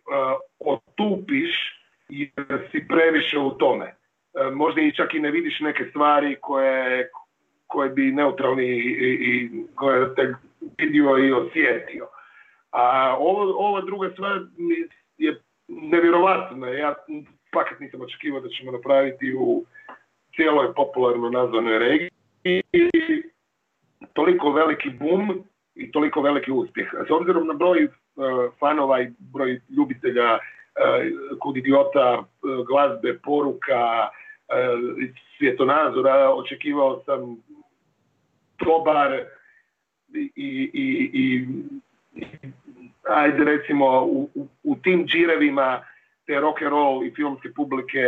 otupiš 0.58 1.78
jer 2.08 2.68
si 2.70 2.88
previše 2.88 3.38
u 3.38 3.50
tome. 3.50 3.94
Možda 4.52 4.80
i 4.80 4.94
čak 4.94 5.14
i 5.14 5.20
ne 5.20 5.30
vidiš 5.30 5.60
neke 5.60 5.84
stvari 5.90 6.36
koje, 6.40 7.10
koje 7.72 7.88
bi 7.90 8.12
neutralni 8.12 8.66
i, 8.66 9.08
i 9.30 9.50
te 10.16 10.34
vidio 10.78 11.18
i 11.18 11.32
osjetio. 11.32 12.06
A 12.70 13.16
ovo, 13.18 13.68
ova 13.68 13.80
druga 13.80 14.10
stvar 14.10 14.40
je 15.18 15.40
nevjerovatna. 15.68 16.68
Ja 16.68 16.94
paket 17.52 17.80
nisam 17.80 18.00
očekivao 18.00 18.40
da 18.40 18.48
ćemo 18.48 18.72
napraviti 18.72 19.34
u 19.38 19.64
cijeloj 20.36 20.74
popularno 20.74 21.30
nazvanoj 21.30 21.78
regiji 21.78 22.10
toliko 24.12 24.50
veliki 24.52 24.90
boom 24.90 25.44
i 25.74 25.92
toliko 25.92 26.20
veliki 26.20 26.52
uspjeh. 26.52 26.88
S 27.08 27.10
obzirom 27.10 27.46
na 27.46 27.54
broj 27.54 27.84
uh, 27.84 27.92
fanova 28.60 29.00
i 29.00 29.10
broj 29.18 29.60
ljubitelja 29.76 30.34
uh, 30.34 31.38
kod 31.38 31.56
idiota, 31.56 32.18
uh, 32.18 32.66
glazbe, 32.66 33.18
poruka, 33.18 34.08
svjetonazora, 35.38 36.34
očekivao 36.34 37.02
sam 37.06 37.36
dobar 38.64 39.20
i, 40.14 40.30
i, 40.36 41.10
i, 41.12 41.46
ajde 43.08 43.44
recimo 43.44 44.04
u, 44.04 44.28
u, 44.62 44.76
tim 44.82 45.06
džirevima 45.06 45.84
te 46.26 46.40
rock 46.40 46.62
and 46.62 46.70
roll 46.70 47.04
i 47.04 47.12
filmske 47.14 47.52
publike 47.56 48.00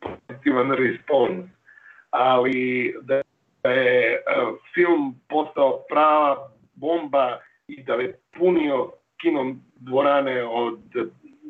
pozitivan 0.00 0.72
respons. 0.72 1.46
Ali 2.10 2.94
da 3.02 3.14
je 3.70 4.14
e, 4.14 4.20
film 4.74 5.14
postao 5.28 5.82
prava 5.88 6.50
bomba 6.74 7.38
i 7.68 7.82
da 7.82 7.94
je 7.94 8.18
punio 8.38 8.92
kinom 9.20 9.60
dvorane 9.76 10.44
od 10.44 10.78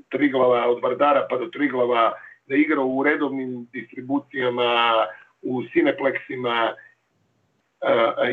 Triglava, 0.09 0.68
od 0.68 0.83
Vardara 0.83 1.26
pa 1.31 1.37
do 1.37 1.47
Triglava, 1.47 2.12
da 2.47 2.57
igrao 2.57 2.87
u 2.87 3.03
redovnim 3.03 3.68
distribucijama, 3.72 4.95
u 5.43 5.62
cineplexima 5.62 6.72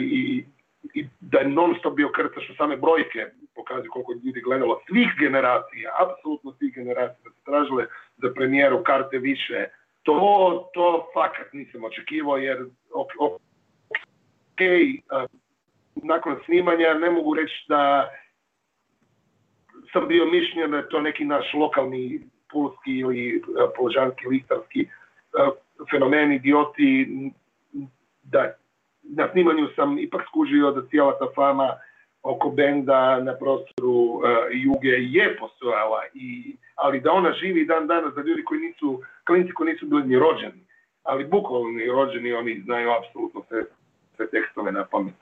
i, 0.02 0.46
i 0.93 1.08
da 1.20 1.39
je 1.39 1.48
non 1.48 1.76
stop 1.80 1.96
bio 1.96 2.08
u 2.08 2.56
same 2.58 2.78
brojke, 2.78 3.26
pokazuje 3.56 3.89
koliko 3.89 4.14
ljudi 4.14 4.41
gledalo 4.41 4.82
svih 4.89 5.08
generacija, 5.20 5.91
apsolutno 6.00 6.54
svih 6.58 6.74
generacija, 6.74 7.24
da 7.24 7.30
se 7.30 7.43
tražile 7.46 7.86
za 8.18 8.34
premijeru 8.36 8.84
karte 8.84 9.18
više. 9.18 9.68
To, 10.04 10.70
to 10.74 11.08
fakat 11.14 11.54
nisam 11.54 11.84
očekivao 11.84 12.38
jer 12.38 12.66
ok, 12.93 13.10
ok, 13.20 14.62
nakon 15.96 16.36
snimanja 16.46 16.93
ne 16.93 17.12
mogu 17.12 17.34
reći 17.34 17.66
da 17.68 18.10
sam 19.93 20.08
bio 20.08 20.26
mišljen 20.26 20.72
da 20.72 20.78
je 20.78 20.89
to 20.89 21.02
neki 21.02 21.26
naš 21.26 21.54
lokalni 21.54 22.22
pulski 22.52 22.91
ili 22.91 23.43
položanski 23.78 24.24
ili 24.26 24.38
istarski 24.38 24.88
fenomen 25.91 26.32
idioti 26.32 27.08
da 28.24 28.54
na 29.10 29.30
snimanju 29.32 29.68
sam 29.76 29.99
ipak 29.99 30.22
skužio 30.28 30.72
da 30.72 30.88
cijela 30.88 31.18
ta 31.20 31.26
fama 31.36 31.74
oko 32.24 32.49
benda 32.49 33.20
na 33.20 33.34
prostoru 33.34 33.91
uh, 33.91 34.24
Juge 34.51 34.89
je 34.89 35.38
postojala, 35.38 36.01
i, 36.14 36.56
ali 36.76 36.99
da 36.99 37.12
ona 37.12 37.34
živi 37.34 37.66
dan 37.66 37.88
danas 37.88 38.14
za 38.14 38.22
ljudi 38.22 38.43
koji 38.43 38.60
nisu, 38.60 39.01
klinci 39.28 39.53
koji 39.53 39.74
nisu 39.74 39.86
bili 39.86 40.03
ni 40.03 40.20
rođeni, 40.20 40.66
ali 41.03 41.26
bukvalno 41.26 41.70
ni 41.70 41.86
rođeni, 41.86 42.34
oni 42.34 42.62
znaju 42.66 42.91
apsolutno 42.91 43.43
sve 43.47 43.64
sve 44.16 44.28
tekstove 44.30 44.72
na 44.72 44.86
pamet. 44.86 45.14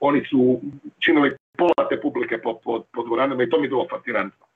Oni 0.00 0.24
su 0.24 0.60
činili 0.98 1.36
pola 1.56 1.88
te 1.88 2.00
publike 2.00 2.38
po, 2.38 2.60
po, 2.64 2.84
po 2.92 3.02
dvoranama 3.02 3.42
i 3.42 3.50
to 3.50 3.58
mi 3.58 3.64
je 3.64 3.68
bilo 3.68 3.86
fascinantno. 3.90 4.46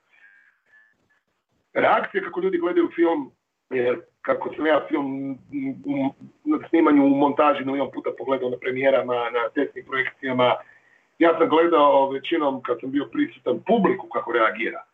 Reakcija 1.74 2.24
kako 2.24 2.41
ljudi 2.41 2.59
gledaju 2.59 2.91
film, 2.95 3.31
jer 3.71 4.01
kako 4.21 4.55
sam 4.55 4.66
ja 4.66 4.87
film 4.89 5.39
na 6.45 6.69
snimanju 6.69 7.05
u 7.05 7.09
montaži 7.09 7.64
milijon 7.64 7.91
puta 7.91 8.11
pogledao 8.19 8.51
na 8.51 8.57
premijerama, 8.57 9.14
na 9.14 9.49
testnim 9.55 9.85
projekcijama, 9.85 10.55
ja 11.19 11.39
sam 11.39 11.49
gledao 11.49 12.11
većinom 12.11 12.62
kad 12.62 12.81
sam 12.81 12.91
bio 12.91 13.05
prisutan 13.12 13.61
publiku 13.66 14.09
kako 14.09 14.33
reagira. 14.33 14.85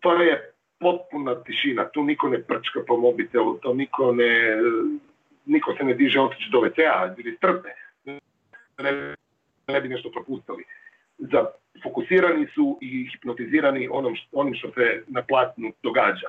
To 0.00 0.12
je 0.22 0.52
potpuna 0.80 1.42
tišina, 1.42 1.88
tu 1.88 2.02
niko 2.02 2.28
ne 2.28 2.42
prčka 2.42 2.80
po 2.86 2.96
mobitelu, 2.96 3.58
to 3.58 3.74
niko 3.74 4.12
ne, 4.12 4.56
niko 5.46 5.74
se 5.78 5.84
ne 5.84 5.94
diže 5.94 6.20
otići 6.20 6.50
do 6.52 6.58
WC-a, 6.58 7.14
ili 7.18 7.36
strpe 7.36 7.68
ne, 9.68 9.80
bi 9.80 9.88
nešto 9.88 10.10
propustili. 10.10 10.64
Za, 11.18 11.46
fokusirani 11.82 12.46
su 12.54 12.78
i 12.80 13.08
hipnotizirani 13.12 13.88
onom 13.92 14.14
onim 14.32 14.54
što 14.54 14.70
se 14.70 15.02
na 15.06 15.22
platnu 15.22 15.72
događa. 15.82 16.28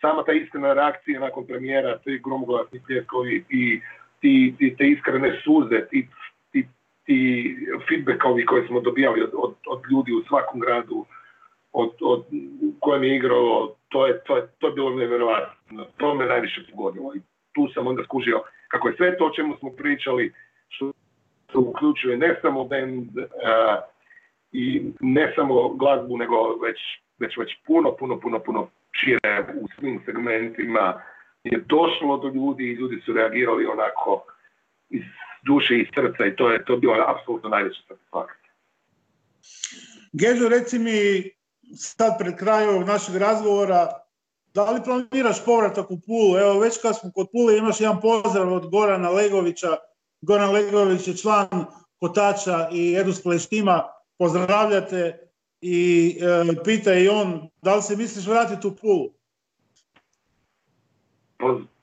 Sama 0.00 0.24
ta 0.24 0.32
iskrena 0.32 0.72
reakcija 0.72 1.20
nakon 1.20 1.46
premijera, 1.46 1.98
ti 1.98 2.20
gromoglasni 2.24 2.82
pljeskovi 2.86 3.44
i 3.50 3.80
ti, 4.20 4.54
ti, 4.58 4.74
te 4.78 4.88
iskrene 4.88 5.40
suze, 5.44 5.86
ti, 5.90 6.08
ti, 6.52 6.66
ti 7.04 7.56
feedbackovi 7.88 8.46
koje 8.46 8.66
smo 8.66 8.80
dobijali 8.80 9.22
od, 9.22 9.30
od, 9.34 9.54
od 9.66 9.82
ljudi 9.90 10.12
u 10.12 10.22
svakom 10.28 10.60
gradu, 10.60 11.04
od, 11.72 11.90
od 12.00 12.24
kojem 12.80 13.04
je 13.04 13.16
igrao, 13.16 13.74
to 13.88 14.06
je, 14.06 14.20
to 14.24 14.36
je, 14.36 14.42
to 14.58 14.66
je 14.66 14.72
bilo 14.72 14.90
nevjerojatno. 14.90 15.84
To 15.96 16.14
me 16.14 16.26
najviše 16.26 16.60
pogodilo 16.70 17.14
i 17.14 17.20
tu 17.54 17.68
sam 17.74 17.86
onda 17.86 18.04
skužio 18.04 18.42
kako 18.68 18.88
je 18.88 18.96
sve 18.96 19.18
to 19.18 19.26
o 19.26 19.30
čemu 19.30 19.56
smo 19.56 19.70
pričali, 19.70 20.32
što 20.68 20.92
to 21.46 21.60
uključuje 21.60 22.16
ne 22.16 22.38
samo 22.42 22.64
band 22.64 23.18
uh, 23.18 23.24
i 24.52 24.82
ne 25.00 25.32
samo 25.36 25.68
glazbu, 25.68 26.16
nego 26.16 26.56
već, 26.62 26.78
već, 27.18 27.36
već 27.36 27.56
puno, 27.66 27.96
puno, 27.98 28.20
puno, 28.20 28.38
puno 28.38 28.68
šire 29.00 29.46
u 29.60 29.68
svim 29.78 30.02
segmentima 30.04 31.02
je 31.44 31.64
došlo 31.66 32.16
do 32.16 32.28
ljudi 32.28 32.64
i 32.64 32.74
ljudi 32.74 33.02
su 33.04 33.12
reagirali 33.12 33.66
onako 33.66 34.24
iz 34.88 35.02
duše 35.46 35.74
i 35.74 35.88
srca 35.94 36.26
i 36.26 36.36
to 36.36 36.50
je 36.50 36.64
to 36.64 36.76
bilo 36.76 36.94
apsolutno 37.06 37.48
najveća 37.48 37.80
satisfakcija. 37.88 38.52
Gežo, 40.12 40.48
reci 40.48 40.78
mi 40.78 41.30
sad 41.76 42.18
pred 42.18 42.36
krajem 42.36 42.68
ovog 42.68 42.86
našeg 42.86 43.16
razgovora, 43.16 43.88
da 44.54 44.70
li 44.70 44.80
planiraš 44.84 45.44
povratak 45.44 45.90
u 45.90 46.00
Pulu? 46.06 46.38
Evo, 46.38 46.60
već 46.60 46.82
kad 46.82 47.00
smo 47.00 47.10
kod 47.14 47.26
Pule 47.32 47.58
imaš 47.58 47.80
jedan 47.80 48.00
pozdrav 48.00 48.52
od 48.52 48.70
Gorana 48.70 49.10
Legovića, 49.10 49.76
Goran 50.20 50.52
Legović 50.52 51.08
je 51.08 51.16
član 51.16 51.48
Kotača 52.00 52.68
i 52.72 52.96
Edus 53.00 53.22
Pleštima, 53.22 53.82
pozdravljate 54.18 55.25
i 55.60 56.16
e, 56.20 56.64
pita 56.64 56.94
i 56.94 57.08
on 57.08 57.48
da 57.62 57.74
li 57.74 57.82
se 57.82 57.96
misliš 57.96 58.26
vratiti 58.26 58.66
u 58.66 58.76
Pulu? 58.80 59.08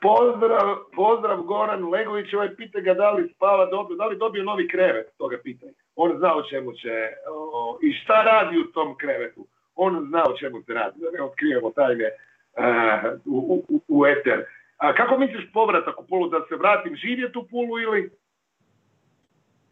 Pozdrav, 0.02 0.78
pozdrav 0.96 1.42
Goran 1.42 1.90
Legović, 1.90 2.34
ovaj 2.34 2.56
pita 2.56 2.80
ga 2.80 2.94
da 2.94 3.12
li 3.12 3.34
spava 3.36 3.66
dobro, 3.66 3.96
da 3.96 4.06
li 4.06 4.18
dobio 4.18 4.44
novi 4.44 4.68
krevet, 4.68 5.18
toga 5.18 5.38
pitanja. 5.44 5.72
On 5.96 6.18
zna 6.18 6.36
o 6.36 6.44
čemu 6.44 6.74
će, 6.74 7.10
o, 7.32 7.80
i 7.82 7.94
šta 7.94 8.24
radi 8.24 8.58
u 8.58 8.72
tom 8.72 8.98
krevetu. 8.98 9.48
On 9.76 10.06
zna 10.10 10.24
o 10.24 10.38
čemu 10.38 10.62
se 10.62 10.74
radi, 10.74 11.00
da 11.00 11.12
ne 11.12 11.24
otkrijemo 11.24 11.72
tajne 11.72 12.10
uh, 12.10 13.20
u, 13.26 13.64
u, 13.70 13.82
u 13.88 14.06
eter. 14.06 14.46
A 14.78 14.94
kako 14.94 15.18
misliš 15.18 15.52
povratak 15.54 16.00
u 16.00 16.08
Pulu, 16.08 16.30
da 16.30 16.46
se 16.50 16.56
vratim 16.56 16.96
živjeti 16.96 17.38
u 17.38 17.44
Pulu 17.44 17.80
ili? 17.80 18.12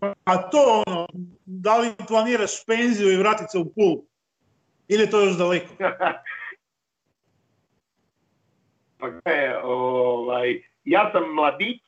A 0.02 0.49
to 0.49 0.84
ono, 0.88 1.08
da 1.45 1.78
li 1.78 1.93
planiraš 2.08 2.66
penziju 2.66 3.12
i 3.12 3.18
vratiti 3.18 3.49
se 3.52 3.58
u 3.58 3.66
Pulu? 3.66 4.04
Ili 4.88 5.04
je 5.04 5.10
to 5.10 5.24
još 5.24 5.38
daleko? 5.38 5.74
pa 8.99 9.08
ne, 9.26 9.58
ovaj, 9.64 10.62
ja 10.84 11.12
sam 11.12 11.34
mladić, 11.34 11.82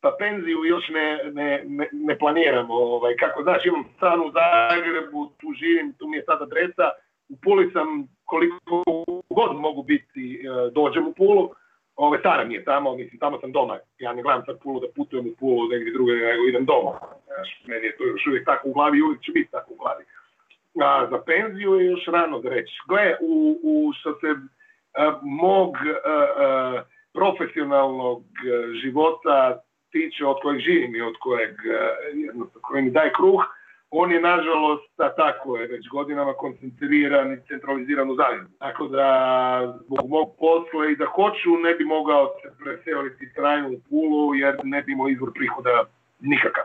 pa 0.00 0.16
penziju 0.18 0.64
još 0.64 0.88
ne, 0.88 1.30
ne, 1.32 1.62
ne, 1.66 1.88
ne 1.92 2.18
planiram. 2.18 2.70
Ovaj, 2.70 3.16
kako 3.16 3.42
znaš, 3.42 3.66
imam 3.66 3.84
stan 3.96 4.20
u 4.20 4.32
Zagrebu, 4.32 5.26
tu 5.26 5.46
živim, 5.60 5.92
tu 5.98 6.08
mi 6.08 6.16
je 6.16 6.24
sad 6.24 6.42
adresa. 6.42 6.90
U 7.28 7.36
Puli 7.42 7.70
sam 7.72 8.08
koliko 8.24 8.82
god 9.30 9.56
mogu 9.56 9.82
biti, 9.82 10.42
e, 10.44 10.70
dođem 10.70 11.06
u 11.08 11.14
Pulu. 11.14 11.50
Ove, 11.96 12.18
stara 12.18 12.44
mi 12.44 12.54
je 12.54 12.64
tamo, 12.64 12.96
mislim, 12.96 13.18
tamo 13.18 13.40
sam 13.40 13.52
doma. 13.52 13.78
Ja 13.98 14.12
ne 14.12 14.22
gledam 14.22 14.42
sad 14.46 14.58
Pulu 14.62 14.80
da 14.80 14.86
putujem 14.96 15.26
u 15.26 15.36
Pulu 15.38 15.68
negdje 15.68 15.92
druge, 15.92 16.12
nego 16.12 16.44
idem 16.44 16.64
doma. 16.64 16.92
Znaš, 17.26 17.62
meni 17.66 17.86
je 17.86 17.96
to 17.96 18.04
još 18.04 18.26
uvijek 18.26 18.44
tako 18.44 18.68
u 18.68 18.72
glavi 18.72 18.98
i 18.98 19.02
uvijek 19.02 19.20
će 19.20 19.32
biti 19.32 19.50
tako 19.50 19.72
u 19.72 19.76
glavi. 19.76 20.04
A 20.80 21.06
za 21.10 21.18
penziju 21.26 21.74
je 21.74 21.86
još 21.86 22.06
rano 22.06 22.40
da 22.40 22.48
reći. 22.48 22.72
Gle, 22.88 23.16
u, 23.20 23.60
u 23.62 23.92
što 24.00 24.12
se 24.12 24.26
a, 24.94 25.18
mog 25.22 25.74
a, 26.04 26.82
profesionalnog 27.12 28.22
života 28.82 29.60
tiče, 29.92 30.26
od 30.26 30.36
kojeg 30.42 30.60
živim 30.60 30.96
i 30.96 31.00
od 31.00 31.14
kojeg, 31.20 31.54
jednostavno, 32.14 32.60
koji 32.62 32.82
mi 32.82 32.90
daje 32.90 33.12
kruh, 33.12 33.44
on 33.90 34.12
je 34.12 34.20
nažalost, 34.20 35.00
a 35.00 35.14
tako 35.14 35.56
je, 35.56 35.66
već 35.66 35.88
godinama 35.88 36.32
koncentriran 36.32 37.32
i 37.32 37.40
centraliziran 37.48 38.10
u 38.10 38.16
Zagrebu. 38.16 38.48
Tako 38.58 38.88
da, 38.88 39.08
zbog 39.86 40.10
mog 40.10 40.28
posla 40.38 40.86
i 40.90 40.96
da 40.96 41.06
hoću, 41.06 41.50
ne 41.64 41.74
bi 41.74 41.84
mogao 41.84 42.34
se 42.42 42.48
preseliti 42.64 43.34
trajno 43.34 43.68
u 43.68 43.80
Pulu, 43.90 44.34
jer 44.34 44.56
ne 44.64 44.82
bi 44.82 44.92
imao 44.92 45.08
izvor 45.08 45.30
prihoda 45.34 45.84
nikakav. 46.20 46.64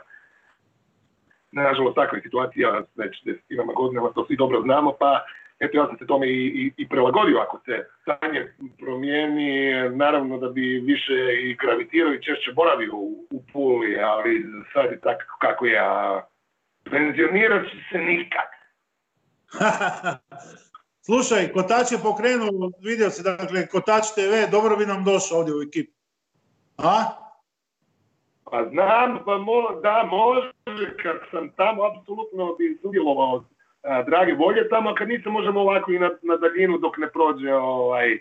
Nažalost, 1.51 1.95
takva 1.95 2.17
je 2.17 2.21
situacija 2.21 2.81
već 2.95 3.23
desetinama 3.25 3.73
godinama, 3.73 4.09
to 4.09 4.25
svi 4.25 4.35
dobro 4.35 4.61
znamo, 4.61 4.93
pa 4.99 5.25
eto 5.59 5.77
ja 5.77 5.87
sam 5.87 5.97
se 5.97 6.07
tome 6.07 6.27
i, 6.27 6.45
i, 6.45 6.71
i 6.77 6.87
prilagodio 6.89 7.37
ako 7.37 7.59
se 7.65 7.85
stanje 8.01 8.53
promijeni, 8.79 9.71
naravno 9.89 10.37
da 10.37 10.49
bi 10.49 10.79
više 10.85 11.13
i 11.43 11.55
gravitirao 11.55 12.13
i 12.13 12.23
češće 12.23 12.53
boravio 12.53 12.95
u, 12.95 13.27
u 13.31 13.43
Puli, 13.53 13.99
ali 13.99 14.45
sad 14.73 14.91
je 14.91 14.99
tako 14.99 15.37
kako 15.39 15.65
je, 15.65 15.79
a 15.79 16.21
penzionirat 16.91 17.63
će 17.71 17.77
se 17.91 17.97
nikad. 17.97 18.49
Slušaj, 21.05 21.51
Kotač 21.53 21.91
je 21.91 21.97
pokrenuo, 22.03 22.71
vidio 22.83 23.09
se, 23.09 23.23
dakle, 23.23 23.67
Kotač 23.67 24.03
TV, 24.15 24.51
dobro 24.51 24.77
bi 24.77 24.85
nam 24.85 25.03
došao 25.03 25.37
ovdje 25.37 25.55
u 25.55 25.61
ekipu. 25.61 25.93
A? 26.77 26.95
Pa 28.43 28.69
znam, 28.71 29.19
pa 29.25 29.37
mo, 29.37 29.79
da, 29.83 30.09
može, 30.11 30.51
kad 31.03 31.17
sam 31.31 31.49
tamo, 31.55 31.83
apsolutno 31.83 32.55
bi 32.55 32.77
sudjelovao 32.81 33.43
drage 34.05 34.33
volje 34.33 34.69
tamo, 34.69 34.89
a 34.89 34.95
kad 34.95 35.07
nisam 35.07 35.31
možemo 35.31 35.59
ovako 35.59 35.91
i 35.91 35.99
na, 35.99 36.09
na 36.21 36.37
daljinu 36.37 36.77
dok 36.77 36.97
ne 36.97 37.09
prođe 37.09 37.53
ovaj, 37.53 38.19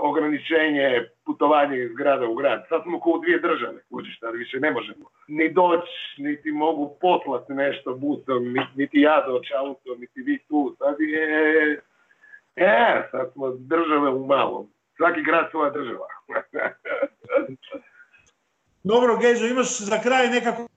ograničenje 0.00 1.08
putovanja 1.24 1.76
iz 1.76 1.92
grada 1.94 2.26
u 2.26 2.34
grad. 2.34 2.64
Sad 2.68 2.82
smo 2.82 3.00
kao 3.00 3.12
u 3.12 3.18
dvije 3.18 3.38
države, 3.38 3.78
kužiš, 3.90 4.20
sad 4.20 4.34
više 4.34 4.60
ne 4.60 4.70
možemo. 4.70 5.04
Ni 5.28 5.52
doći, 5.52 5.92
niti 6.18 6.52
mogu 6.52 6.96
poslati 7.00 7.52
nešto 7.52 7.94
busom, 7.94 8.54
niti, 8.74 9.00
ja 9.00 9.24
doći 9.26 9.54
autom, 9.58 10.00
niti 10.00 10.20
vi 10.22 10.38
tu. 10.48 10.76
Sad 10.78 10.96
je... 11.00 11.82
E, 12.56 13.08
sad 13.10 13.32
smo 13.32 13.50
države 13.50 14.10
u 14.10 14.26
malom. 14.26 14.68
Svaki 14.96 15.22
grad 15.22 15.50
svoja 15.50 15.70
država. 15.70 16.06
Dobro, 18.84 19.16
Geđo, 19.16 19.46
imaš 19.46 19.78
za 19.78 19.98
kraj 20.02 20.28
nekakvu 20.28 20.68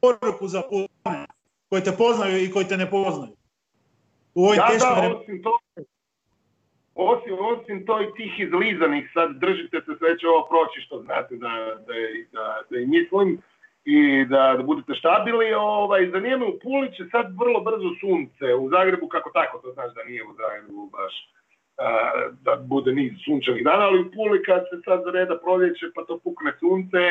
poruku 0.00 0.48
za 0.48 0.62
koji 1.68 1.82
te 1.82 1.92
poznaju 1.98 2.44
i 2.44 2.50
koji 2.50 2.64
te 2.64 2.76
ne 2.76 2.90
poznaju? 2.90 3.32
U 4.34 4.54
da, 4.56 4.66
teškim 4.66 5.10
da, 5.10 5.16
osim 5.16 5.42
to, 5.42 5.58
osim, 6.94 7.34
osim 7.52 7.86
to 7.86 8.02
i 8.02 8.14
tih 8.16 8.40
izlizanih, 8.40 9.10
sad 9.14 9.36
držite 9.36 9.80
se 9.80 9.92
sve 9.98 10.18
će 10.18 10.28
ovo 10.28 10.46
proći 10.50 10.80
što 10.80 11.02
znate 11.02 11.36
da, 11.36 11.52
da, 11.86 11.94
da, 12.32 12.62
da 12.70 12.78
i 12.78 12.86
mislim 12.86 13.42
i 13.84 14.24
da, 14.24 14.54
da 14.56 14.62
budete 14.62 14.94
štabili. 14.94 15.54
Ovaj, 15.54 16.10
zanima 16.10 16.36
me 16.36 16.46
u 16.46 16.58
Puli 16.62 16.92
će 16.96 17.04
sad 17.10 17.26
vrlo 17.40 17.60
brzo 17.60 17.90
sunce, 18.00 18.54
u 18.54 18.68
Zagrebu 18.68 19.08
kako 19.08 19.30
tako, 19.30 19.58
to 19.58 19.72
znaš 19.72 19.94
da 19.94 20.04
nije 20.04 20.22
u 20.24 20.34
Zagrebu 20.40 20.90
baš 20.92 21.14
a, 21.76 22.10
da 22.42 22.56
bude 22.56 22.92
niz 22.92 23.12
sunčanih 23.24 23.64
dana, 23.64 23.84
ali 23.84 24.00
u 24.00 24.10
Puli 24.10 24.42
kad 24.42 24.62
se 24.70 24.76
sad 24.84 25.00
reda 25.14 25.38
proljeće 25.38 25.86
pa 25.94 26.04
to 26.04 26.18
pukne 26.18 26.52
sunce, 26.60 27.02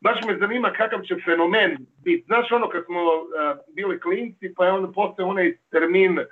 baš 0.00 0.18
me 0.26 0.38
zanima 0.38 0.70
kakav 0.70 1.00
će 1.02 1.16
fenomen 1.24 1.76
biti. 2.04 2.24
Znaš 2.26 2.52
ono 2.52 2.68
kad 2.68 2.84
smo 2.84 3.00
uh, 3.00 3.24
bili 3.74 4.00
klinci 4.00 4.54
pa 4.56 4.66
je 4.66 4.72
onda 4.72 4.92
postoje 4.92 5.26
onaj 5.26 5.56
termin 5.70 6.18
uh, 6.18 6.26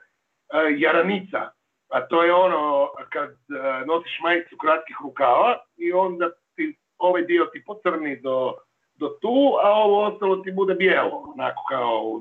jaranica, 0.76 1.50
a 1.96 2.06
to 2.08 2.22
je 2.22 2.34
ono 2.34 2.88
kad 3.12 3.30
uh, 3.30 3.86
nosiš 3.86 4.20
majicu 4.22 4.56
kratkih 4.56 4.96
rukava 5.02 5.58
i 5.76 5.92
onda 5.92 6.30
ti 6.56 6.76
ovaj 6.98 7.22
dio 7.22 7.44
ti 7.52 7.62
pocrni 7.66 8.16
do, 8.16 8.54
do 8.94 9.08
tu, 9.20 9.36
a 9.62 9.68
ovo 9.84 10.02
ostalo 10.02 10.36
ti 10.36 10.52
bude 10.52 10.74
bijelo, 10.74 11.34
onako 11.34 11.62
kao 11.70 12.20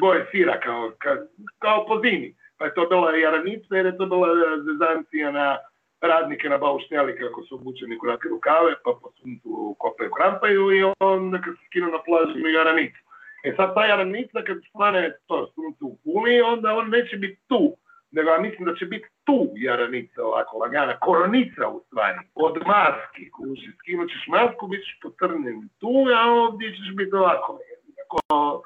boje 0.00 0.26
sira, 0.30 0.60
kao, 0.60 0.92
kao, 0.98 1.16
kao 1.58 1.86
po 1.86 2.00
zimi. 2.00 2.34
Pa 2.58 2.64
je 2.64 2.74
to 2.74 2.86
bila 2.86 3.16
jaranica 3.16 3.76
jer 3.76 3.86
je 3.86 3.98
to 3.98 4.06
bila 4.06 4.28
zezancija 4.68 5.30
na 5.30 5.58
radnike 6.00 6.48
na 6.48 6.58
baušteli 6.58 7.18
kako 7.18 7.42
su 7.42 7.54
obučeni 7.54 7.98
kratke 8.00 8.28
rukave, 8.28 8.74
pa 8.84 8.90
po 9.02 9.10
suncu 9.20 9.76
kopaju 9.78 10.10
krampaju 10.10 10.72
i 10.72 10.84
onda 11.00 11.40
kad 11.40 11.54
se 11.54 11.64
skinu 11.66 11.86
na 11.86 11.98
plažu 12.06 12.38
imaju 12.38 12.54
jaranicu. 12.54 13.00
E 13.44 13.54
sad 13.56 13.74
ta 13.74 13.84
jaranica 13.86 14.42
kad 14.46 14.58
stane 14.68 15.16
to 15.26 15.46
sunce 15.54 15.84
u 15.84 15.96
puni, 16.04 16.40
onda 16.40 16.74
on 16.74 16.90
neće 16.90 17.16
biti 17.16 17.40
tu, 17.48 17.76
nego 18.10 18.30
ja 18.30 18.40
mislim 18.40 18.64
da 18.68 18.74
će 18.74 18.84
biti 18.86 19.08
tu 19.24 19.48
jaranica 19.54 20.22
ovako 20.24 20.58
lagana, 20.58 20.98
koronica 20.98 21.68
u 21.68 21.82
stvari, 21.86 22.18
od 22.34 22.56
maski, 22.66 23.30
kuži, 23.30 23.70
skinut 23.78 24.10
ćeš 24.10 24.24
masku, 24.28 24.66
bit 24.66 24.80
ćeš 24.84 24.98
potrnjen 25.02 25.68
tu, 25.78 25.94
a 26.16 26.20
ovdje 26.30 26.76
ćeš 26.76 26.94
biti 26.96 27.14
ovako, 27.16 27.58
ko, 28.08 28.62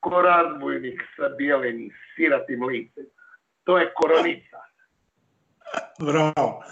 ko 0.00 0.22
razbojnik 0.22 1.02
sa 1.16 1.28
bijelim 1.38 1.90
siratim 2.16 2.64
licem. 2.64 3.06
To 3.64 3.78
je 3.78 3.92
koronica. 3.94 4.58
Bravo. 6.00 6.64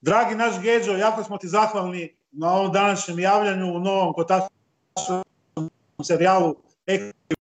Dragi 0.00 0.34
naš 0.34 0.62
Geđo, 0.62 0.92
jako 0.92 1.22
smo 1.22 1.38
ti 1.38 1.46
zahvalni 1.48 2.16
na 2.32 2.52
ovom 2.52 2.72
današnjem 2.72 3.18
javljanju 3.18 3.66
u 3.66 3.78
novom 3.78 4.12
kotačnom 4.12 5.22
serijalu 6.02 6.56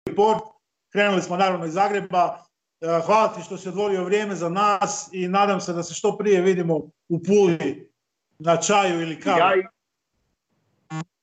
Report. 0.07 0.43
Krenuli 0.91 1.21
smo 1.21 1.37
naravno 1.37 1.65
iz 1.65 1.73
Zagreba. 1.73 2.43
E, 2.81 3.01
Hvala 3.05 3.27
ti 3.27 3.41
što 3.45 3.57
si 3.57 3.69
odvorio 3.69 4.03
vrijeme 4.03 4.35
za 4.35 4.49
nas 4.49 5.09
i 5.13 5.27
nadam 5.27 5.59
se 5.59 5.73
da 5.73 5.83
se 5.83 5.93
što 5.93 6.17
prije 6.17 6.41
vidimo 6.41 6.75
u 7.09 7.19
Puli 7.27 7.89
na 8.39 8.57
čaju 8.57 9.01
ili 9.01 9.19
kavu. 9.19 9.37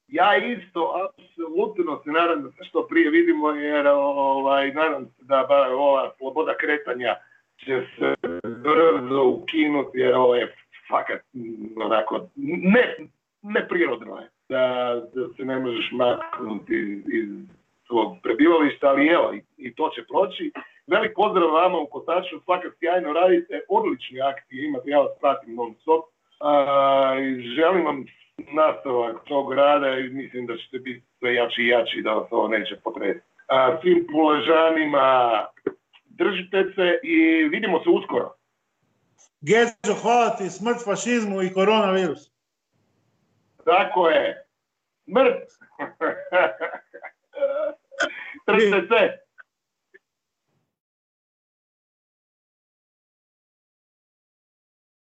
Ja, 0.09 0.37
isto, 0.37 0.93
apsolutno 1.05 2.03
se 2.05 2.11
nadam 2.11 2.43
da 2.43 2.51
se 2.51 2.65
što 2.69 2.87
prije 2.87 3.11
vidimo, 3.11 3.51
jer 3.51 3.87
ovaj, 3.87 4.73
nadam 4.73 5.05
se 5.05 5.25
da 5.25 5.47
ova 5.71 6.13
sloboda 6.19 6.57
kretanja 6.57 7.17
će 7.65 7.87
se 7.99 8.15
brzo 8.43 9.23
ukinuti, 9.25 9.99
jer 9.99 10.15
ovo 10.15 10.35
je 10.35 10.55
fakat 10.89 11.21
onako, 11.85 12.29
ne, 12.75 12.97
neprirodno 13.43 14.17
je 14.17 14.31
da, 14.49 14.95
se 15.37 15.45
ne 15.45 15.59
možeš 15.59 15.91
maknuti 15.93 17.03
iz 17.13 17.29
svog 17.87 18.17
prebivališta, 18.23 18.87
ali 18.89 19.07
evo, 19.07 19.35
i 19.57 19.75
to 19.75 19.91
će 19.95 20.03
proći. 20.09 20.53
Velik 20.91 21.13
pozdrav 21.17 21.51
vama 21.51 21.79
u 21.79 21.87
Kotaču, 21.87 22.41
fakat 22.47 22.73
sjajno 22.79 23.13
radite, 23.13 23.61
odlični 23.69 24.21
akti 24.21 24.67
imate, 24.67 24.91
ja 24.91 25.01
vas 25.01 25.13
pratim 25.21 25.55
non 25.55 25.75
stop. 25.81 26.05
Želim 27.57 27.85
vam 27.85 28.05
nastavak 28.53 29.17
tog 29.25 29.53
rada 29.53 29.99
i 29.99 30.09
mislim 30.09 30.47
da 30.47 30.57
ćete 30.57 30.79
biti 30.79 31.07
sve 31.19 31.35
jači 31.35 31.63
i 31.63 31.69
jači 31.69 32.03
da 32.03 32.13
vas 32.13 32.29
ovo 32.31 32.49
neće 32.49 32.77
potresiti. 32.85 33.27
A, 33.47 33.81
svim 33.81 34.07
puležanima 34.13 35.47
držite 36.05 36.65
se 36.75 36.99
i 37.03 37.49
vidimo 37.49 37.83
se 37.83 37.91
uskoro. 37.91 38.35
Geđo, 39.41 39.95
hvala 40.03 40.37
ti, 40.37 40.51
smrt 40.51 40.85
fašizmu 40.85 41.43
i 41.43 41.53
koronavirus. 41.53 42.31
Tako 43.65 44.09
je. 44.09 44.47
Smrt. 45.05 45.43
Držite 48.47 48.87
se. 48.89 49.28